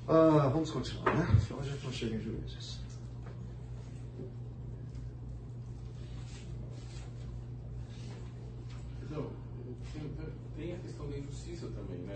Ah, 0.07 0.49
vamos 0.51 0.69
continuar, 0.69 1.15
né? 1.15 1.39
Senão 1.45 1.59
a 1.61 1.63
gente 1.63 1.83
não 1.83 1.91
chega 1.91 2.15
em 2.15 2.19
juízes. 2.19 2.79
Não, 9.09 9.29
tem, 10.57 10.73
a 10.73 10.77
questão 10.77 11.09
da 11.09 11.17
injustiça 11.17 11.67
também, 11.67 11.99
né? 11.99 12.15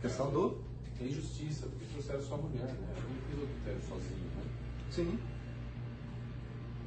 Questão 0.00 0.30
do? 0.30 0.58
A 1.00 1.04
injustiça, 1.04 1.66
porque 1.66 1.85
trouxeram 1.96 2.22
só 2.22 2.34
a 2.34 2.38
mulher, 2.38 2.64
né? 2.64 2.76
Ela 2.90 3.08
não 3.08 3.20
fez 3.26 3.38
o 3.38 3.42
adultério 3.42 3.80
sozinho, 3.88 4.20
né? 4.36 4.42
Sim. 4.90 5.18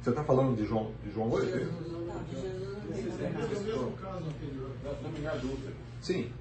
Você 0.02 0.10
está 0.10 0.24
falando 0.24 0.56
de 0.56 0.64
João, 0.64 0.92
de 1.04 1.10
João 1.10 1.30
8? 1.30 1.46
Jesus 1.46 1.92
não, 1.92 2.00
não, 2.00 2.24
Jesus 2.94 3.20
é. 3.20 3.24
É 3.24 3.28
o 3.28 3.62
mesmo 3.62 3.92
caso 3.92 4.24
anterior. 4.26 4.70
Da, 4.84 5.08
mulher 5.08 5.32
adulta. 5.32 5.72
Sim. 6.00 6.32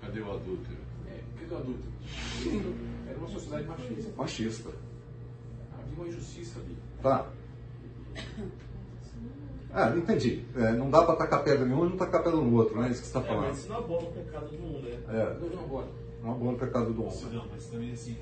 Cadê 0.00 0.20
o 0.20 0.30
adúltero? 0.30 0.76
É, 1.08 1.20
cadê 1.40 1.54
o 1.54 1.58
adulto? 1.58 1.88
Era 3.08 3.18
uma 3.18 3.28
sociedade 3.28 3.66
machista. 3.66 4.12
Machista. 4.16 4.70
Havia 5.72 5.94
uma 5.96 6.08
injustiça 6.08 6.60
ali. 6.60 6.76
Tá. 7.02 7.26
Ah, 9.72 9.96
entendi. 9.96 10.44
É, 10.56 10.72
não 10.72 10.90
dá 10.90 11.02
para 11.04 11.16
tacar 11.16 11.42
pedra 11.42 11.66
em 11.66 11.72
um 11.72 11.86
e 11.86 11.90
não 11.90 11.96
tacar 11.96 12.22
pedra 12.22 12.40
no 12.40 12.54
outro, 12.56 12.76
não 12.76 12.84
é 12.84 12.90
isso 12.90 13.02
que 13.02 13.08
você 13.08 13.18
está 13.18 13.20
É, 13.20 13.34
mas 13.34 13.40
falando. 13.40 13.54
isso 13.56 13.68
não 13.68 13.76
abola 13.78 14.02
o 14.02 14.12
pecado 14.12 14.46
do 14.48 14.64
um, 14.64 14.82
né? 14.82 14.98
É, 15.08 15.38
Não, 15.40 15.48
não, 15.48 15.64
agora. 15.64 15.86
Não 16.22 16.32
abona 16.32 16.52
o 16.52 16.58
pecado 16.58 16.92
do 16.92 17.04
homem. 17.04 17.24
não, 17.32 17.46
mas 17.50 17.66
também 17.66 17.92
assim, 17.92 18.16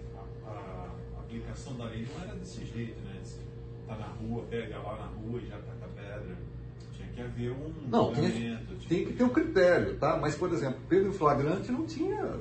a, 0.46 0.50
a- 0.50 0.90
a 1.16 1.20
aplicação 1.20 1.74
da 1.76 1.84
lei 1.84 2.06
não 2.14 2.22
era 2.24 2.34
desse 2.36 2.64
jeito, 2.64 3.00
né? 3.02 3.18
Você 3.22 3.40
tá 3.86 3.96
na 3.96 4.06
rua, 4.06 4.44
pega 4.50 4.78
lá 4.78 4.96
na 4.96 5.06
rua 5.06 5.40
e 5.40 5.46
já 5.46 5.56
taca 5.56 5.88
pedra. 5.96 6.36
Tinha 6.94 7.08
que 7.08 7.20
haver 7.20 7.52
um 7.52 7.72
Não, 7.90 8.12
tem, 8.12 8.30
tinha 8.30 8.62
tem 8.88 9.04
que 9.06 9.12
ter 9.14 9.24
um 9.24 9.28
critério, 9.28 9.96
tá? 9.98 10.16
Mas, 10.16 10.34
por 10.36 10.52
exemplo, 10.52 10.78
em 10.90 11.12
flagrante 11.12 11.70
não 11.72 11.84
tinha. 11.86 12.34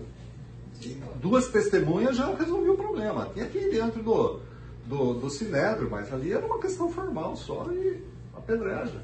Duas 1.19 1.47
testemunhas 1.47 2.15
já 2.15 2.33
resolveu 2.35 2.73
o 2.73 2.77
problema. 2.77 3.29
Tinha 3.33 3.47
que 3.47 3.57
ir 3.57 3.71
dentro 3.71 4.03
do, 4.03 4.39
do, 4.85 5.13
do 5.15 5.29
sinédrio, 5.29 5.89
mas 5.89 6.13
ali 6.13 6.31
era 6.31 6.45
uma 6.45 6.59
questão 6.59 6.89
formal 6.91 7.35
só 7.35 7.65
e 7.71 8.03
apedreja. 8.35 9.01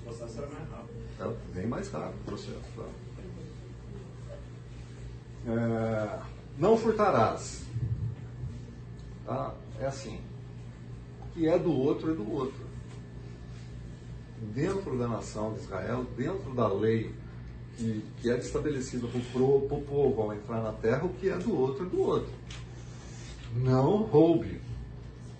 O 0.00 0.04
processo 0.06 0.38
era 0.38 0.48
mais 0.48 0.68
rápido. 0.68 0.92
É 1.20 1.54
bem 1.54 1.66
mais 1.68 1.88
rápido 1.90 2.20
o 2.22 2.24
processo. 2.24 2.58
Tá? 2.76 2.82
É, 5.46 6.18
não 6.58 6.76
furtarás. 6.76 7.64
Tá? 9.26 9.54
É 9.80 9.86
assim. 9.86 10.20
O 11.20 11.32
que 11.32 11.48
é 11.48 11.58
do 11.58 11.72
outro 11.72 12.12
é 12.12 12.14
do 12.14 12.30
outro. 12.30 12.62
Dentro 14.54 14.98
da 14.98 15.08
nação 15.08 15.54
de 15.54 15.60
Israel, 15.60 16.04
dentro 16.16 16.54
da 16.54 16.66
lei 16.68 17.14
que, 17.76 18.04
que 18.18 18.30
é 18.30 18.38
estabelecida 18.38 19.06
para 19.06 19.42
o 19.42 19.84
povo 19.86 20.22
ao 20.22 20.34
entrar 20.34 20.62
na 20.62 20.72
terra, 20.72 21.04
o 21.04 21.14
que 21.14 21.28
é 21.28 21.36
do 21.38 21.58
outro 21.58 21.86
é 21.86 21.88
do 21.88 22.00
outro. 22.00 22.32
Não 23.54 24.02
roube. 24.02 24.60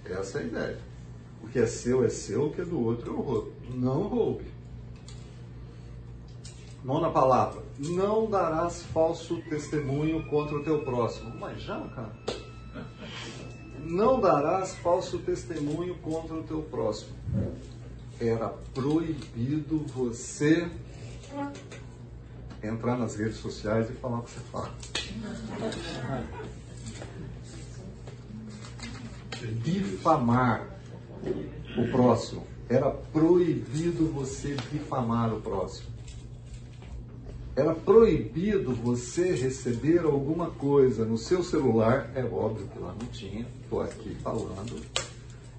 Essa 0.05 0.38
é 0.38 0.42
a 0.42 0.44
ideia. 0.44 0.78
O 1.42 1.48
que 1.48 1.59
é 1.59 1.66
seu 1.66 2.05
é 2.05 2.09
seu, 2.09 2.46
o 2.46 2.53
que 2.53 2.61
é 2.61 2.64
do 2.64 2.80
outro 2.80 3.11
é 3.11 3.14
o 3.14 3.24
outro. 3.24 3.53
Não 3.74 4.03
roube. 4.03 4.44
Nona 6.85 7.11
palavra. 7.11 7.62
Não 7.78 8.28
darás 8.28 8.83
falso 8.83 9.41
testemunho 9.49 10.26
contra 10.28 10.57
o 10.57 10.64
teu 10.64 10.83
próximo. 10.83 11.33
Mas 11.39 11.62
já, 11.62 11.78
cara. 11.89 12.12
Não 13.85 14.20
darás 14.20 14.74
falso 14.76 15.18
testemunho 15.20 15.95
contra 15.99 16.35
o 16.35 16.43
teu 16.43 16.62
próximo. 16.62 17.14
Era 18.20 18.49
proibido 18.74 19.78
você 19.89 20.68
entrar 22.62 22.97
nas 22.97 23.16
redes 23.16 23.37
sociais 23.37 23.89
e 23.91 23.93
falar 23.95 24.18
o 24.18 24.22
que 24.22 24.30
você 24.30 24.41
fala. 24.41 24.74
Difamar 29.62 30.66
o 31.76 31.91
próximo. 31.91 32.47
Era 32.68 32.91
proibido 32.91 34.07
você 34.12 34.57
difamar 34.70 35.33
o 35.33 35.41
próximo. 35.41 35.91
Era 37.55 37.74
proibido 37.74 38.72
você 38.74 39.34
receber 39.34 40.00
alguma 40.00 40.50
coisa 40.50 41.05
no 41.05 41.18
seu 41.18 41.42
celular, 41.42 42.11
é 42.14 42.24
óbvio 42.24 42.66
que 42.68 42.78
lá 42.78 42.94
não 42.98 43.07
tinha, 43.09 43.46
estou 43.62 43.82
aqui 43.82 44.14
falando. 44.22 44.80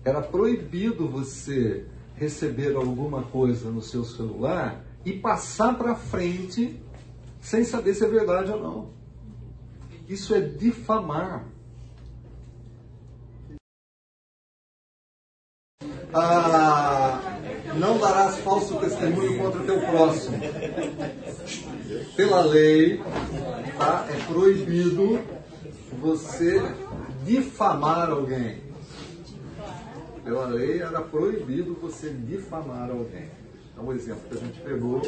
Era 0.03 0.19
proibido 0.19 1.07
você 1.07 1.85
receber 2.15 2.75
alguma 2.75 3.23
coisa 3.23 3.69
no 3.69 3.81
seu 3.81 4.03
celular 4.03 4.83
e 5.05 5.13
passar 5.13 5.77
para 5.77 5.95
frente 5.95 6.79
sem 7.39 7.63
saber 7.63 7.93
se 7.93 8.03
é 8.03 8.07
verdade 8.07 8.51
ou 8.51 8.59
não. 8.59 8.89
Isso 10.09 10.33
é 10.33 10.41
difamar. 10.41 11.45
Ah, 16.13 17.19
não 17.75 17.97
darás 17.97 18.37
falso 18.39 18.79
testemunho 18.79 19.37
contra 19.39 19.63
teu 19.63 19.79
próximo. 19.81 20.37
Pela 22.15 22.41
lei, 22.41 23.01
tá? 23.77 24.07
é 24.09 24.25
proibido 24.25 25.19
você 25.99 26.61
difamar 27.25 28.09
alguém. 28.09 28.61
Pela 30.23 30.45
lei 30.47 30.81
era 30.81 31.01
proibido 31.01 31.77
você 31.81 32.09
difamar 32.09 32.89
alguém. 32.89 33.29
Então, 33.71 33.87
o 33.87 33.93
exemplo 33.93 34.21
que 34.29 34.37
a 34.37 34.39
gente 34.39 34.59
pegou 34.61 35.01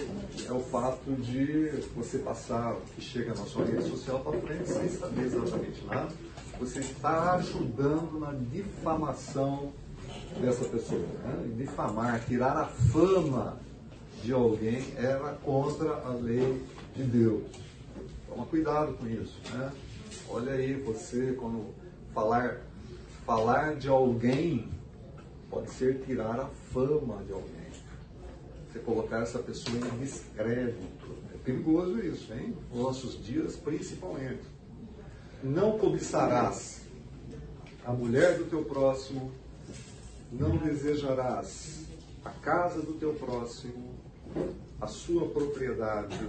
é 0.47 0.51
o 0.51 0.59
fato 0.59 1.11
de 1.11 1.71
você 1.95 2.17
passar 2.17 2.73
o 2.73 2.81
que 2.81 3.01
chega 3.01 3.29
na 3.29 3.45
sua 3.45 3.63
rede 3.63 3.87
social 3.87 4.19
para 4.19 4.39
frente 4.39 4.67
sem 4.67 4.89
saber 4.89 5.25
exatamente 5.25 5.85
nada. 5.85 6.09
Você 6.59 6.79
está 6.79 7.33
ajudando 7.35 8.19
na 8.19 8.33
difamação 8.33 9.71
dessa 10.41 10.65
pessoa. 10.65 11.05
Né? 11.23 11.53
Difamar, 11.57 12.23
tirar 12.25 12.57
a 12.57 12.65
fama 12.65 13.57
de 14.23 14.33
alguém 14.33 14.83
era 14.97 15.37
contra 15.43 15.89
a 16.03 16.09
lei 16.09 16.61
de 16.95 17.03
Deus. 17.03 17.43
Toma 18.29 18.45
cuidado 18.45 18.93
com 18.93 19.07
isso. 19.07 19.39
Né? 19.51 19.71
Olha 20.29 20.53
aí, 20.53 20.73
você, 20.73 21.33
quando 21.33 21.73
falar, 22.13 22.61
falar 23.25 23.75
de 23.75 23.87
alguém, 23.89 24.69
pode 25.49 25.69
ser 25.71 26.01
tirar 26.05 26.39
a 26.39 26.47
fama 26.71 27.23
de 27.23 27.33
alguém. 27.33 27.65
Você 28.71 28.79
colocar 28.79 29.19
essa 29.19 29.39
pessoa 29.39 29.77
em 29.77 29.99
descrédito. 29.99 31.15
É 31.33 31.37
perigoso 31.37 31.99
isso, 31.99 32.33
hein? 32.33 32.55
Nos 32.71 32.81
nossos 32.81 33.23
dias, 33.23 33.55
principalmente. 33.55 34.43
Não 35.43 35.77
cobiçarás 35.77 36.81
a 37.85 37.91
mulher 37.91 38.37
do 38.37 38.45
teu 38.45 38.63
próximo, 38.63 39.31
não 40.31 40.57
desejarás 40.57 41.85
a 42.23 42.31
casa 42.31 42.81
do 42.81 42.93
teu 42.93 43.13
próximo, 43.13 43.93
a 44.81 44.87
sua 44.87 45.29
propriedade, 45.29 46.19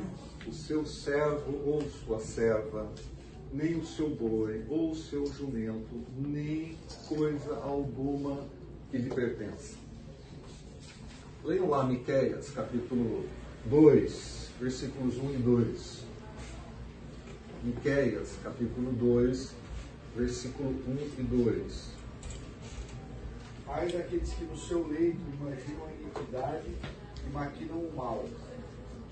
o 0.46 0.52
seu 0.52 0.86
servo 0.86 1.60
ou 1.64 1.82
sua 1.82 2.20
serva, 2.20 2.90
nem 3.52 3.76
o 3.76 3.84
seu 3.84 4.08
boi 4.08 4.64
ou 4.68 4.92
o 4.92 4.94
seu 4.94 5.26
jumento, 5.26 6.04
nem 6.16 6.76
coisa 7.08 7.56
alguma 7.56 8.46
que 8.90 8.98
lhe 8.98 9.10
pertence. 9.10 9.76
Leiam 11.44 11.68
lá 11.68 11.84
Miqueias, 11.84 12.50
capítulo 12.50 13.24
2, 13.66 14.50
versículos 14.60 15.16
1 15.16 15.34
e 15.34 15.36
2. 15.38 16.04
Miqueias, 17.64 18.36
capítulo 18.42 18.92
2, 18.92 19.54
versículo 20.16 20.70
1 20.70 21.20
e 21.20 21.22
2. 21.22 21.96
Ai 23.68 23.88
daqueles 23.90 24.32
que 24.32 24.44
no 24.44 24.56
seu 24.56 24.86
leito 24.86 25.18
imaginam 25.40 25.86
a 25.86 25.92
iniquidade 25.92 26.70
e 27.26 27.30
maquinam 27.32 27.78
o 27.78 27.96
mal. 27.96 28.24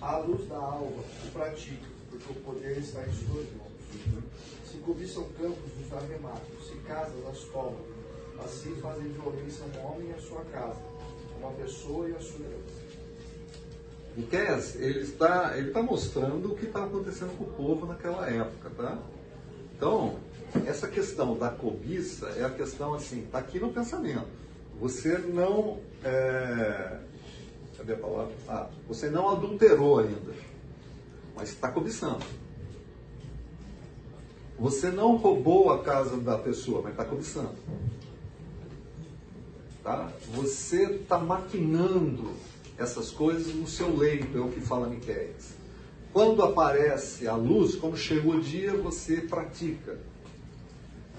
À 0.05 0.19
luz 0.19 0.47
da 0.49 0.57
alva 0.57 1.01
o 1.01 1.31
praticam, 1.33 1.89
porque 2.11 2.31
o 2.31 2.35
poder 2.43 2.77
está 2.77 3.01
em 3.01 3.13
suas 3.13 3.47
mãos. 3.57 3.73
Se 4.71 4.77
cobiçam 4.79 5.25
campos, 5.41 5.73
os 5.81 5.93
arrematam. 5.95 6.43
Se 6.63 6.75
casas, 6.87 7.27
as 7.27 7.39
tomam. 7.45 7.81
Assim 8.45 8.77
fazem 8.83 9.09
violência 9.13 9.65
um 9.65 9.87
homem 9.87 10.11
e 10.11 10.13
a 10.13 10.19
sua 10.19 10.45
casa, 10.53 10.83
uma 11.41 11.53
pessoa 11.53 12.07
e 12.07 12.15
a 12.15 12.21
sua 12.21 12.45
herança. 12.45 12.85
Miqueias, 14.15 14.75
ele 14.77 15.01
está, 15.01 15.57
ele 15.57 15.69
está 15.69 15.83
mostrando 15.83 16.53
o 16.53 16.55
que 16.55 16.67
está 16.67 16.85
acontecendo 16.85 17.35
com 17.39 17.45
o 17.45 17.53
povo 17.55 17.87
naquela 17.87 18.29
época, 18.29 18.71
tá? 18.77 18.99
Então, 19.75 20.19
essa 20.67 20.87
questão 20.87 21.35
da 21.39 21.49
cobiça 21.49 22.27
é 22.37 22.45
a 22.45 22.51
questão 22.51 22.93
assim, 22.93 23.23
está 23.25 23.39
aqui 23.39 23.59
no 23.59 23.73
pensamento. 23.73 24.29
Você 24.79 25.17
não. 25.17 25.81
É, 26.05 26.99
cadê 27.77 27.95
a 27.95 27.97
palavra? 27.99 28.33
Ah, 28.49 28.69
você 28.89 29.11
não 29.11 29.29
adulterou 29.29 29.99
ainda, 29.99 30.35
mas 31.37 31.51
está 31.51 31.71
cobiçando. 31.71 32.25
Você 34.59 34.91
não 34.91 35.17
roubou 35.17 35.73
a 35.73 35.83
casa 35.83 36.17
da 36.17 36.39
pessoa, 36.39 36.81
mas 36.83 36.93
está 36.93 37.05
cobiçando. 37.05 37.55
Tá? 39.83 40.11
Você 40.33 40.85
está 40.85 41.19
maquinando 41.19 42.33
essas 42.79 43.11
coisas 43.11 43.55
no 43.55 43.67
seu 43.67 43.95
leito, 43.95 44.37
é 44.37 44.41
o 44.41 44.49
que 44.49 44.61
fala 44.61 44.89
Miquéias. 44.89 45.55
Quando 46.13 46.43
aparece 46.43 47.27
a 47.27 47.35
luz, 47.35 47.75
quando 47.75 47.97
chega 47.97 48.29
o 48.29 48.41
dia, 48.41 48.73
você 48.77 49.21
pratica. 49.21 49.99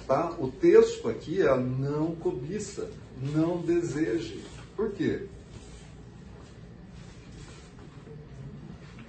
Tá? 0.08 0.34
O 0.40 0.50
texto 0.50 1.10
aqui 1.10 1.42
é 1.42 1.58
não 1.58 2.16
cobiça, 2.16 2.90
não 3.22 3.58
deseje. 3.58 4.44
Por 4.76 4.92
quê? 4.92 5.28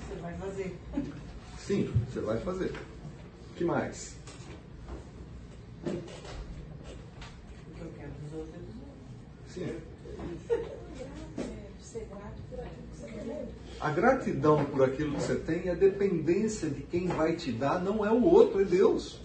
Você 0.00 0.20
vai 0.20 0.25
fazer. 0.36 0.78
Sim, 1.58 1.92
você 2.08 2.20
vai 2.20 2.38
fazer. 2.38 2.72
O 3.50 3.54
que 3.56 3.64
mais? 3.64 4.16
O 5.84 5.90
que 5.90 5.96
eu 7.80 7.90
quero 7.96 8.10
dos 8.22 8.32
outros 8.38 8.62
é. 9.58 9.66
Sim. 9.66 9.76
A 13.80 13.90
gratidão 13.90 14.64
por 14.64 14.82
aquilo 14.82 15.14
que 15.14 15.20
você 15.20 15.36
tem 15.36 15.68
é 15.68 15.74
dependência 15.74 16.68
de 16.70 16.82
quem 16.82 17.06
vai 17.06 17.36
te 17.36 17.52
dar, 17.52 17.78
não 17.80 18.04
é 18.04 18.10
o 18.10 18.24
outro, 18.24 18.60
é 18.60 18.64
Deus. 18.64 19.20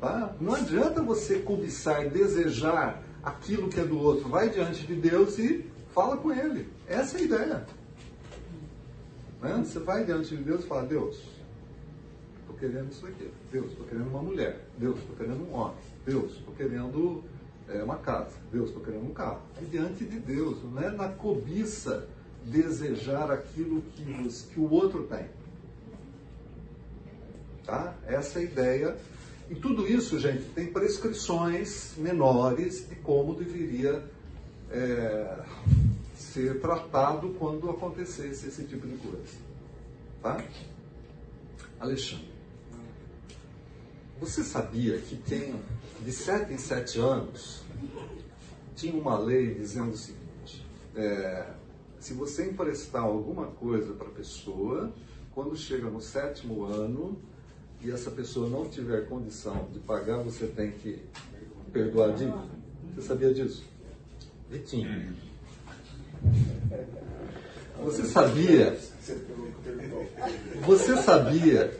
Tá? 0.00 0.34
Não 0.40 0.54
adianta 0.54 1.02
você 1.02 1.40
cobiçar, 1.40 2.08
desejar 2.08 3.02
aquilo 3.22 3.68
que 3.68 3.80
é 3.80 3.84
do 3.84 3.98
outro. 3.98 4.28
Vai 4.28 4.48
diante 4.48 4.86
de 4.86 4.94
Deus 4.94 5.38
e 5.38 5.66
fala 5.94 6.16
com 6.16 6.32
Ele. 6.32 6.68
Essa 6.86 7.18
é 7.18 7.20
a 7.20 7.24
ideia. 7.24 7.66
Né? 9.40 9.64
Você 9.64 9.78
vai 9.78 10.04
diante 10.04 10.36
de 10.36 10.42
Deus 10.42 10.64
e 10.64 10.66
fala, 10.66 10.86
Deus, 10.86 11.16
estou 12.40 12.56
querendo 12.58 12.90
isso 12.90 13.06
aqui. 13.06 13.30
Deus, 13.50 13.70
estou 13.70 13.86
querendo 13.86 14.08
uma 14.08 14.22
mulher. 14.22 14.60
Deus, 14.78 14.98
estou 14.98 15.16
querendo 15.16 15.48
um 15.48 15.54
homem. 15.54 15.76
Deus, 16.04 16.32
estou 16.32 16.54
querendo 16.54 17.24
é, 17.68 17.82
uma 17.82 17.96
casa. 17.96 18.36
Deus, 18.52 18.68
estou 18.68 18.82
querendo 18.82 19.04
um 19.04 19.14
carro. 19.14 19.40
É 19.60 19.64
diante 19.64 20.04
de 20.04 20.18
Deus, 20.18 20.62
não 20.62 20.82
é 20.82 20.90
na 20.90 21.08
cobiça 21.08 22.06
desejar 22.44 23.30
aquilo 23.30 23.82
que, 23.94 24.02
você, 24.04 24.46
que 24.52 24.60
o 24.60 24.70
outro 24.70 25.04
tem. 25.04 25.26
Tá? 27.64 27.94
Essa 28.06 28.38
é 28.38 28.42
a 28.42 28.44
ideia. 28.44 28.96
E 29.48 29.54
tudo 29.54 29.86
isso, 29.86 30.18
gente, 30.18 30.44
tem 30.54 30.66
prescrições 30.66 31.94
menores 31.96 32.88
de 32.88 32.94
como 32.96 33.34
deveria 33.34 34.02
é, 34.70 35.38
ser 36.32 36.60
tratado 36.60 37.30
quando 37.38 37.68
acontecesse 37.70 38.48
esse 38.48 38.64
tipo 38.64 38.86
de 38.86 38.96
coisa. 38.96 39.38
Tá? 40.22 40.44
Alexandre, 41.78 42.30
você 44.20 44.44
sabia 44.44 44.98
que 44.98 45.16
tem 45.16 45.54
de 46.00 46.12
sete 46.12 46.52
em 46.52 46.58
sete 46.58 46.98
anos 46.98 47.64
tinha 48.80 48.94
uma 48.94 49.18
lei 49.18 49.54
dizendo 49.54 49.90
o 49.90 49.96
seguinte: 49.96 50.66
é, 50.94 51.46
se 51.98 52.14
você 52.14 52.46
emprestar 52.46 53.02
alguma 53.02 53.46
coisa 53.46 53.92
para 53.92 54.08
a 54.08 54.10
pessoa, 54.10 54.92
quando 55.34 55.54
chega 55.56 55.90
no 55.90 56.00
sétimo 56.00 56.64
ano 56.64 57.18
e 57.82 57.90
essa 57.90 58.10
pessoa 58.10 58.48
não 58.48 58.68
tiver 58.68 59.06
condição 59.06 59.68
de 59.72 59.78
pagar, 59.80 60.22
você 60.22 60.46
tem 60.46 60.72
que 60.72 61.02
perdoar 61.72 62.10
a 62.10 62.12
dívida. 62.12 62.48
Você 62.94 63.02
sabia 63.02 63.34
disso? 63.34 63.64
Vitinho. 64.48 65.29
Você 67.84 68.04
sabia? 68.04 68.78
Você 70.66 70.96
sabia 70.96 71.78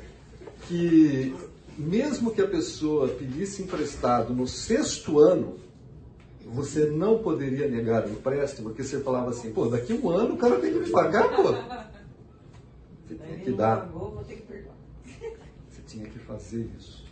que 0.66 1.34
mesmo 1.76 2.30
que 2.30 2.40
a 2.42 2.48
pessoa 2.48 3.08
pedisse 3.08 3.62
emprestado 3.62 4.34
no 4.34 4.46
sexto 4.46 5.18
ano, 5.18 5.58
você 6.46 6.86
não 6.86 7.22
poderia 7.22 7.68
negar 7.68 8.06
o 8.06 8.10
empréstimo, 8.10 8.68
porque 8.68 8.82
você 8.82 9.00
falava 9.00 9.30
assim, 9.30 9.52
pô, 9.52 9.66
daqui 9.66 9.92
a 9.92 9.96
um 9.96 10.10
ano 10.10 10.34
o 10.34 10.36
cara 10.36 10.58
tem 10.58 10.72
que 10.72 10.80
me 10.80 10.90
pagar, 10.90 11.28
pô. 11.34 11.52
dar. 13.52 13.86
vou 13.86 14.24
ter 14.24 14.36
que 14.36 14.42
perdoar. 14.42 14.74
Você 15.68 15.82
tinha 15.86 16.06
que 16.06 16.18
fazer 16.18 16.68
isso. 16.78 17.04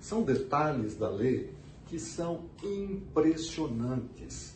São 0.00 0.22
detalhes 0.22 0.96
da 0.96 1.08
lei 1.08 1.50
que 1.86 1.98
são 1.98 2.44
impressionantes. 2.62 4.51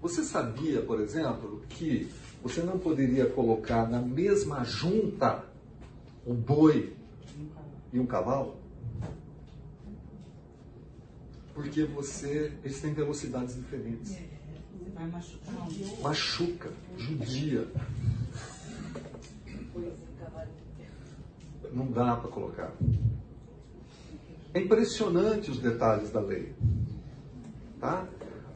Você 0.00 0.22
sabia, 0.22 0.82
por 0.82 1.00
exemplo, 1.00 1.62
que 1.68 2.10
você 2.42 2.62
não 2.62 2.78
poderia 2.78 3.26
colocar 3.26 3.88
na 3.88 4.00
mesma 4.00 4.62
junta 4.64 5.44
um 6.26 6.34
boi 6.34 6.94
e 7.92 7.98
um 7.98 8.06
cavalo? 8.06 8.56
Porque 11.54 11.84
você, 11.84 12.52
eles 12.62 12.80
têm 12.80 12.92
velocidades 12.92 13.56
diferentes. 13.56 14.10
Você 14.10 14.90
vai 14.94 15.06
machucar. 15.08 15.54
Machuca, 16.02 16.70
judia. 16.96 17.66
Não 21.72 21.90
dá 21.90 22.16
para 22.16 22.30
colocar. 22.30 22.72
É 24.52 24.60
impressionante 24.60 25.50
os 25.50 25.58
detalhes 25.58 26.10
da 26.10 26.20
lei. 26.20 26.54
Tá? 27.80 28.06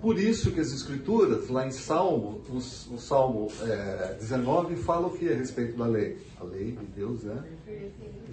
Por 0.01 0.19
isso 0.19 0.51
que 0.51 0.61
as 0.61 0.73
escrituras, 0.73 1.49
lá 1.49 1.67
em 1.67 1.71
Salmo, 1.71 2.41
no, 2.49 2.55
no 2.55 2.99
Salmo 2.99 3.49
é, 3.63 4.15
19, 4.15 4.77
falam 4.77 5.11
o 5.11 5.19
que 5.19 5.29
a 5.29 5.37
respeito 5.37 5.77
da 5.77 5.87
lei? 5.87 6.17
A 6.41 6.45
lei 6.45 6.73
de 6.73 6.87
Deus 6.87 7.27
é 7.27 7.35
perfeita. 7.35 8.31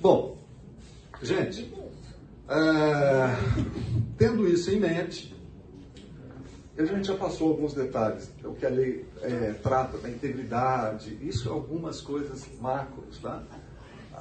Bom, 0.00 0.38
gente, 1.22 1.74
é, 2.48 3.36
tendo 4.18 4.46
isso 4.46 4.70
em 4.70 4.78
mente, 4.78 5.34
a 6.76 6.84
gente 6.84 7.08
já 7.08 7.16
passou 7.16 7.50
alguns 7.50 7.72
detalhes, 7.72 8.30
o 8.44 8.54
que 8.54 8.66
a 8.66 8.68
lei 8.68 9.04
é, 9.22 9.52
trata 9.62 9.98
da 9.98 10.08
integridade, 10.08 11.18
isso 11.22 11.50
algumas 11.50 12.00
coisas 12.00 12.46
macros, 12.60 13.18
tá? 13.18 13.42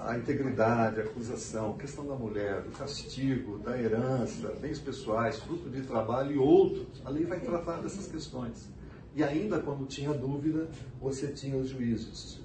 A 0.06 0.18
integridade, 0.18 1.02
a 1.02 1.04
acusação, 1.04 1.78
questão 1.78 2.06
da 2.06 2.16
mulher, 2.16 2.62
do 2.62 2.72
castigo, 2.72 3.58
da 3.58 3.80
herança, 3.82 4.50
bens 4.62 4.80
pessoais, 4.80 5.40
fruto 5.40 5.70
de 5.70 5.82
trabalho 5.82 6.36
e 6.36 6.38
outros. 6.38 7.02
A 7.04 7.10
lei 7.10 7.26
vai 7.26 7.40
tratar 7.40 7.78
dessas 7.78 8.08
questões. 8.08 8.70
E 9.16 9.24
ainda 9.24 9.60
quando 9.60 9.88
tinha 9.88 10.14
dúvida, 10.14 10.70
você 11.02 11.28
tinha 11.28 11.58
os 11.58 11.70
juízos. 11.70 12.40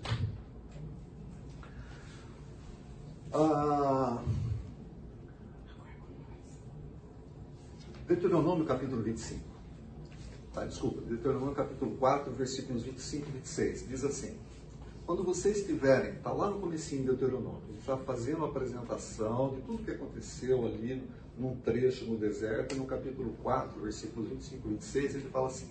Ah, 3.33 4.23
Deuteronômio 8.07 8.65
capítulo 8.65 9.03
25. 9.03 9.41
Ah, 10.55 10.65
desculpa, 10.65 11.01
Deuteronômio 11.03 11.55
capítulo 11.55 11.97
4, 11.97 12.33
versículos 12.33 12.83
25 12.83 13.29
e 13.29 13.33
26. 13.33 13.89
Diz 13.89 14.05
assim: 14.05 14.37
Quando 15.05 15.25
vocês 15.25 15.59
estiverem, 15.59 16.13
está 16.13 16.33
lá 16.33 16.49
no 16.49 16.61
comecinho 16.61 17.03
de 17.03 17.09
Deuteronômio, 17.09 17.63
ele 17.69 17.79
está 17.79 17.97
fazendo 17.97 18.45
a 18.45 18.49
apresentação 18.49 19.53
de 19.55 19.61
tudo 19.63 19.83
que 19.83 19.91
aconteceu 19.91 20.65
ali 20.65 21.03
num 21.37 21.57
trecho 21.57 22.05
no 22.05 22.17
deserto, 22.17 22.77
no 22.77 22.87
capítulo 22.87 23.33
4, 23.43 23.81
versículos 23.81 24.29
25 24.29 24.69
e 24.69 24.71
26, 24.71 25.15
ele 25.17 25.29
fala 25.31 25.49
assim: 25.49 25.69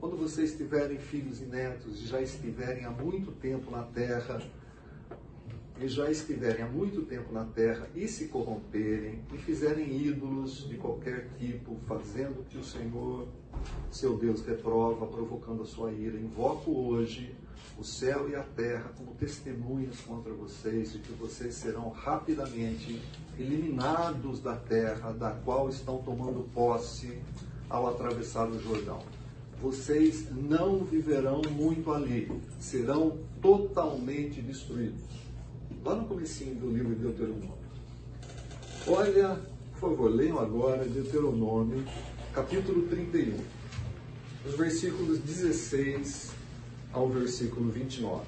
Quando 0.00 0.16
vocês 0.16 0.56
tiverem 0.56 0.98
filhos 0.98 1.42
e 1.42 1.44
netos 1.44 2.02
e 2.02 2.06
já 2.06 2.22
estiverem 2.22 2.86
há 2.86 2.90
muito 2.90 3.32
tempo 3.32 3.70
na 3.70 3.82
terra, 3.82 4.40
e 5.78 5.86
já 5.86 6.10
estiverem 6.10 6.64
há 6.64 6.68
muito 6.68 7.02
tempo 7.02 7.32
na 7.32 7.44
terra 7.44 7.88
e 7.94 8.06
se 8.08 8.28
corromperem 8.28 9.20
e 9.34 9.36
fizerem 9.38 10.06
ídolos 10.06 10.68
de 10.68 10.76
qualquer 10.76 11.28
tipo, 11.38 11.76
fazendo 11.86 12.44
que 12.48 12.56
o 12.56 12.64
Senhor, 12.64 13.26
seu 13.90 14.16
Deus, 14.16 14.40
reprova, 14.46 15.06
provocando 15.06 15.62
a 15.62 15.66
sua 15.66 15.92
ira, 15.92 16.16
invoco 16.16 16.70
hoje 16.70 17.34
o 17.78 17.84
céu 17.84 18.28
e 18.28 18.36
a 18.36 18.42
terra 18.42 18.90
como 18.96 19.12
testemunhas 19.14 20.00
contra 20.00 20.32
vocês 20.32 20.92
de 20.92 20.98
que 20.98 21.12
vocês 21.12 21.54
serão 21.54 21.88
rapidamente 21.88 23.00
eliminados 23.38 24.40
da 24.40 24.54
terra 24.54 25.12
da 25.12 25.30
qual 25.30 25.68
estão 25.68 25.98
tomando 25.98 26.48
posse 26.54 27.18
ao 27.68 27.88
atravessar 27.88 28.48
o 28.48 28.60
Jordão. 28.60 29.00
Vocês 29.60 30.26
não 30.30 30.84
viverão 30.84 31.42
muito 31.50 31.92
ali, 31.92 32.30
serão 32.60 33.18
totalmente 33.40 34.40
destruídos 34.40 35.14
lá 35.84 35.94
no 35.94 36.06
comecinho 36.06 36.54
do 36.54 36.70
livro 36.70 36.94
de 36.94 37.02
Deuteronômio. 37.02 37.64
Olha, 38.86 39.40
por 39.72 39.90
favor, 39.90 40.10
leiam 40.10 40.38
agora 40.38 40.84
Deuteronômio, 40.84 41.84
capítulo 42.32 42.86
31, 42.88 43.36
os 44.46 44.54
versículos 44.56 45.18
16 45.18 46.32
ao 46.94 47.08
versículo 47.08 47.70
29. 47.70 48.24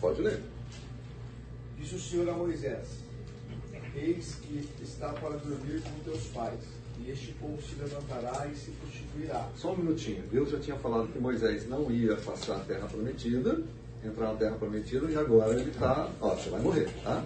Pode 0.00 0.22
ler. 0.22 0.40
Disse 1.78 1.94
o 1.94 2.00
Senhor 2.00 2.28
a 2.28 2.32
Moisés: 2.32 2.88
Eis 3.94 4.34
que 4.42 4.68
está 4.82 5.12
para 5.12 5.36
dormir 5.36 5.82
com 5.82 6.10
teus 6.10 6.24
pais, 6.28 6.60
e 6.98 7.10
este 7.10 7.32
povo 7.34 7.60
se 7.62 7.76
levantará 7.76 8.46
e 8.48 8.56
se 8.56 8.70
prostituirá. 8.72 9.48
Só 9.56 9.72
um 9.72 9.76
minutinho. 9.76 10.22
Deus 10.30 10.50
já 10.50 10.58
tinha 10.58 10.76
falado 10.76 11.08
que 11.12 11.18
Moisés 11.18 11.68
não 11.68 11.90
ia 11.90 12.16
passar 12.16 12.56
a 12.56 12.60
terra 12.60 12.86
prometida, 12.88 13.62
entrar 14.04 14.32
na 14.32 14.38
terra 14.38 14.56
prometida, 14.56 15.10
e 15.10 15.16
agora 15.16 15.58
ele 15.58 15.70
está, 15.70 16.10
ó, 16.20 16.34
você 16.34 16.50
vai 16.50 16.60
morrer, 16.60 16.90
tá? 17.04 17.24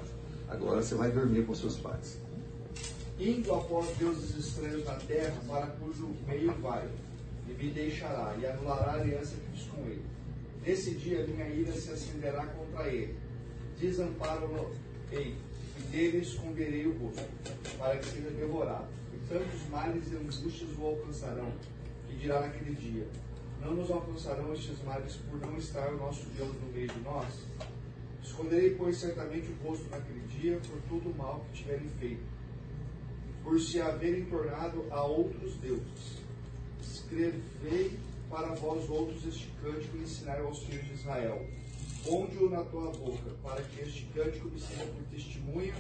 Agora 0.48 0.82
você 0.82 0.94
vai 0.94 1.10
dormir 1.10 1.46
com 1.46 1.54
seus 1.54 1.76
pais. 1.76 2.18
Indo 3.18 3.54
após 3.54 3.96
deuses 3.96 4.36
estranhos 4.36 4.84
na 4.84 4.94
terra, 4.94 5.40
para 5.46 5.66
cujo 5.68 6.10
meio 6.26 6.52
vai, 6.60 6.88
e 7.48 7.52
me 7.52 7.70
deixará, 7.70 8.34
e 8.38 8.46
anulará 8.46 8.92
a 8.92 8.94
aliança 8.94 9.36
que 9.36 9.58
fiz 9.58 9.66
com 9.68 9.82
ele. 9.86 10.04
Nesse 10.64 10.94
dia 10.94 11.26
minha 11.26 11.48
ira 11.48 11.72
se 11.72 11.90
acenderá 11.90 12.46
contra 12.46 12.88
ele. 12.88 13.16
Desamparo-lo-ei, 13.78 15.36
e 15.78 15.82
dele 15.90 16.18
esconderei 16.18 16.86
o 16.86 16.96
rosto, 16.98 17.24
para 17.78 17.98
que 17.98 18.06
seja 18.06 18.30
devorado. 18.30 18.88
E 19.12 19.28
tantos 19.28 19.68
males 19.70 20.10
e 20.12 20.16
angústias 20.16 20.70
o 20.78 20.86
alcançarão, 20.86 21.52
que 22.08 22.16
dirá 22.16 22.40
naquele 22.40 22.74
dia: 22.74 23.06
Não 23.60 23.74
nos 23.74 23.90
alcançarão 23.90 24.52
estes 24.54 24.82
males 24.84 25.16
por 25.28 25.40
não 25.40 25.56
estar 25.58 25.92
o 25.92 25.98
nosso 25.98 26.26
Deus 26.30 26.54
no 26.54 26.72
meio 26.72 26.88
de 26.88 27.00
nós? 27.00 27.46
Esconderei, 28.22 28.74
pois, 28.74 28.96
certamente 28.96 29.50
o 29.50 29.68
rosto 29.68 29.88
naquele 29.90 30.26
dia 30.28 30.58
por 30.66 30.80
todo 30.88 31.10
o 31.10 31.14
mal 31.14 31.44
que 31.52 31.62
tiverem 31.62 31.88
feito 32.00 32.34
por 33.44 33.60
se 33.60 33.78
haverem 33.78 34.24
tornado 34.24 34.86
a 34.90 35.04
outros 35.04 35.54
deuses. 35.58 36.23
Escrevei 36.92 37.98
para 38.28 38.54
vós 38.54 38.88
outros 38.88 39.24
este 39.26 39.48
cântico 39.62 39.96
e 39.96 40.02
ensinai 40.02 40.40
aos 40.40 40.62
filhos 40.62 40.84
de 40.86 40.94
Israel. 40.94 41.46
Ponde-o 42.04 42.50
na 42.50 42.62
tua 42.64 42.90
boca, 42.90 43.30
para 43.42 43.62
que 43.62 43.80
este 43.80 44.04
cântico 44.14 44.48
me 44.48 44.60
seja 44.60 44.84
por 44.84 45.02
testemunha 45.10 45.74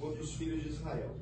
contra 0.00 0.22
os 0.22 0.32
filhos 0.34 0.62
de 0.62 0.68
Israel. 0.70 1.14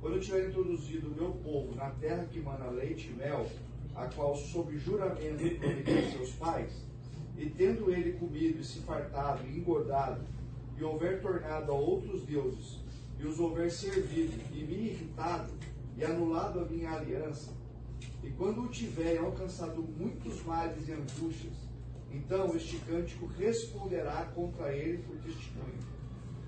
Quando 0.00 0.16
eu 0.16 0.20
tiver 0.20 0.48
introduzido 0.48 1.08
o 1.08 1.14
meu 1.14 1.32
povo 1.32 1.74
na 1.74 1.90
terra 1.90 2.24
que 2.24 2.40
mana 2.40 2.70
leite 2.70 3.08
e 3.08 3.12
mel, 3.12 3.46
a 3.94 4.06
qual 4.06 4.34
sob 4.34 4.76
juramento 4.78 5.58
prometi 5.58 6.12
seus 6.12 6.30
pais, 6.32 6.72
e 7.36 7.50
tendo 7.50 7.92
ele 7.92 8.12
comido 8.12 8.60
e 8.60 8.64
se 8.64 8.80
fartado 8.80 9.46
e 9.46 9.58
engordado, 9.58 10.22
e 10.78 10.82
houver 10.82 11.20
tornado 11.20 11.70
a 11.70 11.74
outros 11.74 12.22
deuses, 12.22 12.78
e 13.18 13.26
os 13.26 13.38
houver 13.38 13.70
servido 13.70 14.32
e 14.52 14.64
me 14.64 14.90
irritado 14.90 15.52
e 15.98 16.04
anulado 16.04 16.60
a 16.60 16.64
minha 16.64 16.92
aliança, 16.92 17.59
e 18.22 18.30
quando 18.30 18.62
o 18.62 18.68
tiver 18.68 19.18
alcançado 19.18 19.82
muitos 19.82 20.42
males 20.44 20.88
e 20.88 20.92
angústias, 20.92 21.54
então 22.12 22.54
este 22.54 22.76
cântico 22.78 23.26
responderá 23.26 24.30
contra 24.34 24.74
ele 24.74 24.98
por 24.98 25.16
testemunho, 25.18 25.78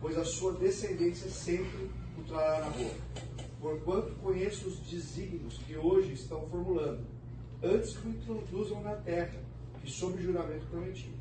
pois 0.01 0.19
a 0.19 0.25
sua 0.25 0.55
descendência 0.55 1.31
sempre 1.31 1.89
o 2.19 2.23
trará 2.25 2.61
na 2.61 2.71
boca. 2.71 2.97
Porquanto 3.61 4.15
conheço 4.17 4.69
os 4.69 4.81
desígnios 4.81 5.59
que 5.59 5.77
hoje 5.77 6.13
estão 6.13 6.49
formulando, 6.49 7.07
antes 7.63 7.97
que 7.97 8.09
o 8.09 8.11
introduzam 8.11 8.83
na 8.83 8.97
terra, 8.97 9.41
que 9.81 9.91
sob 9.91 10.21
juramento 10.21 10.67
prometi. 10.67 11.13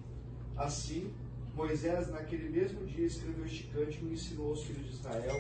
Assim, 0.58 1.14
Moisés, 1.56 2.10
naquele 2.10 2.50
mesmo 2.50 2.86
dia, 2.88 3.06
escreveu 3.06 3.46
este 3.46 3.66
cântico 3.66 4.06
e 4.08 4.14
ensinou 4.14 4.50
aos 4.50 4.64
filhos 4.64 4.86
de 4.88 4.94
Israel. 4.94 5.36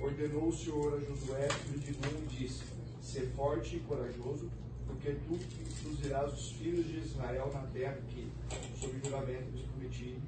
Ordenou 0.00 0.48
o 0.48 0.52
Senhor 0.52 0.94
a 0.94 1.00
Josué, 1.00 1.48
filho 1.48 1.78
de 1.80 1.92
Nun, 1.92 2.22
e 2.22 2.36
disse: 2.36 2.62
Sê 3.08 3.22
forte 3.34 3.76
e 3.76 3.80
corajoso, 3.80 4.50
porque 4.86 5.12
tu 5.12 5.32
introduzirás 5.32 6.30
os 6.30 6.52
filhos 6.52 6.86
de 6.86 6.98
Israel 6.98 7.50
na 7.54 7.62
terra 7.72 7.96
que, 8.06 8.30
sob 8.78 9.00
juramento, 9.02 9.50
lhes 9.50 9.62
prometi, 9.62 10.18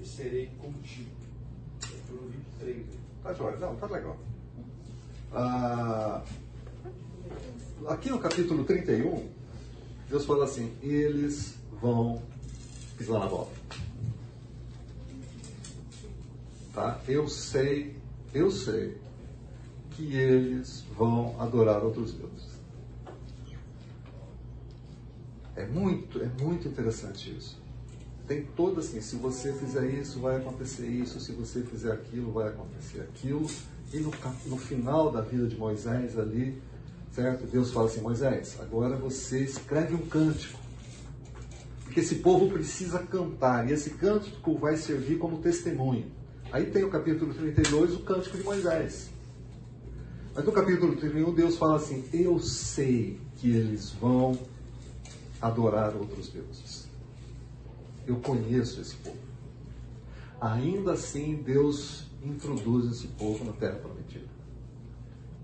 e 0.00 0.06
serei 0.06 0.46
contigo. 0.56 1.10
No 2.08 2.28
23. 2.60 2.86
Tá 3.24 3.34
jóia, 3.34 3.56
não, 3.56 3.74
tá 3.74 3.88
legal. 3.88 4.16
Ah, 5.32 6.22
aqui 7.88 8.08
no 8.08 8.20
capítulo 8.20 8.64
31, 8.64 9.28
Deus 10.08 10.24
fala 10.24 10.44
assim: 10.44 10.72
eles 10.80 11.56
vão 11.80 12.22
pisar 12.96 13.18
na 13.18 13.26
bola. 13.26 13.50
Tá? 16.72 17.00
Eu 17.08 17.26
sei, 17.28 17.96
eu 18.32 18.48
sei 18.48 19.07
que 19.98 20.14
eles 20.14 20.84
vão 20.96 21.34
adorar 21.40 21.82
outros 21.82 22.12
deuses. 22.12 22.56
É 25.56 25.66
muito, 25.66 26.22
é 26.22 26.30
muito 26.40 26.68
interessante 26.68 27.36
isso. 27.36 27.60
Tem 28.28 28.44
todo 28.54 28.78
assim, 28.78 29.00
se 29.00 29.16
você 29.16 29.52
fizer 29.52 29.90
isso, 29.90 30.20
vai 30.20 30.36
acontecer 30.36 30.86
isso, 30.86 31.18
se 31.18 31.32
você 31.32 31.62
fizer 31.62 31.90
aquilo, 31.90 32.30
vai 32.30 32.46
acontecer 32.46 33.00
aquilo. 33.00 33.44
E 33.92 33.98
no, 33.98 34.12
no 34.46 34.56
final 34.56 35.10
da 35.10 35.20
vida 35.20 35.48
de 35.48 35.56
Moisés 35.56 36.16
ali, 36.16 36.62
certo? 37.10 37.44
Deus 37.48 37.72
fala 37.72 37.86
assim, 37.86 38.00
Moisés, 38.00 38.56
agora 38.60 38.94
você 38.94 39.40
escreve 39.42 39.94
um 39.94 40.06
cântico. 40.06 40.60
Porque 41.82 41.98
esse 41.98 42.16
povo 42.16 42.48
precisa 42.52 43.00
cantar, 43.00 43.68
e 43.68 43.72
esse 43.72 43.90
cântico 43.90 44.56
vai 44.56 44.76
servir 44.76 45.18
como 45.18 45.38
testemunho. 45.38 46.06
Aí 46.52 46.66
tem 46.66 46.84
o 46.84 46.90
capítulo 46.90 47.34
32, 47.34 47.94
o 47.94 48.00
cântico 48.00 48.36
de 48.36 48.44
Moisés. 48.44 49.17
Mas 50.38 50.46
no 50.46 50.52
capítulo 50.52 50.94
31, 50.94 51.34
Deus 51.34 51.56
fala 51.56 51.74
assim: 51.78 52.08
Eu 52.12 52.38
sei 52.38 53.20
que 53.38 53.50
eles 53.50 53.90
vão 53.90 54.38
adorar 55.42 55.96
outros 55.96 56.28
deuses. 56.28 56.88
Eu 58.06 58.20
conheço 58.20 58.80
esse 58.80 58.94
povo. 58.94 59.18
Ainda 60.40 60.92
assim, 60.92 61.42
Deus 61.44 62.04
introduz 62.22 62.88
esse 62.88 63.08
povo 63.08 63.44
na 63.44 63.50
terra 63.50 63.80
prometida. 63.80 64.28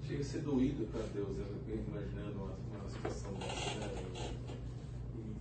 Chega 0.07 0.20
a 0.20 0.24
ser 0.24 0.42
doído 0.42 0.86
para 0.92 1.03
Deus, 1.12 1.38
eu 1.38 1.84
imaginando 1.88 2.38
uma, 2.38 2.78
uma 2.78 2.88
situação 2.88 3.32
dessa, 3.34 3.80
né? 3.80 4.30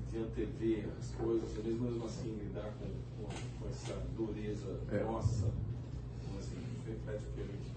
de 0.09 0.17
antever 0.17 0.89
as 0.99 1.11
coisas, 1.11 1.57
eles 1.59 1.79
mesmo 1.79 2.03
assim 2.05 2.35
lidar 2.43 2.73
com, 2.79 2.87
com, 3.23 3.29
com 3.59 3.69
essa 3.69 3.93
dureza 4.17 4.79
É. 4.91 5.03
nossa, 5.03 5.45
como 6.25 6.39
assim, 6.39 6.57
reflete 6.87 7.23
o 7.23 7.33
que 7.35 7.41
a 7.41 7.45
gente. 7.45 7.72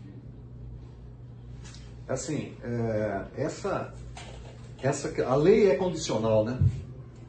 Assim, 2.08 2.54
é, 2.62 3.24
essa, 3.36 3.92
essa, 4.80 5.24
a 5.24 5.34
lei 5.34 5.70
é 5.70 5.76
condicional, 5.76 6.44
né? 6.44 6.58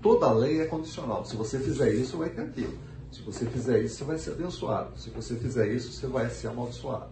Toda 0.02 0.32
lei 0.32 0.62
é 0.62 0.66
condicional. 0.66 1.26
Se 1.26 1.36
você 1.36 1.60
fizer 1.60 1.94
isso, 1.94 2.18
vai 2.18 2.30
ter 2.30 2.42
aquilo. 2.42 2.78
Se 3.12 3.22
você 3.22 3.46
fizer 3.48 3.82
isso, 3.82 3.98
você 3.98 4.04
vai 4.04 4.18
ser 4.18 4.32
abençoado. 4.32 4.98
Se 4.98 5.10
você 5.10 5.36
fizer 5.36 5.68
isso, 5.72 5.92
você 5.92 6.06
vai 6.06 6.30
ser 6.30 6.50
amaldiçoado. 6.50 7.10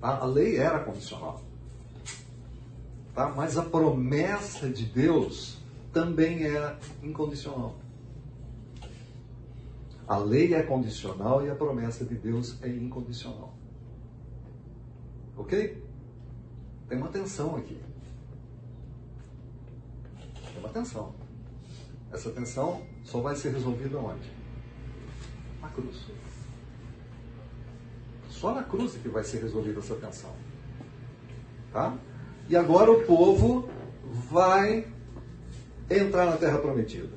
Tá? 0.00 0.18
A 0.18 0.24
lei 0.24 0.56
era 0.56 0.80
condicional. 0.80 1.40
Tá? 3.14 3.28
Mas 3.28 3.56
a 3.56 3.62
promessa 3.62 4.68
de 4.68 4.84
Deus 4.84 5.58
também 5.92 6.44
é 6.44 6.76
incondicional. 7.02 7.76
A 10.08 10.18
lei 10.18 10.54
é 10.54 10.62
condicional 10.62 11.46
e 11.46 11.50
a 11.50 11.54
promessa 11.54 12.04
de 12.04 12.16
Deus 12.16 12.56
é 12.62 12.68
incondicional. 12.68 13.54
Ok? 15.36 15.80
Tem 16.92 17.00
uma 17.00 17.08
tensão 17.08 17.56
aqui. 17.56 17.78
Tem 20.52 20.58
uma 20.58 20.68
tensão. 20.68 21.14
Essa 22.12 22.30
tensão 22.30 22.82
só 23.02 23.18
vai 23.22 23.34
ser 23.34 23.48
resolvida 23.54 23.96
onde? 23.96 24.30
Na 25.62 25.70
cruz. 25.70 25.96
Só 28.28 28.52
na 28.52 28.62
cruz 28.62 28.94
é 28.94 28.98
que 28.98 29.08
vai 29.08 29.24
ser 29.24 29.40
resolvida 29.40 29.78
essa 29.78 29.94
tensão. 29.94 30.34
Tá? 31.72 31.96
E 32.50 32.54
agora 32.54 32.92
o 32.92 33.06
povo 33.06 33.70
vai 34.30 34.86
entrar 35.88 36.26
na 36.26 36.36
terra 36.36 36.58
prometida. 36.58 37.08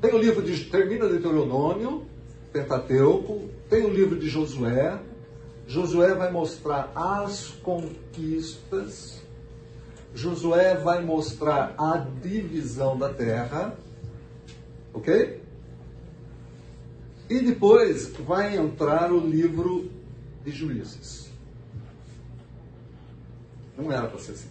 Tem 0.00 0.12
o 0.12 0.18
livro 0.18 0.42
de 0.42 0.64
termina 0.64 1.06
Deuteronômio, 1.06 2.04
Pentateuco, 2.52 3.48
tem 3.70 3.84
o 3.84 3.90
livro 3.90 4.18
de 4.18 4.28
Josué. 4.28 5.00
Josué 5.68 6.14
vai 6.14 6.32
mostrar 6.32 6.90
as 6.94 7.48
conquistas. 7.62 9.22
Josué 10.14 10.74
vai 10.76 11.04
mostrar 11.04 11.74
a 11.76 11.98
divisão 11.98 12.98
da 12.98 13.12
terra. 13.12 13.76
OK? 14.94 15.42
E 17.28 17.40
depois 17.40 18.08
vai 18.16 18.56
entrar 18.56 19.12
o 19.12 19.20
livro 19.20 19.90
de 20.42 20.50
Juízes. 20.52 21.30
Não 23.76 23.92
era 23.92 24.08
para 24.08 24.18
ser 24.20 24.32
assim. 24.32 24.48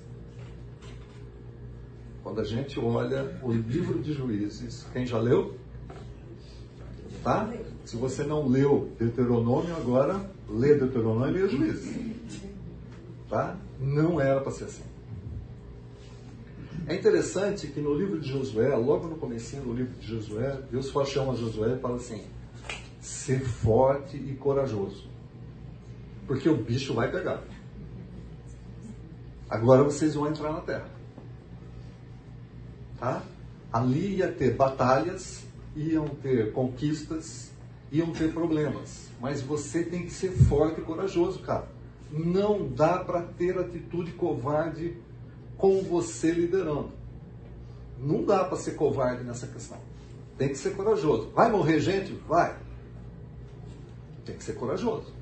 Quando 2.21 2.41
a 2.41 2.43
gente 2.43 2.79
olha 2.79 3.39
o 3.41 3.51
livro 3.51 3.99
de 4.03 4.13
Juízes, 4.13 4.85
quem 4.93 5.03
já 5.03 5.17
leu? 5.17 5.57
Tá? 7.23 7.51
Se 7.87 7.95
você 7.95 8.21
não 8.21 8.49
leu 8.49 8.91
Deuteronômio, 8.99 9.73
agora 9.73 10.29
lê 10.49 10.75
Deuteronômio 10.75 11.29
e 11.29 11.41
lê 11.41 11.47
Juízes. 11.47 11.95
Tá? 13.29 13.55
Não 13.79 14.19
era 14.19 14.41
para 14.41 14.51
ser 14.51 14.65
assim. 14.65 14.83
É 16.85 16.93
interessante 16.93 17.67
que 17.67 17.79
no 17.79 17.93
livro 17.93 18.19
de 18.19 18.27
Josué, 18.27 18.75
logo 18.75 19.07
no 19.07 19.15
comecinho 19.15 19.63
do 19.63 19.73
livro 19.73 19.93
de 20.01 20.05
Josué, 20.05 20.61
Deus 20.69 20.87
só 20.87 21.05
chama 21.05 21.33
Josué 21.37 21.75
e 21.75 21.79
fala 21.79 21.95
assim: 21.95 22.25
ser 22.99 23.39
forte 23.39 24.17
e 24.17 24.35
corajoso. 24.35 25.07
Porque 26.27 26.49
o 26.49 26.57
bicho 26.57 26.93
vai 26.93 27.09
pegar. 27.09 27.41
Agora 29.49 29.81
vocês 29.85 30.13
vão 30.13 30.27
entrar 30.27 30.51
na 30.51 30.59
terra. 30.59 30.89
Tá? 32.99 33.23
Ali 33.71 34.17
ia 34.17 34.29
ter 34.29 34.55
batalhas, 34.55 35.45
iam 35.73 36.09
ter 36.09 36.51
conquistas, 36.51 37.55
iam 37.91 38.11
ter 38.11 38.33
problemas. 38.33 39.09
Mas 39.19 39.41
você 39.41 39.83
tem 39.83 40.03
que 40.03 40.11
ser 40.11 40.31
forte 40.31 40.81
e 40.81 40.83
corajoso, 40.83 41.39
cara. 41.39 41.67
Não 42.11 42.67
dá 42.67 42.99
para 42.99 43.21
ter 43.21 43.57
atitude 43.57 44.11
covarde 44.13 44.97
com 45.57 45.81
você 45.83 46.31
liderando. 46.31 46.91
Não 47.99 48.23
dá 48.23 48.43
para 48.43 48.57
ser 48.57 48.75
covarde 48.75 49.23
nessa 49.23 49.47
questão. 49.47 49.77
Tem 50.37 50.49
que 50.49 50.57
ser 50.57 50.75
corajoso. 50.75 51.31
Vai 51.33 51.51
morrer 51.51 51.79
gente? 51.79 52.13
Vai. 52.27 52.55
Tem 54.23 54.35
que 54.35 54.43
ser 54.43 54.53
corajoso. 54.53 55.13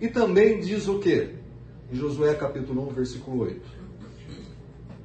E 0.00 0.08
também 0.08 0.60
diz 0.60 0.88
o 0.88 0.98
quê? 0.98 1.34
Em 1.90 1.96
Josué 1.96 2.34
capítulo 2.34 2.88
1, 2.90 2.92
versículo 2.94 3.42
8. 3.42 3.60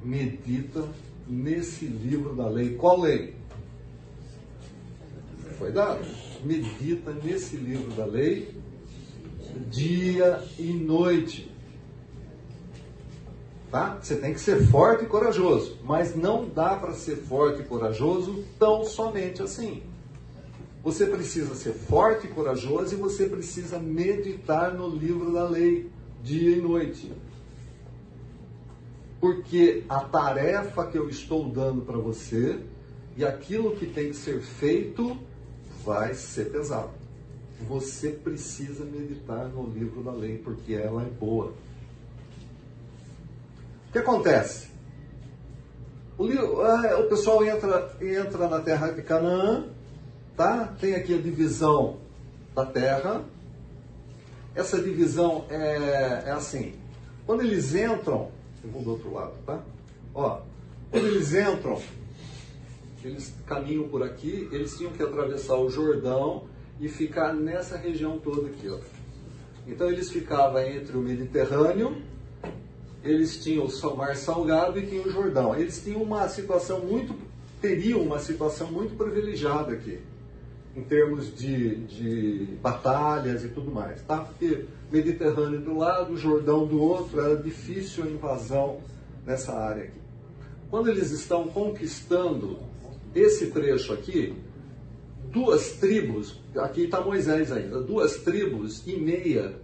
Medita 0.04 0.86
nesse 1.26 1.86
livro 1.86 2.34
da 2.34 2.48
lei. 2.48 2.74
Qual 2.76 3.00
lei? 3.00 3.35
Foi 5.58 5.72
dado. 5.72 6.04
Medita 6.44 7.12
nesse 7.12 7.56
livro 7.56 7.90
da 7.92 8.04
lei 8.04 8.54
dia 9.70 10.42
e 10.58 10.72
noite. 10.72 11.50
Tá? 13.70 13.98
Você 14.00 14.16
tem 14.16 14.32
que 14.32 14.40
ser 14.40 14.64
forte 14.66 15.04
e 15.04 15.08
corajoso, 15.08 15.78
mas 15.82 16.14
não 16.14 16.48
dá 16.48 16.76
para 16.76 16.92
ser 16.92 17.16
forte 17.16 17.62
e 17.62 17.64
corajoso 17.64 18.44
tão 18.58 18.84
somente 18.84 19.42
assim. 19.42 19.82
Você 20.84 21.06
precisa 21.06 21.54
ser 21.54 21.72
forte 21.72 22.26
e 22.26 22.30
corajoso 22.30 22.94
e 22.94 22.96
você 22.96 23.26
precisa 23.26 23.78
meditar 23.78 24.72
no 24.72 24.88
livro 24.88 25.32
da 25.32 25.48
lei 25.48 25.90
dia 26.22 26.56
e 26.56 26.60
noite. 26.60 27.10
Porque 29.20 29.82
a 29.88 30.00
tarefa 30.00 30.86
que 30.86 30.96
eu 30.96 31.08
estou 31.08 31.48
dando 31.48 31.82
para 31.82 31.98
você 31.98 32.60
e 33.16 33.24
aquilo 33.24 33.74
que 33.74 33.86
tem 33.86 34.10
que 34.10 34.16
ser 34.16 34.40
feito 34.40 35.18
vai 35.86 36.14
ser 36.14 36.50
pesado. 36.50 36.90
Você 37.68 38.10
precisa 38.10 38.84
meditar 38.84 39.48
no 39.48 39.70
livro 39.70 40.02
da 40.02 40.10
lei, 40.10 40.36
porque 40.36 40.74
ela 40.74 41.02
é 41.02 41.06
boa. 41.06 41.52
O 43.88 43.92
que 43.92 43.98
acontece? 43.98 44.66
O, 46.18 46.24
ah, 46.60 46.98
o 46.98 47.08
pessoal 47.08 47.44
entra, 47.44 47.96
entra 48.00 48.48
na 48.48 48.60
terra 48.60 48.90
de 48.90 49.00
Canaã, 49.02 49.68
tá? 50.36 50.74
tem 50.80 50.94
aqui 50.96 51.14
a 51.14 51.22
divisão 51.22 51.98
da 52.54 52.66
terra. 52.66 53.22
Essa 54.54 54.82
divisão 54.82 55.44
é, 55.48 56.24
é 56.26 56.30
assim: 56.32 56.74
quando 57.24 57.42
eles 57.42 57.74
entram, 57.74 58.30
eu 58.64 58.70
vou 58.70 58.82
do 58.82 58.90
outro 58.92 59.14
lado, 59.14 59.34
tá? 59.46 59.62
Ó, 60.14 60.40
quando 60.90 61.06
eles 61.06 61.32
entram, 61.32 61.80
eles 63.06 63.34
caminham 63.46 63.88
por 63.88 64.02
aqui, 64.02 64.48
eles 64.50 64.76
tinham 64.76 64.92
que 64.92 65.02
atravessar 65.02 65.56
o 65.56 65.70
Jordão 65.70 66.44
e 66.80 66.88
ficar 66.88 67.32
nessa 67.32 67.76
região 67.76 68.18
toda 68.18 68.48
aqui, 68.48 68.68
ó. 68.68 68.78
Então 69.66 69.88
eles 69.88 70.10
ficavam 70.10 70.60
entre 70.60 70.96
o 70.96 71.00
Mediterrâneo, 71.00 71.96
eles 73.02 73.42
tinham 73.42 73.66
o 73.66 73.96
Mar 73.96 74.16
Salgado 74.16 74.78
e 74.78 74.86
tinham 74.86 75.04
o 75.04 75.10
Jordão. 75.10 75.54
Eles 75.54 75.82
tinham 75.82 76.02
uma 76.02 76.28
situação 76.28 76.80
muito, 76.80 77.14
teriam 77.60 78.02
uma 78.02 78.18
situação 78.18 78.70
muito 78.70 78.96
privilegiada 78.96 79.72
aqui, 79.72 80.00
em 80.74 80.82
termos 80.82 81.34
de, 81.34 81.76
de 81.86 82.48
batalhas 82.60 83.44
e 83.44 83.48
tudo 83.48 83.70
mais, 83.70 84.02
tá? 84.02 84.18
Porque 84.18 84.64
Mediterrâneo 84.90 85.60
do 85.60 85.76
lado, 85.76 86.16
Jordão 86.16 86.66
do 86.66 86.80
outro, 86.80 87.20
era 87.20 87.36
difícil 87.36 88.04
a 88.04 88.08
invasão 88.08 88.80
nessa 89.24 89.52
área 89.52 89.84
aqui. 89.84 90.00
Quando 90.70 90.88
eles 90.88 91.12
estão 91.12 91.46
conquistando 91.48 92.58
esse 93.18 93.50
trecho 93.50 93.92
aqui, 93.92 94.36
duas 95.30 95.72
tribos, 95.72 96.40
aqui 96.56 96.84
está 96.84 97.00
Moisés 97.00 97.50
ainda, 97.50 97.80
duas 97.80 98.16
tribos 98.16 98.86
e 98.86 98.96
meia, 98.96 99.60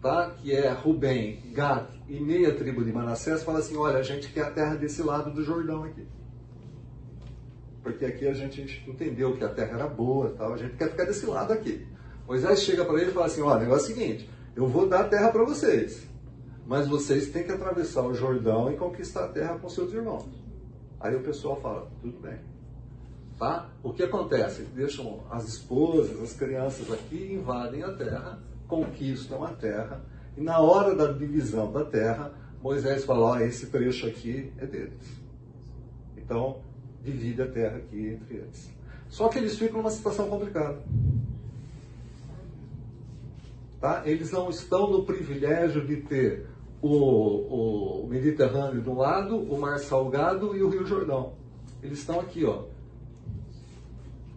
tá? 0.00 0.30
que 0.30 0.52
é 0.52 0.70
Rubem, 0.70 1.40
Gad 1.52 1.86
e 2.08 2.18
meia 2.20 2.54
tribo 2.54 2.84
de 2.84 2.92
Manassés, 2.92 3.42
fala 3.42 3.58
assim, 3.58 3.76
olha, 3.76 3.98
a 3.98 4.02
gente 4.02 4.32
quer 4.32 4.44
a 4.44 4.50
terra 4.50 4.74
desse 4.74 5.02
lado 5.02 5.30
do 5.32 5.42
Jordão 5.42 5.84
aqui. 5.84 6.06
Porque 7.82 8.04
aqui 8.04 8.26
a 8.26 8.34
gente 8.34 8.82
entendeu 8.88 9.36
que 9.36 9.44
a 9.44 9.48
terra 9.48 9.78
era 9.78 9.86
boa, 9.86 10.30
tal, 10.30 10.54
a 10.54 10.56
gente 10.56 10.76
quer 10.76 10.90
ficar 10.90 11.04
desse 11.04 11.26
lado 11.26 11.52
aqui. 11.52 11.86
Moisés 12.26 12.62
chega 12.62 12.84
para 12.84 13.00
ele 13.00 13.10
e 13.10 13.14
fala 13.14 13.26
assim, 13.26 13.42
olha, 13.42 13.58
o 13.58 13.60
negócio 13.60 13.90
é 13.90 13.92
o 13.92 13.96
seguinte, 13.96 14.30
eu 14.56 14.66
vou 14.66 14.88
dar 14.88 15.00
a 15.00 15.08
terra 15.08 15.30
para 15.30 15.44
vocês, 15.44 16.06
mas 16.66 16.88
vocês 16.88 17.28
têm 17.30 17.44
que 17.44 17.52
atravessar 17.52 18.02
o 18.02 18.14
Jordão 18.14 18.72
e 18.72 18.76
conquistar 18.76 19.24
a 19.26 19.28
terra 19.28 19.58
com 19.58 19.68
seus 19.68 19.92
irmãos. 19.92 20.26
Aí 21.00 21.14
o 21.14 21.22
pessoal 21.22 21.60
fala, 21.60 21.90
tudo 22.00 22.18
bem. 22.20 22.53
Tá? 23.38 23.68
O 23.82 23.92
que 23.92 24.02
acontece? 24.04 24.62
Deixam 24.74 25.24
as 25.30 25.48
esposas, 25.48 26.20
as 26.22 26.32
crianças 26.34 26.90
aqui, 26.92 27.32
invadem 27.32 27.82
a 27.82 27.92
terra, 27.92 28.38
conquistam 28.68 29.42
a 29.42 29.48
terra, 29.48 30.02
e 30.36 30.40
na 30.40 30.60
hora 30.60 30.94
da 30.94 31.12
divisão 31.12 31.72
da 31.72 31.84
terra, 31.84 32.32
Moisés 32.62 33.04
fala: 33.04 33.44
esse 33.44 33.66
trecho 33.66 34.06
aqui 34.06 34.52
é 34.58 34.66
deles. 34.66 35.20
Então, 36.16 36.60
divide 37.02 37.42
a 37.42 37.46
terra 37.50 37.76
aqui 37.76 38.08
entre 38.08 38.36
eles. 38.36 38.72
Só 39.08 39.28
que 39.28 39.38
eles 39.38 39.58
ficam 39.58 39.78
numa 39.78 39.90
situação 39.90 40.28
complicada. 40.28 40.82
Tá? 43.80 44.02
Eles 44.06 44.32
não 44.32 44.48
estão 44.48 44.90
no 44.90 45.04
privilégio 45.04 45.86
de 45.86 45.96
ter 45.98 46.46
o, 46.80 48.02
o 48.02 48.06
Mediterrâneo 48.08 48.80
de 48.80 48.88
um 48.88 48.96
lado, 48.96 49.36
o 49.36 49.60
Mar 49.60 49.78
Salgado 49.78 50.56
e 50.56 50.62
o 50.62 50.68
Rio 50.68 50.86
Jordão. 50.86 51.34
Eles 51.82 51.98
estão 51.98 52.18
aqui, 52.18 52.44
ó. 52.44 52.64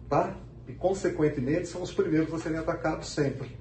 Tá? 0.08 0.36
E, 0.66 0.72
consequentemente, 0.72 1.68
são 1.68 1.82
os 1.82 1.92
primeiros 1.92 2.32
a 2.32 2.38
serem 2.38 2.58
atacados 2.58 3.08
sempre. 3.08 3.56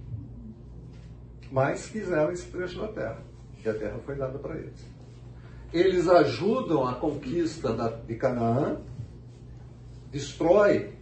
Mas 1.52 1.88
quiseram 1.88 2.32
esse 2.32 2.48
trecho 2.48 2.80
da 2.80 2.88
terra, 2.88 3.22
que 3.62 3.70
a 3.70 3.74
terra 3.74 4.00
foi 4.06 4.16
dada 4.16 4.38
para 4.40 4.56
eles. 4.58 4.86
Eles 5.74 6.08
ajudam 6.08 6.88
a 6.88 6.96
conquista 6.96 7.74
da, 7.74 7.90
de 7.90 8.16
Canaã, 8.16 8.78
destrói, 10.12 10.94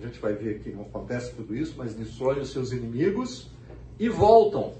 a 0.00 0.06
gente 0.06 0.18
vai 0.18 0.34
ver 0.34 0.60
que 0.60 0.70
não 0.70 0.82
acontece 0.82 1.34
tudo 1.34 1.54
isso, 1.54 1.74
mas 1.76 1.94
destrói 1.94 2.40
os 2.40 2.50
seus 2.50 2.72
inimigos 2.72 3.50
e 3.98 4.08
voltam 4.08 4.74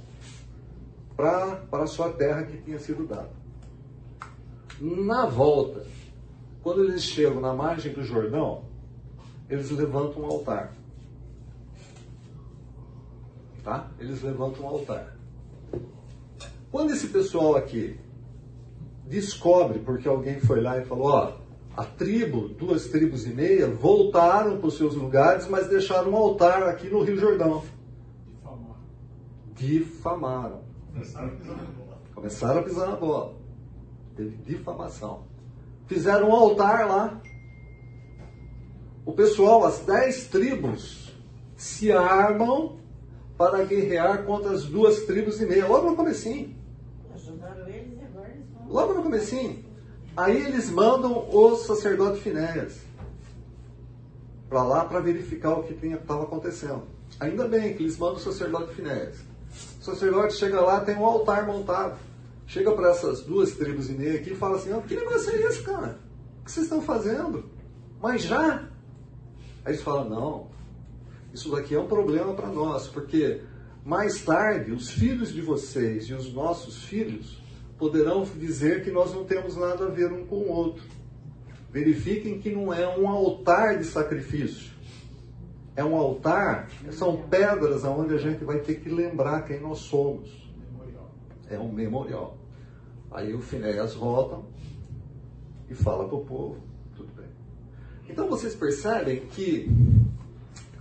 para 1.17 1.61
a 1.73 1.87
sua 1.87 2.11
terra 2.11 2.43
que 2.43 2.57
tinha 2.59 2.79
sido 2.79 3.07
dada. 3.07 3.31
Na 4.81 5.27
volta, 5.27 5.87
quando 6.63 6.83
eles 6.83 7.03
chegam 7.03 7.41
na 7.41 7.55
margem 7.55 7.93
do 7.93 8.03
Jordão, 8.03 8.65
eles 9.53 9.71
levantam 9.71 10.23
um 10.23 10.27
altar. 10.27 10.73
Tá? 13.63 13.91
Eles 14.01 14.23
levantam 14.23 14.65
um 14.65 14.69
altar. 14.69 15.15
Quando 16.71 16.93
esse 16.93 17.09
pessoal 17.09 17.55
aqui 17.55 18.01
descobre, 19.07 19.79
porque 19.81 20.09
alguém 20.09 20.41
foi 20.41 20.63
lá 20.63 20.79
e 20.79 20.87
falou, 20.87 21.09
ó, 21.09 21.37
a 21.77 21.85
tribo, 21.85 22.49
duas 22.49 22.89
tribos 22.89 23.27
e 23.27 23.29
meia, 23.29 23.69
voltaram 23.69 24.57
para 24.57 24.69
os 24.69 24.77
seus 24.77 24.95
lugares, 24.95 25.47
mas 25.47 25.69
deixaram 25.69 26.13
um 26.13 26.17
altar 26.17 26.63
aqui 26.63 26.89
no 26.89 27.03
Rio 27.03 27.19
Jordão. 27.19 27.63
Difamaram. 29.55 30.63
Começaram 30.93 31.29
a 31.29 31.33
pisar 31.33 31.57
na 31.57 31.63
bola. 31.65 31.99
Começaram 32.15 32.61
a 32.61 32.63
pisar 32.63 32.89
na 32.89 32.97
bola. 32.97 33.35
Teve 34.17 34.37
difamação. 34.39 35.25
Fizeram 35.87 36.31
um 36.31 36.33
altar 36.33 36.89
lá. 36.89 37.21
O 39.05 39.13
pessoal, 39.13 39.65
as 39.65 39.81
dez 39.81 40.27
tribos, 40.27 41.13
se 41.57 41.91
armam 41.91 42.77
para 43.37 43.65
guerrear 43.65 44.25
contra 44.25 44.53
as 44.53 44.65
duas 44.65 45.03
tribos 45.03 45.41
e 45.41 45.47
meia. 45.47 45.67
Logo 45.67 45.91
no 45.91 45.97
comecinho. 45.97 46.55
Ajudaram 47.15 47.67
eles 47.69 47.99
e 48.01 48.05
agora 48.05 48.29
eles 48.29 48.47
vão. 48.53 48.69
Logo 48.69 48.95
no 48.95 49.03
comecinho. 49.03 49.65
Aí 50.17 50.37
eles 50.37 50.71
mandam 50.71 51.29
o 51.33 51.57
sacerdote 51.57 52.21
Finéias 52.21 52.81
para 54.49 54.63
lá 54.63 54.85
para 54.85 55.01
verificar 55.01 55.55
o 55.55 55.63
que 55.63 55.73
estava 55.87 56.25
acontecendo. 56.25 56.83
Ainda 57.19 57.49
bem 57.49 57.75
que 57.75 57.83
eles 57.83 57.97
mandam 57.97 58.17
o 58.17 58.21
sacerdote 58.21 58.75
Finéias. 58.75 59.17
O 59.81 59.85
sacerdote 59.85 60.35
chega 60.35 60.61
lá, 60.61 60.81
tem 60.81 60.97
um 60.97 61.05
altar 61.05 61.47
montado. 61.47 61.99
Chega 62.47 62.71
para 62.73 62.91
essas 62.91 63.23
duas 63.23 63.53
tribos 63.53 63.89
e 63.89 63.93
meia 63.93 64.21
aqui 64.21 64.33
e 64.33 64.37
fala 64.37 64.57
assim: 64.57 64.73
oh, 64.73 64.83
que 64.83 64.95
negócio 64.95 65.31
é 65.31 65.37
esse, 65.43 65.63
cara? 65.63 65.99
O 66.41 66.45
que 66.45 66.53
vocês 66.53 66.67
estão 66.67 66.83
fazendo? 66.83 67.49
Mas 68.01 68.23
já? 68.23 68.69
Aí 69.65 69.73
eles 69.73 69.83
falam: 69.83 70.09
não, 70.09 70.47
isso 71.33 71.51
daqui 71.51 71.75
é 71.75 71.81
um 71.81 71.87
problema 71.87 72.35
para 72.35 72.49
nós, 72.49 72.89
porque 72.89 73.41
mais 73.85 74.23
tarde 74.23 74.73
os 74.73 74.91
filhos 74.91 75.33
de 75.33 75.41
vocês 75.41 76.05
e 76.05 76.15
os 76.15 76.33
nossos 76.33 76.85
filhos 76.85 77.43
poderão 77.79 78.23
dizer 78.23 78.85
que 78.85 78.91
nós 78.91 79.13
não 79.13 79.25
temos 79.25 79.57
nada 79.57 79.87
a 79.87 79.91
ver 79.91 80.13
um 80.13 80.27
com 80.27 80.37
o 80.37 80.53
outro. 80.53 80.85
Verifiquem 81.71 82.39
que 82.39 82.51
não 82.51 82.73
é 82.73 82.87
um 82.97 83.09
altar 83.09 83.79
de 83.79 83.85
sacrifício. 83.85 84.71
É 85.75 85.83
um 85.83 85.97
altar, 85.97 86.69
são 86.91 87.17
pedras 87.29 87.83
onde 87.83 88.15
a 88.15 88.19
gente 88.19 88.45
vai 88.45 88.61
ter 88.61 88.75
que 88.77 88.91
lembrar 88.91 89.43
quem 89.47 89.59
nós 89.59 89.79
somos. 89.79 90.31
É 91.49 91.59
um 91.59 91.73
memorial. 91.73 92.37
Aí 93.11 93.35
o 93.35 93.41
Finéias 93.41 93.95
volta 93.95 94.39
e 95.69 95.75
fala 95.75 96.07
para 96.07 96.17
o 96.17 96.25
povo. 96.25 96.72
Então 98.09 98.29
vocês 98.29 98.55
percebem 98.55 99.21
que 99.21 99.71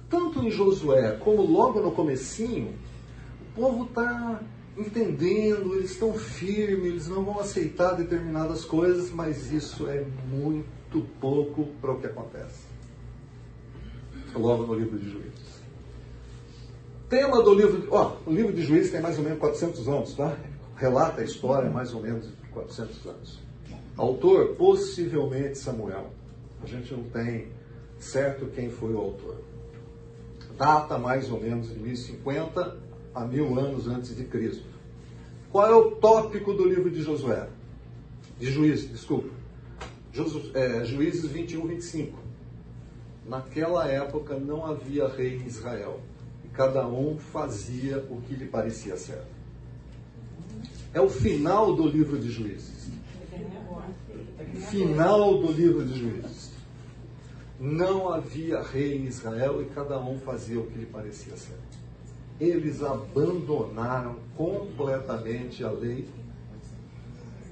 tanto 0.09 0.43
em 0.43 0.51
Josué 0.51 1.17
como 1.23 1.41
logo 1.41 1.79
no 1.79 1.91
comecinho, 1.91 2.73
o 3.41 3.55
povo 3.55 3.85
está 3.85 4.41
entendendo, 4.77 5.75
eles 5.75 5.91
estão 5.91 6.13
firmes, 6.13 6.85
eles 6.85 7.07
não 7.07 7.23
vão 7.23 7.39
aceitar 7.39 7.93
determinadas 7.93 8.65
coisas, 8.65 9.09
mas 9.11 9.51
isso 9.51 9.87
é 9.87 10.05
muito 10.29 11.01
pouco 11.19 11.67
para 11.79 11.93
o 11.93 11.99
que 11.99 12.07
acontece. 12.07 12.65
Logo 14.35 14.65
no 14.65 14.75
livro 14.75 14.97
de 14.97 15.09
Juízes. 15.09 15.61
Tema 17.09 17.43
do 17.43 17.53
livro, 17.53 17.87
ó, 17.91 18.17
o 18.25 18.31
livro 18.31 18.53
de 18.53 18.61
Juízes 18.61 18.91
tem 18.91 19.01
mais 19.01 19.17
ou 19.17 19.23
menos 19.23 19.39
400 19.39 19.87
anos, 19.89 20.13
tá? 20.13 20.37
Relata 20.77 21.21
a 21.21 21.23
história 21.25 21.69
mais 21.69 21.93
ou 21.93 22.01
menos 22.01 22.25
de 22.25 22.49
400 22.53 23.05
anos. 23.05 23.39
Autor, 23.97 24.55
possivelmente 24.55 25.57
Samuel. 25.57 26.20
A 26.63 26.67
gente 26.67 26.93
não 26.93 27.03
tem 27.03 27.47
certo 27.97 28.47
quem 28.47 28.69
foi 28.69 28.93
o 28.93 28.97
autor. 28.97 29.37
Data 30.57 30.97
mais 30.97 31.31
ou 31.31 31.39
menos 31.39 31.69
de 31.69 31.79
1050 31.79 32.77
a 33.13 33.25
mil 33.25 33.57
anos 33.59 33.87
antes 33.87 34.15
de 34.15 34.23
Cristo. 34.25 34.65
Qual 35.51 35.67
é 35.67 35.75
o 35.75 35.91
tópico 35.91 36.53
do 36.53 36.67
livro 36.67 36.89
de 36.89 37.01
Josué? 37.01 37.47
De 38.39 38.51
Juízes, 38.51 38.89
desculpa. 38.89 39.29
Josu, 40.13 40.51
é, 40.53 40.83
Juízes 40.85 41.25
21, 41.25 41.67
25. 41.67 42.17
Naquela 43.27 43.87
época 43.87 44.37
não 44.37 44.65
havia 44.65 45.07
rei 45.07 45.37
em 45.37 45.45
Israel. 45.45 45.99
E 46.43 46.47
cada 46.49 46.87
um 46.87 47.17
fazia 47.17 48.05
o 48.09 48.21
que 48.21 48.33
lhe 48.33 48.45
parecia 48.45 48.97
certo. 48.97 49.31
É 50.93 50.99
o 50.99 51.09
final 51.09 51.73
do 51.75 51.87
livro 51.87 52.17
de 52.17 52.29
Juízes. 52.29 52.89
Final 54.69 55.37
do 55.37 55.51
livro 55.51 55.85
de 55.85 55.97
Juízes. 55.97 56.50
Não 57.61 58.11
havia 58.11 58.61
rei 58.61 58.97
em 58.97 59.05
Israel 59.05 59.61
e 59.61 59.65
cada 59.65 59.99
um 59.99 60.19
fazia 60.19 60.59
o 60.59 60.65
que 60.67 60.79
lhe 60.79 60.85
parecia 60.85 61.37
certo 61.37 61.81
eles 62.41 62.81
abandonaram 62.81 64.15
completamente 64.35 65.63
a 65.63 65.69
lei. 65.69 66.09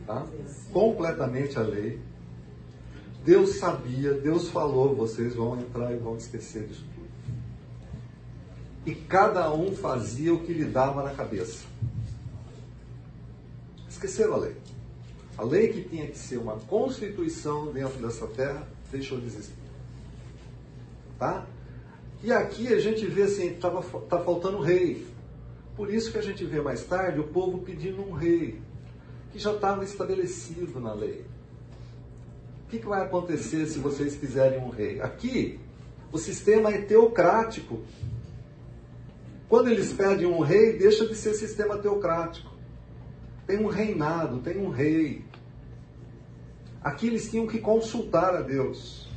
Tá? 0.07 0.25
Completamente 0.73 1.59
a 1.59 1.61
lei. 1.61 2.01
Deus 3.23 3.57
sabia, 3.57 4.13
Deus 4.15 4.49
falou, 4.49 4.95
vocês 4.95 5.35
vão 5.35 5.59
entrar 5.59 5.93
e 5.93 5.97
vão 5.97 6.17
esquecer 6.17 6.65
disso 6.65 6.83
tudo. 6.95 7.07
E 8.87 8.95
cada 8.95 9.53
um 9.53 9.75
fazia 9.75 10.33
o 10.33 10.43
que 10.43 10.53
lhe 10.53 10.65
dava 10.65 11.03
na 11.03 11.13
cabeça. 11.13 11.65
Esqueceram 13.87 14.33
a 14.33 14.37
lei. 14.37 14.55
A 15.37 15.43
lei 15.43 15.71
que 15.71 15.87
tinha 15.87 16.07
que 16.07 16.17
ser 16.17 16.37
uma 16.37 16.55
constituição 16.55 17.71
dentro 17.71 18.01
dessa 18.01 18.25
terra 18.25 18.67
deixou 18.91 19.19
de 19.19 19.27
existir. 19.27 19.58
Tá? 21.19 21.45
E 22.23 22.31
aqui 22.31 22.73
a 22.73 22.79
gente 22.79 23.05
vê 23.05 23.23
assim, 23.23 23.51
estava 23.51 23.81
tá 23.81 24.19
faltando 24.19 24.61
rei. 24.61 25.05
Por 25.75 25.93
isso 25.93 26.11
que 26.11 26.17
a 26.17 26.21
gente 26.21 26.43
vê 26.45 26.61
mais 26.61 26.83
tarde 26.83 27.19
o 27.19 27.27
povo 27.27 27.59
pedindo 27.59 28.01
um 28.01 28.11
rei, 28.11 28.61
que 29.31 29.39
já 29.39 29.53
estava 29.53 29.83
estabelecido 29.83 30.79
na 30.79 30.93
lei. 30.93 31.25
O 32.65 32.69
que, 32.69 32.79
que 32.79 32.85
vai 32.85 33.01
acontecer 33.01 33.65
se 33.65 33.79
vocês 33.79 34.15
quiserem 34.15 34.59
um 34.59 34.69
rei? 34.69 35.01
Aqui, 35.01 35.59
o 36.11 36.17
sistema 36.17 36.69
é 36.69 36.81
teocrático. 36.81 37.81
Quando 39.47 39.69
eles 39.69 39.91
pedem 39.91 40.27
um 40.27 40.39
rei, 40.39 40.77
deixa 40.77 41.07
de 41.07 41.15
ser 41.15 41.33
sistema 41.33 41.77
teocrático. 41.77 42.53
Tem 43.47 43.57
um 43.57 43.67
reinado, 43.67 44.39
tem 44.39 44.57
um 44.57 44.69
rei. 44.69 45.25
Aqui 46.83 47.07
eles 47.07 47.29
tinham 47.29 47.47
que 47.47 47.59
consultar 47.59 48.35
a 48.35 48.41
Deus. 48.41 49.08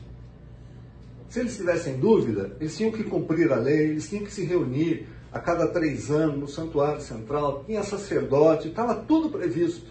Se 1.33 1.41
eles 1.41 1.57
tivessem 1.57 1.99
dúvida, 1.99 2.55
eles 2.61 2.77
tinham 2.77 2.93
que 2.93 3.03
cumprir 3.03 3.51
a 3.51 3.57
lei, 3.57 3.89
eles 3.89 4.07
tinham 4.07 4.23
que 4.23 4.31
se 4.31 4.45
reunir 4.45 5.07
a 5.33 5.41
cada 5.41 5.67
três 5.67 6.11
anos 6.11 6.39
no 6.39 6.47
santuário 6.47 7.01
central, 7.01 7.65
tinha 7.65 7.83
sacerdote, 7.83 8.69
estava 8.69 8.95
tudo 8.97 9.31
previsto. 9.31 9.91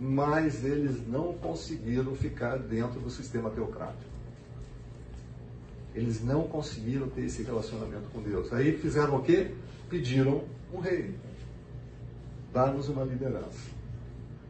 Mas 0.00 0.64
eles 0.64 1.06
não 1.06 1.34
conseguiram 1.34 2.14
ficar 2.14 2.56
dentro 2.56 2.98
do 2.98 3.10
sistema 3.10 3.50
teocrático. 3.50 4.10
Eles 5.94 6.24
não 6.24 6.44
conseguiram 6.44 7.06
ter 7.10 7.26
esse 7.26 7.42
relacionamento 7.42 8.08
com 8.10 8.22
Deus. 8.22 8.50
Aí 8.50 8.78
fizeram 8.78 9.16
o 9.16 9.22
quê? 9.22 9.50
Pediram 9.90 10.44
um 10.72 10.78
rei. 10.78 11.14
Dá-nos 12.50 12.88
uma 12.88 13.04
liderança. 13.04 13.76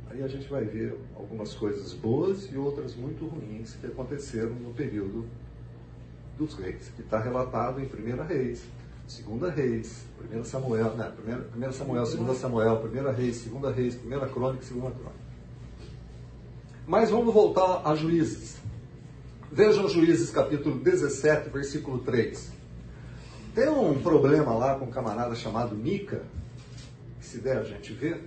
Aí 0.08 0.22
a 0.22 0.28
gente 0.28 0.48
vai 0.48 0.64
ver 0.64 0.96
algumas 1.16 1.52
coisas 1.52 1.92
boas 1.94 2.48
e 2.48 2.56
outras 2.56 2.94
muito 2.94 3.26
ruins 3.26 3.74
que 3.74 3.88
aconteceram 3.88 4.54
no 4.54 4.72
período 4.72 5.26
dos 6.38 6.54
reis, 6.54 6.90
que 6.94 7.02
está 7.02 7.18
relatado 7.18 7.80
em 7.80 7.84
1 7.84 8.22
Reis, 8.24 8.62
2 9.26 9.54
Reis, 9.54 10.06
1 10.32 10.44
Samuel, 10.44 10.94
né, 10.94 11.12
1 11.56 11.72
Samuel, 11.72 12.04
2 12.04 12.38
Samuel, 12.38 12.82
1 12.84 13.12
Reis, 13.12 13.44
2 13.44 13.76
Reis, 13.76 13.94
1 13.94 14.08
Crônica 14.32 14.64
e 14.64 14.74
2 14.74 14.94
Crônica. 14.94 15.26
Mas 16.86 17.10
vamos 17.10 17.32
voltar 17.32 17.82
a 17.84 17.94
Juízes. 17.94 18.58
Vejam 19.50 19.88
Juízes 19.88 20.30
capítulo 20.30 20.78
17, 20.78 21.48
versículo 21.50 22.00
3. 22.00 22.52
Tem 23.54 23.68
um 23.68 24.00
problema 24.02 24.54
lá 24.54 24.78
com 24.78 24.84
um 24.84 24.90
camarada 24.90 25.34
chamado 25.34 25.74
Mica, 25.74 26.22
que 27.18 27.26
se 27.26 27.38
der 27.38 27.58
a 27.58 27.64
gente 27.64 27.92
ver, 27.92 28.22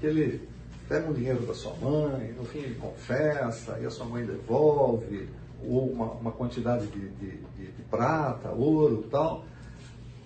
que 0.00 0.06
ele 0.06 0.48
pega 0.88 1.08
um 1.08 1.12
dinheiro 1.12 1.44
da 1.44 1.54
sua 1.54 1.74
mãe, 1.74 2.32
no 2.32 2.44
fim 2.44 2.58
ele 2.58 2.74
confessa, 2.76 3.78
e 3.80 3.86
a 3.86 3.90
sua 3.90 4.06
mãe 4.06 4.24
devolve, 4.24 5.28
ou 5.62 5.90
uma, 5.90 6.12
uma 6.12 6.32
quantidade 6.32 6.86
de, 6.86 7.08
de, 7.10 7.30
de, 7.56 7.72
de 7.72 7.82
prata, 7.90 8.50
ouro 8.50 9.04
e 9.06 9.10
tal. 9.10 9.44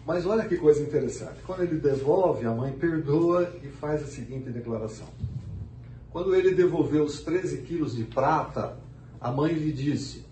Mas 0.06 0.24
olha 0.24 0.44
que 0.46 0.56
coisa 0.56 0.82
interessante. 0.82 1.42
Quando 1.46 1.62
ele 1.62 1.78
devolve, 1.78 2.46
a 2.46 2.50
mãe 2.50 2.72
perdoa 2.72 3.52
e 3.62 3.68
faz 3.68 4.02
a 4.02 4.06
seguinte 4.06 4.50
declaração. 4.50 5.06
Quando 6.10 6.34
ele 6.34 6.54
devolveu 6.54 7.04
os 7.04 7.20
13 7.20 7.58
quilos 7.58 7.94
de 7.94 8.04
prata, 8.04 8.78
a 9.20 9.30
mãe 9.30 9.52
lhe 9.52 9.72
disse: 9.72 10.24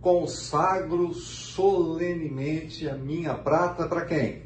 Consagro 0.00 1.12
solenemente 1.12 2.88
a 2.88 2.94
minha 2.94 3.34
prata 3.34 3.86
para 3.86 4.04
quem? 4.04 4.42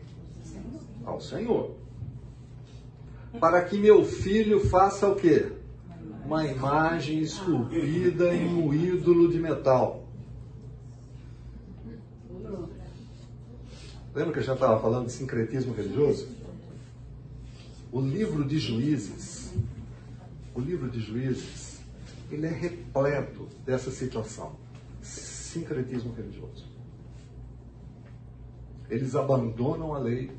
Ao 1.05 1.20
Senhor. 1.20 1.76
Para 3.39 3.62
que 3.62 3.78
meu 3.78 4.05
filho 4.05 4.68
faça 4.68 5.09
o 5.09 5.14
quê? 5.14 5.53
Uma 6.28 6.46
imagem 6.46 7.20
esculpida 7.20 8.34
em 8.34 8.54
um 8.54 8.74
ídolo 8.74 9.32
de 9.32 9.38
metal. 9.38 10.06
Lembra 14.14 14.34
que 14.34 14.38
a 14.40 14.42
gente 14.42 14.52
estava 14.52 14.78
falando 14.78 15.06
de 15.06 15.12
sincretismo 15.12 15.72
religioso? 15.72 16.28
O 17.90 17.98
livro 17.98 18.44
de 18.44 18.58
Juízes, 18.58 19.54
o 20.54 20.60
livro 20.60 20.90
de 20.90 21.00
Juízes, 21.00 21.80
ele 22.30 22.44
é 22.44 22.50
repleto 22.50 23.48
dessa 23.64 23.90
situação. 23.90 24.52
Sincretismo 25.00 26.12
religioso. 26.12 26.66
Eles 28.90 29.14
abandonam 29.14 29.94
a 29.94 29.98
lei 29.98 30.30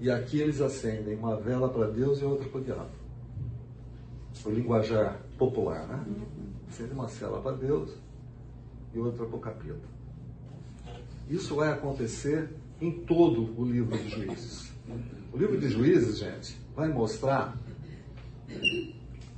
e 0.00 0.10
aqui 0.10 0.40
eles 0.40 0.60
acendem 0.60 1.14
uma 1.14 1.36
vela 1.36 1.68
para 1.68 1.86
Deus 1.86 2.20
e 2.20 2.24
outra 2.24 2.48
para 2.48 2.60
o 2.60 2.64
diabo. 2.64 2.97
O 4.48 4.50
linguajar 4.50 5.20
popular, 5.36 5.86
né? 5.86 6.02
Acende 6.70 6.94
uma 6.94 7.06
vela 7.06 7.38
para 7.42 7.52
Deus 7.52 7.94
e 8.94 8.98
outra 8.98 9.26
para 9.26 9.36
o 9.36 9.38
capeta. 9.38 9.86
Isso 11.28 11.54
vai 11.54 11.70
acontecer 11.70 12.48
em 12.80 12.90
todo 12.90 13.54
o 13.60 13.64
livro 13.66 13.98
de 13.98 14.08
Juízes. 14.08 14.72
O 15.30 15.36
livro 15.36 15.60
de 15.60 15.68
Juízes, 15.68 16.16
gente, 16.16 16.58
vai 16.74 16.88
mostrar. 16.88 17.58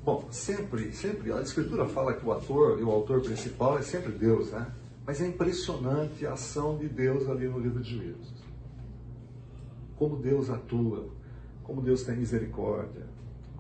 Bom, 0.05 0.29
sempre, 0.31 0.93
sempre, 0.93 1.33
a 1.33 1.41
Escritura 1.41 1.89
fala 1.89 2.15
que 2.15 2.25
o 2.25 2.31
ator 2.31 2.79
e 2.79 2.85
o 2.85 2.91
autor 2.93 3.21
principal 3.21 3.79
é 3.79 3.83
sempre 3.83 4.13
Deus, 4.13 4.53
né? 4.53 4.73
Mas 5.05 5.21
é 5.21 5.27
impressionante 5.27 6.25
a 6.25 6.35
ação 6.35 6.79
de 6.79 6.89
Deus 6.89 7.29
ali 7.29 7.49
no 7.49 7.59
livro 7.59 7.83
de 7.83 7.97
Juízes. 7.97 8.33
Como 9.97 10.15
Deus 10.15 10.49
atua, 10.49 11.09
como 11.65 11.83
Deus 11.83 12.05
tem 12.05 12.17
misericórdia, 12.17 13.11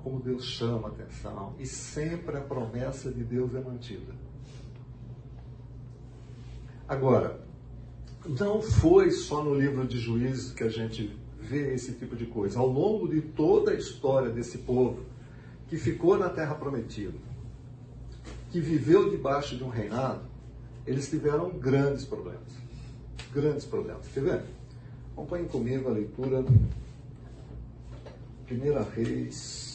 como 0.02 0.20
Deus 0.20 0.44
chama 0.44 0.88
a 0.88 0.90
atenção. 0.90 1.54
E 1.58 1.66
sempre 1.66 2.36
a 2.36 2.40
promessa 2.40 3.10
de 3.10 3.22
Deus 3.22 3.54
é 3.54 3.60
mantida. 3.60 4.12
Agora, 6.88 7.40
não 8.26 8.60
foi 8.60 9.10
só 9.10 9.42
no 9.42 9.54
livro 9.54 9.86
de 9.86 9.98
Juízes 9.98 10.52
que 10.52 10.64
a 10.64 10.68
gente 10.68 11.16
vê 11.38 11.72
esse 11.74 11.92
tipo 11.92 12.16
de 12.16 12.26
coisa. 12.26 12.58
Ao 12.58 12.66
longo 12.66 13.08
de 13.08 13.20
toda 13.20 13.70
a 13.70 13.74
história 13.74 14.30
desse 14.30 14.58
povo 14.58 15.04
que 15.68 15.76
ficou 15.76 16.18
na 16.18 16.28
terra 16.28 16.54
prometida, 16.54 17.16
que 18.50 18.60
viveu 18.60 19.08
debaixo 19.08 19.56
de 19.56 19.62
um 19.62 19.68
reinado, 19.68 20.22
eles 20.86 21.08
tiveram 21.08 21.50
grandes 21.50 22.04
problemas. 22.04 22.58
Grandes 23.32 23.64
problemas. 23.64 24.08
Quer 24.08 24.22
ver? 24.24 24.42
Acompanhem 25.12 25.46
comigo 25.46 25.88
a 25.88 25.92
leitura. 25.92 26.44
Primeira 28.46 28.82
Reis. 28.82 29.69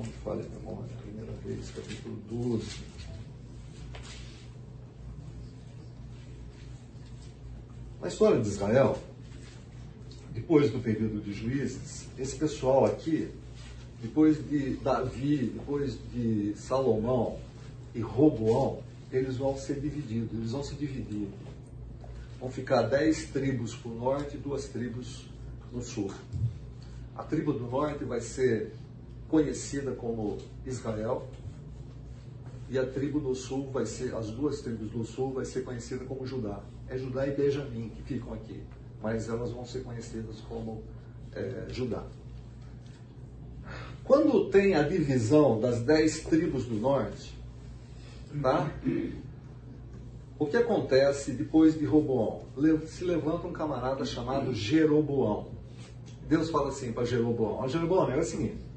Me 0.00 0.12
falha 0.24 0.42
a 0.44 0.58
memória. 0.58 0.96
Primeira 1.02 1.32
Reis, 1.44 1.70
capítulo 1.70 2.16
12. 2.30 2.80
Na 8.00 8.08
história 8.08 8.40
de 8.40 8.48
Israel, 8.48 8.98
depois 10.32 10.70
do 10.70 10.78
período 10.78 11.20
de 11.20 11.34
juízes, 11.34 12.06
esse 12.18 12.34
pessoal 12.36 12.86
aqui, 12.86 13.28
depois 14.00 14.42
de 14.48 14.76
Davi, 14.76 15.52
depois 15.54 15.98
de 16.10 16.54
Salomão 16.56 17.38
e 17.94 18.00
Roboão, 18.00 18.82
eles 19.12 19.36
vão 19.36 19.54
ser 19.54 19.80
divididos, 19.80 20.32
eles 20.32 20.52
vão 20.52 20.62
se 20.62 20.74
dividir. 20.76 21.28
Vão 22.40 22.50
ficar 22.50 22.82
dez 22.82 23.26
tribos 23.26 23.74
para 23.74 23.90
o 23.90 23.94
norte 23.94 24.36
e 24.36 24.38
duas 24.38 24.64
tribos 24.66 25.26
no 25.70 25.82
sul. 25.82 26.10
A 27.14 27.22
tribo 27.22 27.52
do 27.52 27.66
norte 27.66 28.02
vai 28.04 28.22
ser 28.22 28.72
conhecida 29.30 29.92
como 29.92 30.38
Israel, 30.66 31.28
e 32.68 32.78
a 32.78 32.86
tribo 32.86 33.20
do 33.20 33.34
sul 33.34 33.70
vai 33.72 33.86
ser, 33.86 34.14
as 34.14 34.30
duas 34.30 34.60
tribos 34.60 34.90
do 34.90 35.04
sul 35.04 35.32
vai 35.32 35.44
ser 35.44 35.62
conhecida 35.62 36.04
como 36.04 36.26
Judá. 36.26 36.60
É 36.88 36.98
Judá 36.98 37.26
e 37.26 37.32
Benjamim 37.32 37.88
que 37.88 38.02
ficam 38.02 38.32
aqui, 38.34 38.60
mas 39.02 39.28
elas 39.28 39.50
vão 39.50 39.64
ser 39.64 39.82
conhecidas 39.82 40.40
como 40.48 40.82
é, 41.32 41.66
Judá. 41.70 42.04
Quando 44.04 44.50
tem 44.50 44.74
a 44.74 44.82
divisão 44.82 45.60
das 45.60 45.82
dez 45.82 46.20
tribos 46.20 46.64
do 46.64 46.74
norte, 46.74 47.36
tá? 48.40 48.72
O 50.38 50.46
que 50.46 50.56
acontece 50.56 51.32
depois 51.32 51.78
de 51.78 51.84
Roboão? 51.84 52.42
Se 52.86 53.04
levanta 53.04 53.46
um 53.46 53.52
camarada 53.52 54.04
chamado 54.04 54.52
Jeroboão. 54.54 55.48
Deus 56.28 56.50
fala 56.50 56.68
assim 56.68 56.92
para 56.92 57.04
Jeroboão: 57.04 57.68
Jeroboão, 57.68 58.10
é 58.10 58.18
o 58.18 58.24
seguinte 58.24 58.69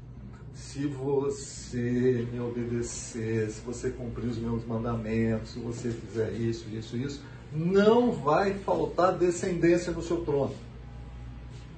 se 0.54 0.86
você 0.86 2.26
me 2.32 2.40
obedecer, 2.40 3.50
se 3.50 3.60
você 3.60 3.90
cumprir 3.90 4.28
os 4.28 4.38
meus 4.38 4.64
mandamentos, 4.64 5.50
se 5.50 5.58
você 5.58 5.90
fizer 5.90 6.32
isso, 6.32 6.66
isso, 6.72 6.96
isso, 6.96 7.22
não 7.52 8.12
vai 8.12 8.54
faltar 8.54 9.18
descendência 9.18 9.92
no 9.92 10.00
seu 10.00 10.18
trono. 10.18 10.54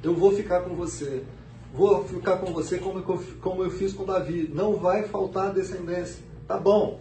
Eu 0.03 0.15
vou 0.15 0.33
ficar 0.33 0.61
com 0.61 0.75
você. 0.75 1.25
Vou 1.73 2.05
ficar 2.05 2.37
com 2.37 2.53
você 2.53 2.79
como 2.79 2.99
eu, 2.99 3.25
como 3.41 3.65
eu 3.65 3.71
fiz 3.71 3.93
com 3.93 4.05
Davi. 4.05 4.51
Não 4.55 4.77
vai 4.77 5.05
faltar 5.05 5.53
descendência. 5.53 6.23
Tá 6.47 6.59
bom. 6.59 7.01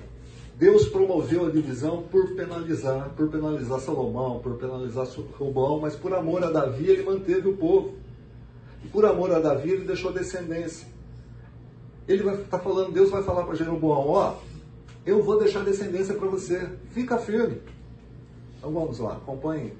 Deus 0.57 0.88
promoveu 0.88 1.45
a 1.45 1.51
divisão 1.51 2.03
por 2.03 2.34
penalizar, 2.36 3.09
por 3.09 3.30
penalizar 3.30 3.80
Salomão, 3.82 4.39
por 4.39 4.55
penalizar 4.55 5.05
Robão, 5.38 5.80
mas 5.82 5.97
por 5.97 6.13
amor 6.13 6.41
a 6.45 6.49
Davi 6.49 6.88
ele 6.88 7.03
manteve 7.03 7.49
o 7.49 7.57
povo. 7.57 7.95
E 8.84 8.88
por 8.88 9.05
amor 9.05 9.34
a 9.34 9.39
Davi 9.39 9.71
ele 9.71 9.86
deixou 9.86 10.13
descendência 10.13 10.94
ele 12.08 12.24
vai 12.24 12.36
estar 12.36 12.58
tá 12.58 12.64
falando, 12.64 12.93
Deus 12.93 13.10
vai 13.10 13.24
falar 13.24 13.43
para 13.43 13.56
Jeroboão, 13.56 14.08
ó, 14.10 14.38
eu 15.06 15.22
vou 15.24 15.39
deixar 15.39 15.64
descendência 15.64 16.16
para 16.16 16.28
você, 16.28 16.70
fica 16.91 17.18
firme. 17.18 17.62
Então 18.58 18.72
vamos 18.72 18.99
lá, 18.99 19.14
acompanhe. 19.14 19.74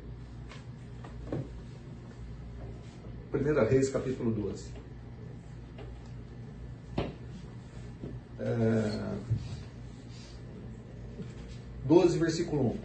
1 3.34 3.70
Reis, 3.70 3.90
capítulo 3.90 4.32
12. 4.32 4.66
É... 8.40 9.16
12, 11.86 12.18
versículo 12.18 12.72
1. 12.72 12.78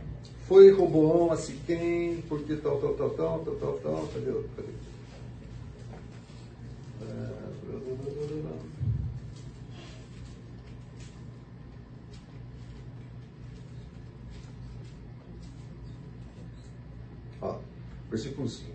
Foi 0.46 0.70
Roboão 0.72 1.30
a 1.30 1.36
Siquém, 1.36 2.22
porque 2.28 2.56
tal, 2.56 2.80
tal, 2.80 2.94
tal, 2.94 3.10
tal, 3.10 3.38
tal, 3.38 3.54
tal, 3.54 3.72
tal, 3.78 4.08
cadê? 4.08 4.32
cadê? 4.56 4.68
É... 7.02 8.79
Versículo 18.10 18.48
5. 18.48 18.68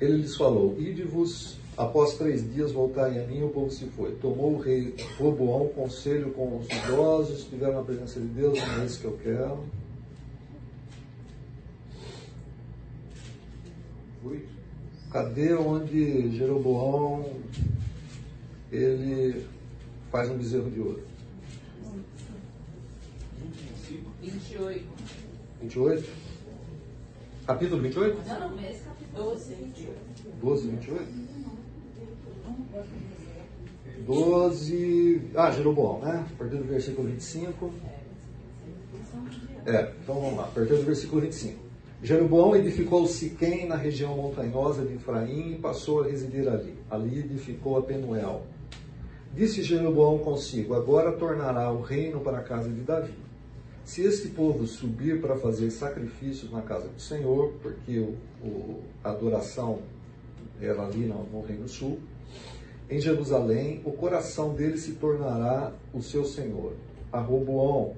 Ele 0.00 0.18
lhes 0.18 0.36
falou: 0.36 0.76
Ide-vos, 0.78 1.58
após 1.76 2.14
três 2.14 2.48
dias 2.54 2.70
voltarem 2.70 3.20
a 3.20 3.26
mim, 3.26 3.42
o 3.42 3.48
povo 3.48 3.70
se 3.70 3.86
foi. 3.88 4.12
Tomou 4.16 4.54
o 4.54 4.60
rei 4.60 4.94
Roboão 5.18 5.68
conselho 5.68 6.30
com 6.30 6.58
os 6.58 6.66
idosos, 6.66 7.40
estiveram 7.40 7.74
na 7.74 7.82
presença 7.82 8.20
de 8.20 8.28
Deus, 8.28 8.58
não 8.58 8.82
é 8.82 8.86
isso 8.86 9.00
que 9.00 9.06
eu 9.06 9.18
quero. 9.22 9.64
Cadê 15.10 15.54
onde 15.54 16.36
Jeroboão 16.36 17.24
ele 18.70 19.46
faz 20.12 20.28
um 20.28 20.36
bezerro 20.36 20.70
de 20.70 20.80
ouro? 20.80 21.02
28. 24.20 24.84
28? 25.62 26.27
Capítulo 27.48 27.80
28? 27.80 28.28
Não, 28.28 28.50
não, 28.50 28.60
esse 28.60 28.84
capítulo 28.84 29.30
12, 29.30 29.54
28. 29.54 29.98
12, 30.42 30.68
28? 30.68 31.04
12. 34.06 35.22
Ah, 35.34 35.50
Jeroboão, 35.50 35.98
né? 36.00 36.26
A 36.30 36.36
partir 36.36 36.56
do 36.58 36.64
versículo 36.64 37.08
25. 37.08 37.72
É, 39.64 39.92
então 40.02 40.20
vamos 40.20 40.36
lá, 40.36 40.44
a 40.44 40.48
partir 40.48 40.74
do 40.74 40.82
versículo 40.82 41.22
25. 41.22 41.58
Jeroboão 42.02 42.54
edificou 42.54 43.06
Siquém 43.06 43.66
na 43.66 43.76
região 43.76 44.14
montanhosa 44.14 44.84
de 44.84 44.96
Efraim 44.96 45.52
e 45.52 45.58
passou 45.58 46.02
a 46.02 46.06
residir 46.06 46.46
ali. 46.46 46.74
Ali 46.90 47.20
edificou 47.20 47.78
a 47.78 47.82
Penuel. 47.82 48.42
Disse 49.32 49.62
Jeroboão 49.62 50.18
consigo: 50.18 50.74
Agora 50.74 51.12
tornará 51.12 51.72
o 51.72 51.80
reino 51.80 52.20
para 52.20 52.40
a 52.40 52.42
casa 52.42 52.68
de 52.68 52.82
Davi. 52.82 53.27
Se 53.88 54.02
este 54.02 54.28
povo 54.28 54.66
subir 54.66 55.18
para 55.18 55.34
fazer 55.36 55.70
sacrifícios 55.70 56.52
na 56.52 56.60
casa 56.60 56.88
do 56.88 57.00
Senhor, 57.00 57.54
porque 57.62 57.98
o, 57.98 58.18
o, 58.46 58.82
a 59.02 59.08
adoração 59.08 59.78
era 60.60 60.82
ali 60.82 61.06
no, 61.06 61.24
no 61.32 61.40
Reino 61.40 61.66
Sul, 61.66 61.98
em 62.90 63.00
Jerusalém, 63.00 63.80
o 63.86 63.92
coração 63.92 64.54
dele 64.54 64.76
se 64.76 64.96
tornará 64.96 65.72
o 65.94 66.02
seu 66.02 66.26
Senhor. 66.26 66.74
A 67.10 67.18
Roboão, 67.18 67.94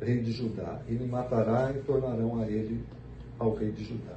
rei 0.00 0.18
de 0.22 0.32
Judá, 0.32 0.80
ele 0.88 1.06
matará 1.06 1.74
e 1.76 1.82
tornarão 1.82 2.40
a 2.40 2.46
ele 2.46 2.82
ao 3.38 3.52
rei 3.52 3.70
de 3.70 3.84
Judá. 3.84 4.16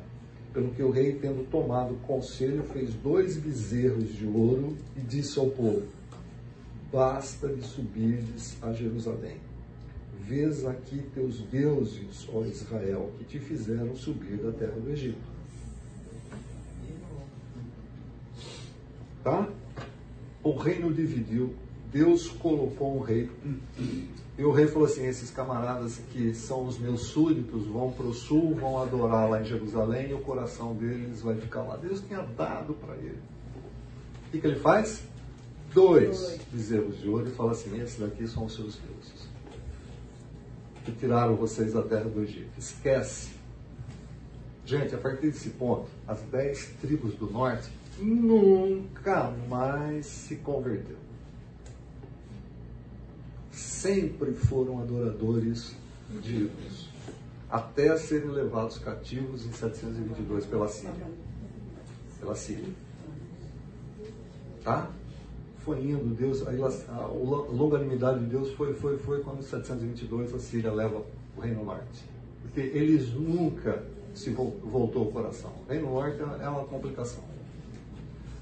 Pelo 0.54 0.70
que 0.70 0.82
o 0.82 0.92
rei, 0.92 1.16
tendo 1.16 1.46
tomado 1.52 1.94
conselho, 2.08 2.64
fez 2.64 2.94
dois 2.94 3.36
bezerros 3.36 4.14
de 4.14 4.26
ouro 4.26 4.78
e 4.96 5.02
disse 5.02 5.38
ao 5.38 5.48
povo: 5.48 5.84
Basta 6.90 7.50
de 7.50 7.64
subirdes 7.64 8.56
a 8.64 8.72
Jerusalém. 8.72 9.51
Vês 10.28 10.66
aqui 10.66 11.04
teus 11.14 11.40
deuses, 11.40 12.28
ó 12.32 12.44
Israel, 12.46 13.12
que 13.18 13.26
te 13.26 13.40
fizeram 13.40 13.96
subir 13.96 14.38
da 14.38 14.52
terra 14.52 14.80
do 14.80 14.90
Egito. 14.90 15.18
Tá? 19.24 19.48
O 20.44 20.56
reino 20.56 20.94
dividiu, 20.94 21.54
Deus 21.92 22.28
colocou 22.30 22.98
um 22.98 23.02
rei. 23.02 23.30
E 24.38 24.44
o 24.44 24.52
rei 24.52 24.68
falou 24.68 24.88
assim: 24.88 25.06
esses 25.06 25.30
camaradas 25.30 26.00
que 26.12 26.34
são 26.34 26.66
os 26.66 26.78
meus 26.78 27.02
súditos 27.02 27.66
vão 27.66 27.92
para 27.92 28.06
o 28.06 28.14
sul, 28.14 28.56
vão 28.56 28.82
adorar 28.82 29.30
lá 29.30 29.42
em 29.42 29.46
Jerusalém 29.46 30.12
e 30.12 30.14
o 30.14 30.20
coração 30.20 30.74
deles 30.76 31.22
vai 31.22 31.36
ficar 31.36 31.64
lá. 31.64 31.78
Deus 31.78 32.02
tinha 32.02 32.22
dado 32.22 32.74
para 32.76 32.96
ele. 32.96 33.20
O 34.28 34.32
que, 34.32 34.40
que 34.40 34.48
ele 34.48 34.60
faz? 34.60 35.04
Dois 35.74 36.40
bezerros 36.52 37.00
de 37.00 37.10
ouro 37.10 37.28
e 37.28 37.32
fala 37.32 37.52
assim: 37.52 37.80
esses 37.82 38.00
daqui 38.00 38.28
são 38.28 38.46
os 38.46 38.56
seus 38.56 38.78
deuses. 38.78 39.31
Que 40.86 40.92
tiraram 40.92 41.36
vocês 41.36 41.74
da 41.74 41.82
terra 41.84 42.06
do 42.06 42.24
Egito. 42.24 42.58
Esquece. 42.58 43.32
Gente, 44.66 44.96
a 44.96 44.98
partir 44.98 45.28
desse 45.28 45.50
ponto, 45.50 45.88
as 46.08 46.22
dez 46.24 46.72
tribos 46.80 47.14
do 47.16 47.30
norte 47.30 47.70
nunca 48.00 49.32
mais 49.50 50.06
se 50.06 50.38
converteu. 50.38 50.98
Sempre 53.52 54.34
foram 54.34 54.82
adoradores 54.82 55.76
de 56.22 56.44
ídolos, 56.44 56.90
até 57.50 57.96
serem 57.98 58.30
levados 58.30 58.78
cativos 58.78 59.46
em 59.46 59.52
722 59.52 60.46
pela 60.46 60.68
Síria. 60.68 61.08
Pela 62.20 62.36
Síria. 62.36 62.74
Tá? 64.64 64.90
Foi 65.64 65.80
indo, 65.80 66.16
Deus, 66.16 66.42
a, 66.48 66.52
a 66.94 67.08
longanimidade 67.08 68.20
de 68.20 68.26
Deus 68.26 68.52
foi, 68.54 68.74
foi, 68.74 68.98
foi 68.98 69.22
quando 69.22 69.40
em 69.40 69.44
722 69.44 70.34
a 70.34 70.40
Síria 70.40 70.72
leva 70.72 71.04
o 71.38 71.42
Reino 71.42 71.64
Norte. 71.64 72.04
Porque 72.42 72.62
eles 72.62 73.14
nunca 73.14 73.84
se 74.14 74.32
voltou 74.32 75.08
o 75.08 75.12
coração. 75.12 75.52
O 75.66 75.72
Reino 75.72 75.92
Norte 75.92 76.20
é 76.20 76.50
uma 76.50 76.66
complicação. 76.66 77.24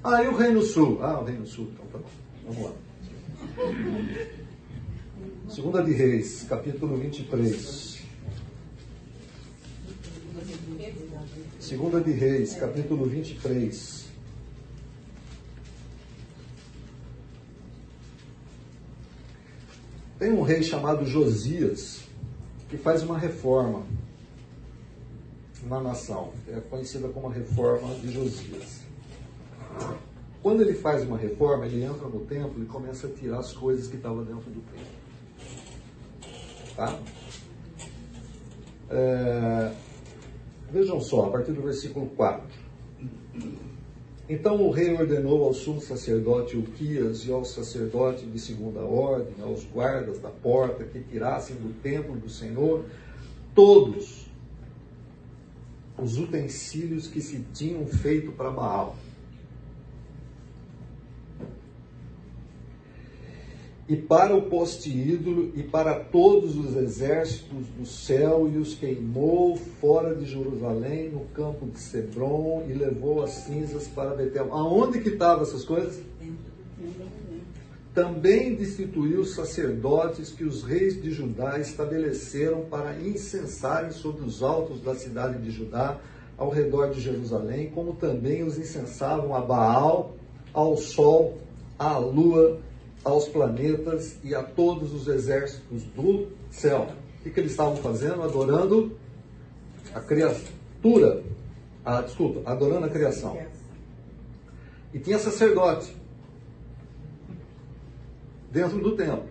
Ah, 0.02 0.24
e 0.24 0.28
o 0.30 0.36
Reino 0.36 0.62
Sul? 0.62 1.00
Ah, 1.02 1.20
o 1.20 1.26
Reino 1.26 1.46
Sul, 1.46 1.70
então 1.74 1.86
tá 1.88 1.98
bom. 1.98 2.54
Vamos 2.54 2.64
lá. 2.64 2.72
Segunda 5.50 5.84
de 5.84 5.92
Reis, 5.92 6.46
capítulo 6.48 6.96
23. 6.96 8.00
Segunda 11.60 12.00
de 12.00 12.12
Reis, 12.12 12.56
capítulo 12.56 13.06
23. 13.06 13.99
Tem 20.20 20.34
um 20.34 20.42
rei 20.42 20.62
chamado 20.62 21.06
Josias 21.06 22.04
que 22.68 22.78
faz 22.78 23.02
uma 23.02 23.18
reforma 23.18 23.86
na 25.64 25.80
nação. 25.80 26.34
É 26.50 26.60
conhecida 26.60 27.08
como 27.08 27.28
a 27.28 27.32
reforma 27.32 27.96
de 27.96 28.12
Josias. 28.12 28.82
Quando 30.44 30.62
ele 30.62 30.74
faz 30.74 31.04
uma 31.06 31.18
reforma, 31.18 31.66
ele 31.66 31.84
entra 31.84 32.08
no 32.08 32.20
templo 32.26 32.62
e 32.62 32.66
começa 32.66 33.08
a 33.08 33.10
tirar 33.10 33.40
as 33.40 33.54
coisas 33.54 33.88
que 33.88 33.96
estavam 33.96 34.24
dentro 34.26 34.50
do 34.52 34.62
templo. 34.62 35.00
Tá? 36.76 37.00
É, 38.90 39.74
vejam 40.70 41.00
só, 41.00 41.28
a 41.28 41.32
partir 41.32 41.54
do 41.54 41.62
versículo 41.62 42.08
4. 42.08 42.46
Então 44.30 44.62
o 44.62 44.70
rei 44.70 44.94
ordenou 44.94 45.44
ao 45.44 45.56
sumo 45.56 45.82
sacerdote 45.82 46.56
Uquias 46.56 47.26
e 47.26 47.32
ao 47.32 47.44
sacerdote 47.44 48.28
de 48.28 48.38
segunda 48.38 48.82
ordem, 48.82 49.34
aos 49.42 49.66
guardas 49.66 50.20
da 50.20 50.30
porta, 50.30 50.84
que 50.84 51.00
tirassem 51.00 51.56
do 51.56 51.74
templo 51.82 52.16
do 52.16 52.30
Senhor 52.30 52.86
todos 53.56 54.28
os 55.98 56.20
utensílios 56.20 57.08
que 57.08 57.20
se 57.20 57.40
tinham 57.54 57.88
feito 57.88 58.32
para 58.32 58.52
Baal 58.52 58.96
e 63.90 63.98
para 63.98 64.36
o 64.36 64.44
poste 64.44 64.88
ídolo 64.88 65.52
e 65.56 65.64
para 65.64 65.96
todos 65.96 66.56
os 66.56 66.76
exércitos 66.76 67.66
do 67.76 67.88
céu 67.88 68.48
e 68.48 68.60
os 68.60 68.76
queimou 68.76 69.56
fora 69.58 70.14
de 70.14 70.26
Jerusalém 70.26 71.10
no 71.10 71.22
campo 71.34 71.66
de 71.66 71.80
Sebron 71.80 72.66
e 72.70 72.74
levou 72.74 73.24
as 73.24 73.32
cinzas 73.32 73.88
para 73.88 74.12
Betel. 74.12 74.54
Aonde 74.54 75.02
que 75.02 75.10
estavam 75.10 75.42
essas 75.42 75.66
coisas? 75.66 76.00
Também 77.92 78.54
destituiu 78.54 79.22
os 79.22 79.34
sacerdotes 79.34 80.30
que 80.30 80.44
os 80.44 80.62
reis 80.62 81.02
de 81.02 81.10
Judá 81.10 81.58
estabeleceram 81.60 82.66
para 82.66 82.96
incensarem 83.00 83.90
sobre 83.90 84.24
os 84.24 84.44
altos 84.44 84.82
da 84.82 84.94
cidade 84.94 85.42
de 85.42 85.50
Judá 85.50 86.00
ao 86.38 86.52
redor 86.52 86.92
de 86.92 87.02
Jerusalém, 87.02 87.72
como 87.72 87.96
também 87.96 88.44
os 88.44 88.60
incensavam 88.60 89.36
a 89.36 89.42
Baal, 89.42 90.14
ao 90.54 90.78
sol, 90.78 91.40
à 91.78 91.98
lua 91.98 92.60
aos 93.04 93.28
planetas 93.28 94.18
e 94.24 94.36
a 94.36 94.44
todos 94.44 94.94
os 94.94 95.08
exércitos 95.08 95.84
do 95.96 96.28
céu. 96.50 96.88
O 97.20 97.24
que, 97.24 97.30
que 97.30 97.40
eles 97.40 97.52
estavam 97.52 97.76
fazendo? 97.78 98.22
Adorando 98.22 98.98
a 99.94 100.00
criatura. 100.00 101.24
Ah, 101.84 102.02
desculpa, 102.02 102.50
adorando 102.50 102.86
a 102.86 102.90
criação. 102.90 103.38
E 104.94 105.00
tinha 105.00 105.20
sacerdote 105.20 105.96
dentro 108.52 108.80
do 108.80 108.96
templo. 108.96 109.28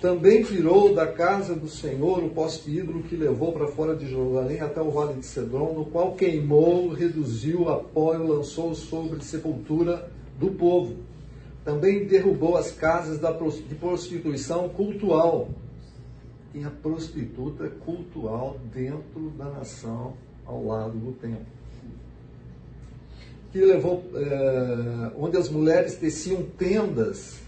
Também 0.00 0.44
tirou 0.44 0.94
da 0.94 1.08
casa 1.08 1.56
do 1.56 1.68
Senhor 1.68 2.22
o 2.22 2.30
poste 2.30 2.70
ídolo 2.70 3.02
que 3.02 3.16
levou 3.16 3.52
para 3.52 3.66
fora 3.66 3.96
de 3.96 4.08
Jerusalém 4.08 4.60
até 4.60 4.80
o 4.80 4.92
vale 4.92 5.14
de 5.14 5.26
Cedron, 5.26 5.72
no 5.72 5.86
qual 5.86 6.14
queimou, 6.14 6.88
reduziu 6.90 7.68
a 7.68 7.80
pó 7.80 8.14
e 8.14 8.18
lançou 8.18 8.76
sobre 8.76 9.24
sepultura 9.24 10.08
do 10.38 10.52
povo 10.52 11.07
também 11.68 12.06
derrubou 12.06 12.56
as 12.56 12.70
casas 12.70 13.20
de 13.20 13.74
prostituição 13.74 14.70
cultual. 14.70 15.50
Tinha 16.50 16.70
prostituta 16.70 17.68
cultual 17.68 18.58
dentro 18.72 19.28
da 19.36 19.44
nação, 19.50 20.14
ao 20.46 20.64
lado 20.64 20.98
do 20.98 21.12
templo. 21.12 21.44
Que 23.52 23.60
levou, 23.60 24.02
é, 24.14 25.12
onde 25.14 25.36
as 25.36 25.50
mulheres 25.50 25.96
teciam 25.96 26.42
tendas 26.42 27.38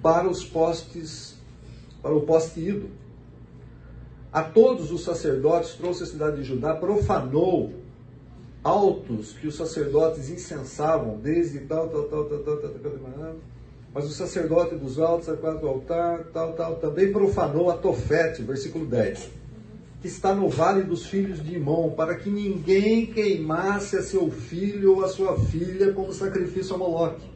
para 0.00 0.30
os 0.30 0.44
postes, 0.44 1.36
para 2.00 2.14
o 2.14 2.20
poste 2.20 2.60
ídolo. 2.60 2.90
A 4.32 4.44
todos 4.44 4.92
os 4.92 5.02
sacerdotes 5.02 5.74
trouxe 5.74 6.04
a 6.04 6.06
cidade 6.06 6.36
de 6.36 6.44
Judá, 6.44 6.76
profanou 6.76 7.72
altos 8.66 9.32
que 9.34 9.46
os 9.46 9.54
sacerdotes 9.54 10.28
incensavam, 10.28 11.18
desde 11.18 11.60
tal, 11.60 11.88
tal, 11.88 12.02
tal, 12.04 12.24
tal, 12.24 12.38
tal, 12.40 12.56
tal, 12.58 12.70
tal, 12.70 12.90
tal 12.90 13.36
mas 13.94 14.04
o 14.04 14.10
sacerdote 14.10 14.74
dos 14.74 14.98
altos, 14.98 15.26
acorda 15.26 15.60
do 15.60 15.66
é 15.66 15.70
altar, 15.70 16.24
tal, 16.24 16.52
tal, 16.52 16.76
também 16.76 17.10
profanou 17.10 17.70
a 17.70 17.78
Tofete, 17.78 18.42
versículo 18.42 18.84
10, 18.84 19.30
que 20.02 20.06
está 20.06 20.34
no 20.34 20.50
vale 20.50 20.82
dos 20.82 21.06
filhos 21.06 21.42
de 21.42 21.54
Imão, 21.54 21.94
para 21.96 22.14
que 22.16 22.28
ninguém 22.28 23.06
queimasse 23.06 23.96
a 23.96 24.02
seu 24.02 24.30
filho 24.30 24.96
ou 24.96 25.04
a 25.04 25.08
sua 25.08 25.38
filha 25.38 25.94
como 25.94 26.12
sacrifício 26.12 26.74
a 26.74 26.78
Moloque. 26.78 27.26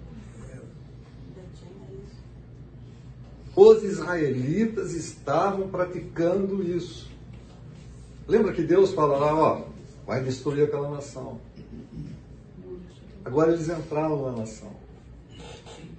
Os 3.56 3.82
israelitas 3.82 4.92
estavam 4.92 5.68
praticando 5.68 6.62
isso. 6.62 7.08
Lembra 8.28 8.52
que 8.52 8.62
Deus 8.62 8.92
fala 8.92 9.16
lá, 9.16 9.34
ó, 9.34 9.69
vai 10.10 10.24
destruir 10.24 10.64
aquela 10.64 10.90
nação. 10.90 11.38
Agora 13.24 13.52
eles 13.52 13.68
entraram 13.68 14.20
na 14.24 14.38
nação 14.38 14.72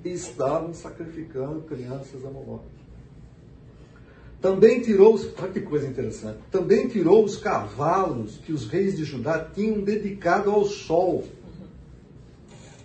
e 0.03 0.09
estavam 0.09 0.73
sacrificando 0.73 1.61
crianças 1.61 2.25
a 2.25 2.29
Moloque. 2.29 2.65
Também 4.41 4.81
tirou 4.81 5.17
olha 5.39 5.51
que 5.53 5.61
coisa 5.61 5.87
interessante, 5.87 6.39
também 6.51 6.89
tirou 6.89 7.23
os 7.23 7.37
cavalos 7.37 8.35
que 8.39 8.51
os 8.51 8.67
reis 8.67 8.97
de 8.97 9.05
Judá 9.05 9.47
tinham 9.55 9.79
dedicado 9.79 10.51
ao 10.51 10.65
sol. 10.65 11.23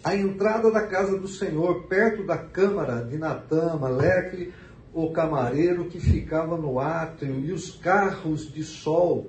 A 0.04 0.14
entrada 0.14 0.70
da 0.70 0.86
casa 0.86 1.18
do 1.18 1.26
Senhor, 1.26 1.88
perto 1.88 2.24
da 2.24 2.38
câmara 2.38 3.02
de 3.02 3.18
Natã, 3.18 3.74
Maleque, 3.74 4.52
o 4.94 5.10
camareiro 5.10 5.86
que 5.86 5.98
ficava 5.98 6.56
no 6.56 6.78
átrio, 6.78 7.40
e 7.40 7.50
os 7.50 7.72
carros 7.72 8.52
de 8.52 8.62
sol 8.62 9.28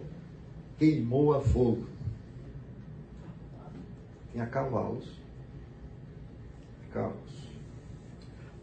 queimou 0.77 1.33
a 1.33 1.41
fogo. 1.41 1.85
Tinha 4.31 4.45
cavalos. 4.45 5.05
Carros. 6.93 7.37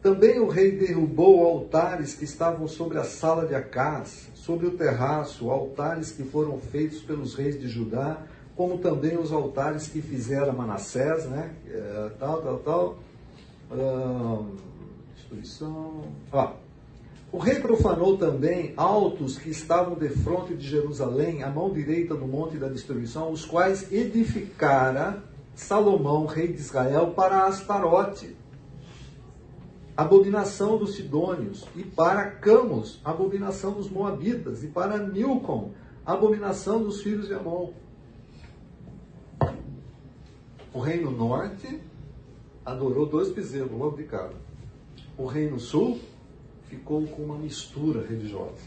Também 0.03 0.39
o 0.39 0.49
rei 0.49 0.73
derrubou 0.73 1.47
altares 1.47 2.15
que 2.15 2.25
estavam 2.25 2.69
sobre 2.69 2.99
a 2.99 3.05
sala 3.05 3.47
de 3.47 3.55
Acás, 3.55 4.29
sobre 4.35 4.67
o 4.67 4.73
terraço, 4.73 5.51
altares 5.51 6.13
que 6.13 6.23
foram 6.25 6.59
feitos 6.59 7.01
pelos 7.01 7.35
reis 7.35 7.59
de 7.59 7.69
Judá, 7.69 8.23
como 8.55 8.79
também 8.79 9.17
os 9.17 9.33
altares 9.33 9.89
que 9.89 10.03
fizera 10.03 10.53
Manassés, 10.53 11.25
né? 11.25 11.55
É, 11.67 12.11
tal, 12.19 12.43
tal, 12.43 12.59
tal. 12.59 12.99
Uh, 13.71 14.47
destruição. 15.17 16.05
Ah, 16.33 16.53
o 17.35 17.39
rei 17.39 17.57
profanou 17.57 18.17
também 18.17 18.73
altos 18.77 19.37
que 19.37 19.51
estavam 19.51 19.97
de 19.97 20.09
fronte 20.09 20.55
de 20.55 20.69
Jerusalém, 20.69 21.43
à 21.43 21.51
mão 21.51 21.69
direita 21.69 22.15
do 22.15 22.29
monte 22.29 22.57
da 22.59 22.69
destruição, 22.69 23.33
os 23.33 23.45
quais 23.45 23.93
edificara 23.93 25.21
Salomão, 25.53 26.27
rei 26.27 26.47
de 26.47 26.61
Israel, 26.61 27.11
para 27.11 27.45
Astarote, 27.47 28.37
abominação 29.97 30.79
dos 30.79 30.95
Sidônios, 30.95 31.67
e 31.75 31.83
para 31.83 32.25
Camos, 32.31 33.01
abominação 33.05 33.73
dos 33.73 33.91
Moabitas, 33.91 34.63
e 34.63 34.69
para 34.69 34.99
Milcom, 34.99 35.73
abominação 36.07 36.85
dos 36.85 37.03
filhos 37.03 37.27
de 37.27 37.35
Amon. 37.35 37.73
O 40.73 40.79
reino 40.79 41.11
norte 41.11 41.81
adorou 42.65 43.07
dois 43.07 43.29
bezerros 43.29 43.77
logo 43.77 43.97
de 43.97 44.05
cara. 44.05 44.35
O 45.19 45.27
reino 45.27 45.59
sul 45.59 45.99
ficou 46.75 47.07
com 47.07 47.23
uma 47.23 47.39
mistura 47.39 48.07
religiosa. 48.07 48.59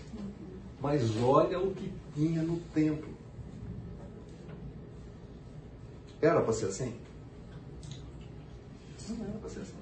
Mas 0.80 1.16
olha 1.18 1.60
o 1.60 1.74
que 1.74 1.92
tinha 2.14 2.42
no 2.42 2.58
templo. 2.74 3.14
Era 6.22 6.42
para 6.42 6.54
ser 6.54 6.68
assim? 6.68 6.96
Não 9.10 9.26
era 9.26 9.38
para 9.40 9.50
ser 9.50 9.60
assim. 9.60 9.74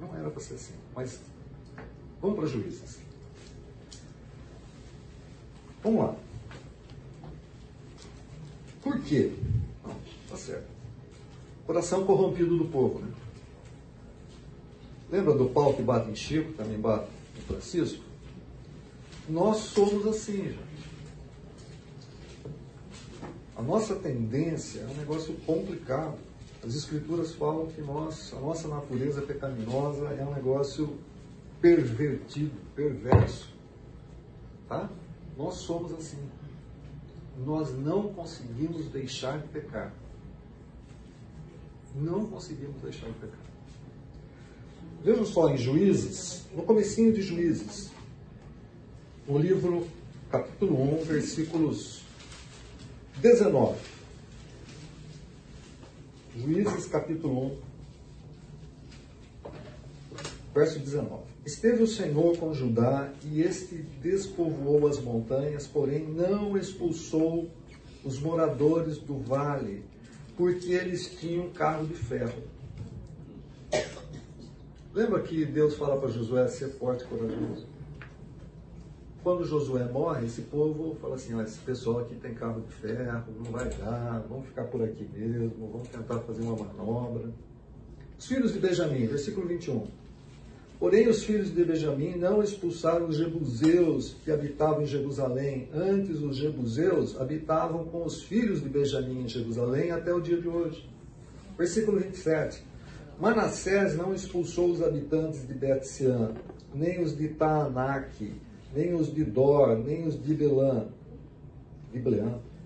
Não 0.00 0.14
era 0.14 0.30
para 0.30 0.40
ser 0.40 0.54
assim. 0.54 0.74
Mas 0.94 1.20
vamos 2.20 2.38
para 2.38 2.46
juízes. 2.46 2.98
Vamos 5.82 6.00
lá. 6.00 6.16
Por 8.82 9.00
quê? 9.02 9.32
Não, 9.84 9.96
tá 10.28 10.36
certo. 10.36 10.68
Coração 11.66 12.04
corrompido 12.04 12.56
do 12.56 12.64
povo, 12.66 13.00
né? 13.00 13.12
Lembra 15.10 15.34
do 15.34 15.46
pau 15.46 15.74
que 15.74 15.82
bate 15.82 16.10
em 16.10 16.14
Chico, 16.14 16.52
também 16.52 16.78
bate 16.78 17.08
em 17.36 17.40
Francisco? 17.42 18.04
Nós 19.28 19.58
somos 19.58 20.06
assim, 20.06 20.44
gente. 20.44 20.70
A 23.56 23.62
nossa 23.62 23.96
tendência 23.96 24.80
é 24.80 24.86
um 24.86 24.94
negócio 24.94 25.34
complicado. 25.46 26.16
As 26.64 26.74
escrituras 26.74 27.34
falam 27.34 27.66
que 27.66 27.80
nós, 27.80 28.32
a 28.32 28.40
nossa 28.40 28.68
natureza 28.68 29.20
pecaminosa 29.22 30.06
é 30.18 30.24
um 30.24 30.32
negócio 30.32 30.96
pervertido, 31.60 32.54
perverso. 32.74 33.52
Tá? 34.68 34.88
Nós 35.36 35.54
somos 35.54 35.92
assim. 35.92 36.18
Nós 37.44 37.76
não 37.76 38.12
conseguimos 38.12 38.86
deixar 38.86 39.38
de 39.38 39.48
pecar. 39.48 39.92
Não 41.94 42.26
conseguimos 42.26 42.80
deixar 42.82 43.08
de 43.08 43.14
pecar. 43.14 43.49
Vejam 45.02 45.24
só 45.24 45.48
em 45.48 45.56
Juízes, 45.56 46.42
no 46.54 46.62
comecinho 46.62 47.10
de 47.10 47.22
Juízes, 47.22 47.90
no 49.26 49.38
livro 49.38 49.88
capítulo 50.30 51.00
1, 51.00 51.04
versículos 51.04 52.02
19. 53.16 53.78
Juízes 56.36 56.84
capítulo 56.84 57.58
1, 59.42 59.50
verso 60.54 60.78
19. 60.78 61.22
Esteve 61.46 61.82
o 61.82 61.86
Senhor 61.86 62.36
com 62.36 62.52
Judá 62.52 63.10
e 63.24 63.40
este 63.40 63.76
despovoou 64.02 64.86
as 64.86 65.00
montanhas, 65.00 65.66
porém 65.66 66.06
não 66.06 66.58
expulsou 66.58 67.48
os 68.04 68.18
moradores 68.18 68.98
do 68.98 69.18
vale, 69.18 69.82
porque 70.36 70.72
eles 70.72 71.18
tinham 71.18 71.48
carro 71.48 71.86
de 71.86 71.94
ferro. 71.94 72.49
Lembra 74.92 75.20
que 75.20 75.44
Deus 75.44 75.76
fala 75.76 75.96
para 76.00 76.08
Josué 76.08 76.48
ser 76.48 76.70
forte 76.70 77.04
e 77.04 77.06
corajoso? 77.06 77.64
Quando 79.22 79.44
Josué 79.44 79.84
morre, 79.84 80.26
esse 80.26 80.42
povo 80.42 80.96
fala 81.00 81.14
assim: 81.14 81.40
esse 81.40 81.58
pessoal 81.58 82.00
aqui 82.00 82.16
tem 82.16 82.34
carro 82.34 82.60
de 82.62 82.72
ferro, 82.72 83.24
não 83.36 83.52
vai 83.52 83.68
dar, 83.68 84.24
vamos 84.28 84.46
ficar 84.46 84.64
por 84.64 84.82
aqui 84.82 85.08
mesmo, 85.12 85.70
vamos 85.70 85.88
tentar 85.88 86.18
fazer 86.20 86.42
uma 86.42 86.56
manobra. 86.56 87.30
Os 88.18 88.26
filhos 88.26 88.52
de 88.52 88.58
Benjamim, 88.58 89.06
versículo 89.06 89.46
21. 89.46 89.86
Porém, 90.80 91.08
os 91.08 91.22
filhos 91.22 91.54
de 91.54 91.64
Benjamim 91.64 92.16
não 92.16 92.42
expulsaram 92.42 93.06
os 93.06 93.16
jebuseus 93.16 94.16
que 94.24 94.32
habitavam 94.32 94.82
em 94.82 94.86
Jerusalém. 94.86 95.68
Antes, 95.72 96.20
os 96.20 96.36
jebuseus 96.36 97.20
habitavam 97.20 97.84
com 97.84 98.04
os 98.04 98.22
filhos 98.22 98.60
de 98.60 98.68
Benjamim 98.68 99.24
em 99.24 99.28
Jerusalém 99.28 99.92
até 99.92 100.12
o 100.12 100.20
dia 100.20 100.40
de 100.40 100.48
hoje. 100.48 100.88
Versículo 101.56 102.00
27. 102.00 102.69
Manassés 103.20 103.94
não 103.98 104.14
expulsou 104.14 104.70
os 104.70 104.82
habitantes 104.82 105.46
de 105.46 105.52
Bet-Sean, 105.52 106.32
nem 106.74 107.02
os 107.02 107.14
de 107.14 107.28
Taanac, 107.28 108.32
nem 108.74 108.94
os 108.94 109.12
de 109.12 109.24
Dor, 109.24 109.76
nem 109.76 110.08
os 110.08 110.14
de 110.18 110.32
Bleã, 110.32 110.88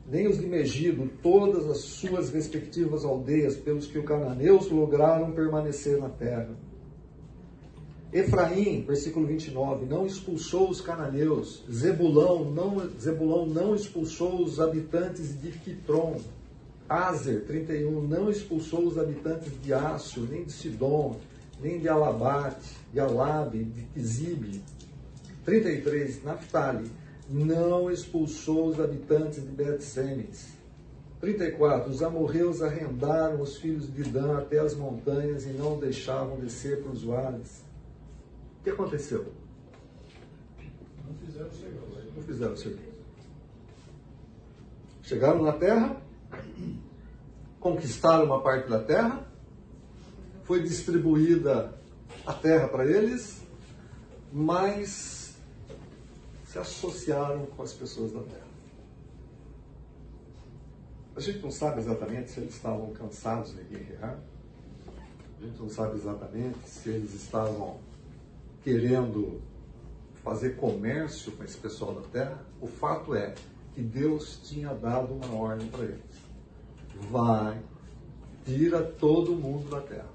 nem 0.09 0.29
os 0.29 0.39
de 0.39 0.47
Megido, 0.47 1.11
todas 1.21 1.69
as 1.69 1.79
suas 1.79 2.31
respectivas 2.31 3.05
aldeias, 3.05 3.57
pelos 3.57 3.89
que 3.89 3.99
os 3.99 4.05
cananeus 4.05 4.71
lograram 4.71 5.33
permanecer 5.33 5.99
na 5.99 6.09
terra. 6.09 6.55
Efraim, 8.13 8.83
versículo 8.83 9.27
29, 9.27 9.87
não 9.87 10.07
expulsou 10.07 10.71
os 10.71 10.81
cananeus. 10.81 11.65
Zebulão 11.69 12.45
não, 12.45 12.79
Zebulão 13.01 13.45
não 13.45 13.75
expulsou 13.75 14.41
os 14.41 14.61
habitantes 14.61 15.37
de 15.43 15.51
Quitron. 15.51 16.21
Azer, 16.89 17.45
31, 17.47 18.07
não 18.07 18.31
expulsou 18.31 18.87
os 18.87 18.99
habitantes 18.99 19.51
de 19.63 19.73
Ácio, 19.73 20.23
nem 20.23 20.45
de 20.45 20.53
Sidom, 20.53 21.19
nem 21.61 21.79
de 21.81 21.89
Alabate, 21.89 22.77
de 22.93 23.01
Alabe, 23.01 23.65
de 23.65 23.83
Quizibe. 23.95 24.63
33, 25.45 26.23
Naphtali, 26.23 26.91
não 27.29 27.91
expulsou 27.91 28.69
os 28.69 28.81
habitantes 28.81 29.43
de 29.43 29.49
Bet-Semes. 29.49 30.55
34, 31.21 31.91
os 31.91 32.03
amorreus 32.03 32.61
arrendaram 32.61 33.41
os 33.41 33.57
filhos 33.57 33.91
de 33.93 34.03
Dan 34.03 34.37
até 34.37 34.59
as 34.59 34.75
montanhas 34.75 35.47
e 35.47 35.51
não 35.51 35.79
deixavam 35.79 36.39
descer 36.39 36.83
para 36.83 36.93
os 36.93 37.03
vales. 37.03 37.65
O 38.61 38.65
que 38.65 38.71
aconteceu? 38.71 39.33
Não 41.07 41.15
fizeram 41.15 41.49
o 41.49 41.53
serviço. 41.55 42.13
Não 42.15 42.23
fizeram 42.23 42.53
o 42.53 42.57
serviço. 42.57 42.95
Chegaram 45.03 45.43
na 45.43 45.53
terra, 45.53 45.97
conquistaram 47.61 48.25
uma 48.27 48.43
parte 48.43 48.69
da 48.69 48.79
terra, 48.79 49.27
foi 50.45 50.63
distribuída 50.63 51.75
a 52.27 52.33
terra 52.33 52.69
para 52.69 52.85
eles, 52.85 53.43
mas 54.33 55.35
se 56.47 56.59
associaram 56.59 57.47
com 57.47 57.63
as 57.63 57.73
pessoas 57.73 58.13
da 58.13 58.21
terra. 58.21 58.45
A 61.17 61.21
gente 61.21 61.39
não 61.39 61.51
sabe 61.51 61.81
exatamente 61.81 62.31
se 62.31 62.41
eles 62.41 62.55
estavam 62.55 62.93
cansados 62.93 63.55
de 63.55 63.63
guerrear. 63.63 64.19
A 65.41 65.45
gente 65.45 65.61
não 65.61 65.69
sabe 65.69 65.97
exatamente 65.97 66.59
se 66.69 66.91
eles 66.91 67.15
estavam 67.15 67.79
querendo 68.63 69.41
fazer 70.25 70.57
comércio 70.57 71.33
com 71.33 71.45
esse 71.45 71.57
pessoal 71.57 71.95
da 71.95 72.03
terra. 72.09 72.45
O 72.61 72.67
fato 72.67 73.15
é 73.15 73.35
que 73.75 73.83
Deus 73.83 74.41
tinha 74.43 74.75
dado 74.75 75.15
uma 75.15 75.35
ordem 75.35 75.69
para 75.69 75.85
eles. 75.85 76.24
Vai, 77.11 77.61
tira 78.45 78.83
todo 78.83 79.33
mundo 79.33 79.71
da 79.71 79.81
terra. 79.81 80.13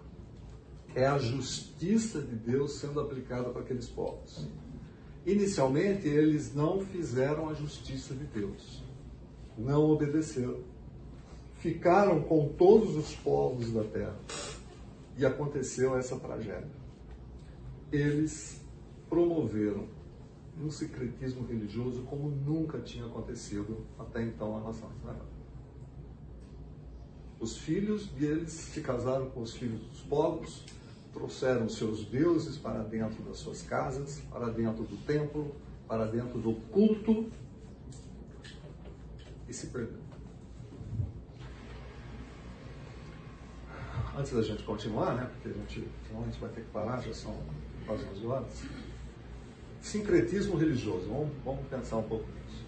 É 0.95 1.05
a 1.05 1.17
justiça 1.17 2.21
de 2.21 2.35
Deus 2.35 2.79
sendo 2.79 2.99
aplicada 2.99 3.49
para 3.49 3.61
aqueles 3.61 3.87
povos. 3.87 4.47
Inicialmente, 5.25 6.07
eles 6.07 6.53
não 6.53 6.79
fizeram 6.81 7.49
a 7.49 7.53
justiça 7.53 8.13
de 8.15 8.25
Deus. 8.25 8.83
Não 9.57 9.83
obedeceram 9.83 10.63
ficaram 11.59 12.21
com 12.21 12.49
todos 12.49 12.95
os 12.95 13.13
povos 13.15 13.71
da 13.71 13.83
terra. 13.83 14.17
E 15.17 15.25
aconteceu 15.25 15.97
essa 15.97 16.17
tragédia. 16.17 16.71
Eles 17.91 18.61
promoveram 19.09 19.87
um 20.61 20.71
secretismo 20.71 21.45
religioso 21.45 22.03
como 22.03 22.29
nunca 22.29 22.79
tinha 22.79 23.05
acontecido 23.05 23.85
até 23.97 24.23
então 24.23 24.59
na 24.59 24.67
nação 24.67 24.89
Israel. 24.99 25.38
Os 27.39 27.57
filhos 27.57 28.07
deles 28.07 28.51
se 28.51 28.81
casaram 28.81 29.29
com 29.29 29.41
os 29.41 29.53
filhos 29.53 29.79
dos 29.81 30.01
povos, 30.01 30.65
trouxeram 31.13 31.69
seus 31.69 32.03
deuses 32.05 32.57
para 32.57 32.83
dentro 32.83 33.23
das 33.23 33.37
suas 33.37 33.61
casas, 33.61 34.21
para 34.29 34.49
dentro 34.49 34.83
do 34.83 34.97
templo, 35.05 35.55
para 35.87 36.05
dentro 36.05 36.39
do 36.39 36.53
culto 36.69 37.31
e 39.47 39.53
se 39.53 39.67
perderam. 39.67 40.09
antes 44.19 44.33
da 44.33 44.41
gente 44.41 44.63
continuar, 44.63 45.15
né, 45.15 45.29
porque 45.31 45.47
a 45.47 45.53
gente, 45.53 45.87
senão 46.05 46.23
a 46.23 46.25
gente 46.25 46.39
vai 46.39 46.49
ter 46.49 46.61
que 46.61 46.69
parar, 46.71 47.01
já 47.01 47.13
são 47.13 47.33
quase 47.85 48.05
11 48.05 48.25
horas. 48.25 48.63
Sincretismo 49.79 50.57
religioso, 50.57 51.07
vamos, 51.07 51.29
vamos 51.43 51.65
pensar 51.67 51.97
um 51.97 52.03
pouco 52.03 52.25
nisso. 52.25 52.65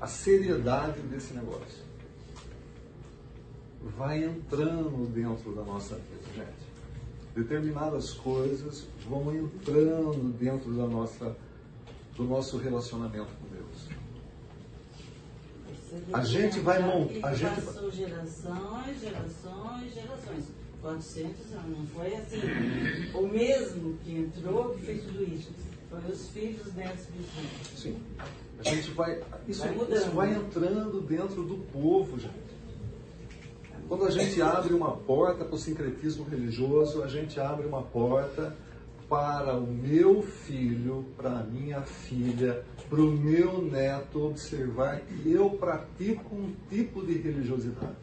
A 0.00 0.08
seriedade 0.08 1.00
desse 1.02 1.34
negócio 1.34 1.89
vai 3.96 4.24
entrando 4.24 5.06
dentro 5.12 5.54
da 5.54 5.62
nossa 5.62 5.94
vida, 5.96 6.34
gente. 6.36 6.70
Determinadas 7.34 8.12
coisas 8.12 8.86
vão 9.08 9.34
entrando 9.34 10.32
dentro 10.38 10.72
da 10.72 10.86
nossa, 10.86 11.36
do 12.16 12.24
nosso 12.24 12.58
relacionamento 12.58 13.30
com 13.40 13.54
Deus. 13.54 14.00
A 16.12 16.24
gente 16.24 16.60
vai 16.60 16.82
montar. 16.82 17.28
A 17.28 17.34
gente 17.34 17.62
passou 17.62 17.90
gerações, 17.90 19.00
gerações, 19.00 19.94
gerações. 19.94 20.44
400 20.82 21.52
anos, 21.52 21.78
não 21.78 21.86
foi 21.88 22.14
assim. 22.14 22.40
O 23.14 23.26
mesmo 23.26 23.98
que 23.98 24.16
entrou 24.16 24.70
que 24.70 24.82
fez 24.82 25.04
tudo 25.04 25.22
isso. 25.24 25.50
Foram 25.90 26.08
os 26.08 26.28
filhos, 26.30 26.72
netos, 26.74 27.06
bisnetos. 27.06 27.80
Sim. 27.80 27.98
A 28.58 28.62
gente 28.62 28.90
vai. 28.92 29.22
Isso 29.48 29.62
Vai 29.62 29.92
isso 29.92 30.10
vai 30.12 30.32
entrando 30.34 31.00
dentro 31.02 31.42
do 31.42 31.58
povo, 31.72 32.18
gente. 32.18 32.50
Quando 33.90 34.06
a 34.06 34.10
gente 34.12 34.40
abre 34.40 34.72
uma 34.72 34.92
porta 34.92 35.44
para 35.44 35.56
o 35.56 35.58
sincretismo 35.58 36.22
religioso, 36.22 37.02
a 37.02 37.08
gente 37.08 37.40
abre 37.40 37.66
uma 37.66 37.82
porta 37.82 38.56
para 39.08 39.56
o 39.56 39.66
meu 39.66 40.22
filho, 40.22 41.06
para 41.16 41.40
a 41.40 41.42
minha 41.42 41.82
filha, 41.82 42.64
para 42.88 43.00
o 43.00 43.10
meu 43.10 43.60
neto 43.60 44.26
observar 44.26 45.00
que 45.00 45.32
eu 45.32 45.50
pratico 45.50 46.36
um 46.36 46.54
tipo 46.68 47.04
de 47.04 47.14
religiosidade. 47.14 47.96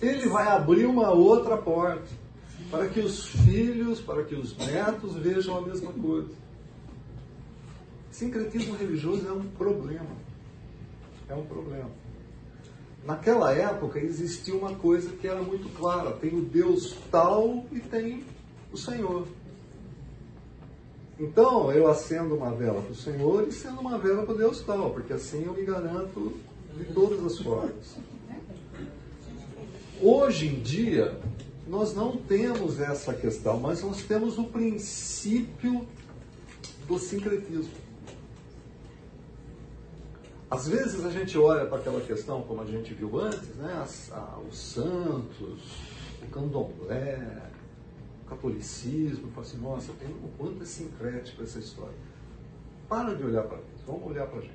Ele 0.00 0.28
vai 0.28 0.46
abrir 0.46 0.86
uma 0.86 1.10
outra 1.10 1.56
porta 1.56 2.06
para 2.70 2.86
que 2.86 3.00
os 3.00 3.30
filhos, 3.30 4.00
para 4.00 4.22
que 4.22 4.36
os 4.36 4.56
netos 4.56 5.16
vejam 5.16 5.58
a 5.58 5.60
mesma 5.62 5.92
coisa. 5.92 6.30
Sincretismo 8.12 8.76
religioso 8.76 9.26
é 9.26 9.32
um 9.32 9.48
problema. 9.48 10.14
É 11.28 11.34
um 11.34 11.44
problema. 11.46 11.90
Naquela 13.04 13.52
época 13.52 13.98
existia 13.98 14.54
uma 14.54 14.74
coisa 14.74 15.10
que 15.10 15.26
era 15.26 15.42
muito 15.42 15.68
clara: 15.76 16.12
tem 16.12 16.34
o 16.36 16.42
Deus 16.42 16.96
tal 17.10 17.64
e 17.72 17.80
tem 17.80 18.24
o 18.72 18.76
Senhor. 18.76 19.26
Então 21.18 21.70
eu 21.72 21.88
acendo 21.88 22.34
uma 22.34 22.50
vela 22.50 22.80
para 22.80 22.92
o 22.92 22.94
Senhor 22.94 23.44
e 23.44 23.48
acendo 23.48 23.80
uma 23.80 23.98
vela 23.98 24.22
para 24.24 24.34
o 24.34 24.38
Deus 24.38 24.62
tal, 24.62 24.90
porque 24.90 25.12
assim 25.12 25.44
eu 25.44 25.52
me 25.52 25.62
garanto 25.64 26.32
de 26.76 26.84
todas 26.92 27.24
as 27.24 27.38
formas. 27.38 27.96
Hoje 30.00 30.46
em 30.46 30.60
dia, 30.60 31.20
nós 31.68 31.94
não 31.94 32.16
temos 32.16 32.80
essa 32.80 33.12
questão, 33.12 33.60
mas 33.60 33.82
nós 33.82 34.02
temos 34.02 34.38
o 34.38 34.44
princípio 34.44 35.86
do 36.88 36.98
sincretismo. 36.98 37.70
Às 40.50 40.66
vezes 40.66 41.04
a 41.04 41.10
gente 41.10 41.38
olha 41.38 41.64
para 41.66 41.78
aquela 41.78 42.00
questão, 42.00 42.42
como 42.42 42.60
a 42.60 42.66
gente 42.66 42.92
viu 42.92 43.20
antes, 43.20 43.54
né? 43.54 43.72
As- 43.80 44.10
a- 44.12 44.38
os 44.48 44.58
santos, 44.58 45.80
o 46.20 46.26
candomblé, 46.30 47.50
o 48.24 48.28
catolicismo, 48.28 49.28
e 49.28 49.30
fala 49.30 49.46
assim, 49.46 49.58
nossa, 49.58 49.92
tem 49.92 50.08
um 50.08 50.28
quanto 50.36 50.62
é 50.62 50.66
sincrético 50.66 51.42
essa 51.44 51.60
história. 51.60 51.94
Para 52.88 53.14
de 53.14 53.22
olhar 53.22 53.44
para 53.44 53.58
isso, 53.58 53.84
vamos 53.86 54.04
olhar 54.08 54.26
para 54.26 54.38
a 54.40 54.42
gente. 54.42 54.54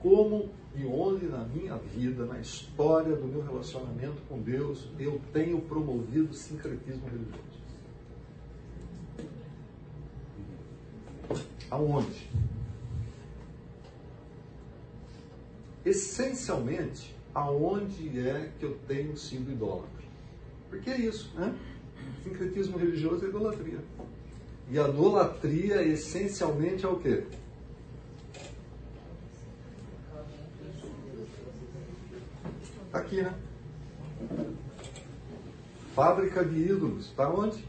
Como 0.00 0.50
e 0.76 0.84
onde 0.84 1.24
na 1.26 1.38
minha 1.44 1.76
vida, 1.78 2.26
na 2.26 2.38
história 2.40 3.16
do 3.16 3.26
meu 3.26 3.42
relacionamento 3.42 4.20
com 4.28 4.42
Deus, 4.42 4.86
eu 4.98 5.18
tenho 5.32 5.58
promovido 5.62 6.34
sincretismo 6.34 7.08
religioso? 7.08 7.54
Aonde? 11.70 12.28
Essencialmente 15.84 17.14
aonde 17.34 18.18
é 18.18 18.50
que 18.58 18.64
eu 18.64 18.78
tenho 18.86 19.16
sido 19.16 19.50
idólatra. 19.50 20.04
Porque 20.70 20.90
é 20.90 20.98
isso, 20.98 21.32
né? 21.34 21.54
Sincretismo 22.22 22.78
religioso 22.78 23.24
é 23.24 23.28
idolatria. 23.28 23.80
E 24.70 24.78
a 24.78 24.88
idolatria 24.88 25.82
essencialmente 25.82 26.84
é 26.84 26.88
o 26.88 26.98
quê? 26.98 27.24
Está 32.86 32.98
aqui, 32.98 33.22
né? 33.22 33.34
Fábrica 35.94 36.44
de 36.44 36.56
ídolos. 36.56 37.06
Está 37.06 37.28
onde? 37.28 37.64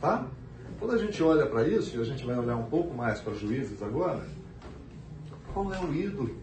Tá? 0.00 0.28
Quando 0.78 0.94
a 0.94 0.98
gente 0.98 1.22
olha 1.22 1.46
para 1.46 1.66
isso, 1.66 1.96
e 1.96 2.00
a 2.00 2.04
gente 2.04 2.24
vai 2.24 2.38
olhar 2.38 2.56
um 2.56 2.66
pouco 2.66 2.94
mais 2.94 3.20
para 3.20 3.34
juízes 3.34 3.82
agora, 3.82 4.26
qual 5.54 5.72
é 5.72 5.80
o 5.80 5.94
ídolo? 5.94 6.36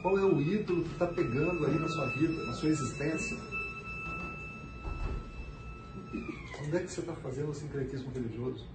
Qual 0.00 0.18
é 0.18 0.24
o 0.24 0.40
ídolo 0.40 0.82
que 0.82 0.92
está 0.92 1.06
pegando 1.06 1.66
aí 1.66 1.78
na 1.78 1.88
sua 1.88 2.06
vida, 2.06 2.46
na 2.46 2.54
sua 2.54 2.70
existência? 2.70 3.36
Onde 6.64 6.76
é 6.76 6.80
que 6.80 6.90
você 6.90 7.00
está 7.00 7.12
fazendo 7.16 7.50
o 7.50 7.54
sincretismo 7.54 8.10
religioso? 8.12 8.66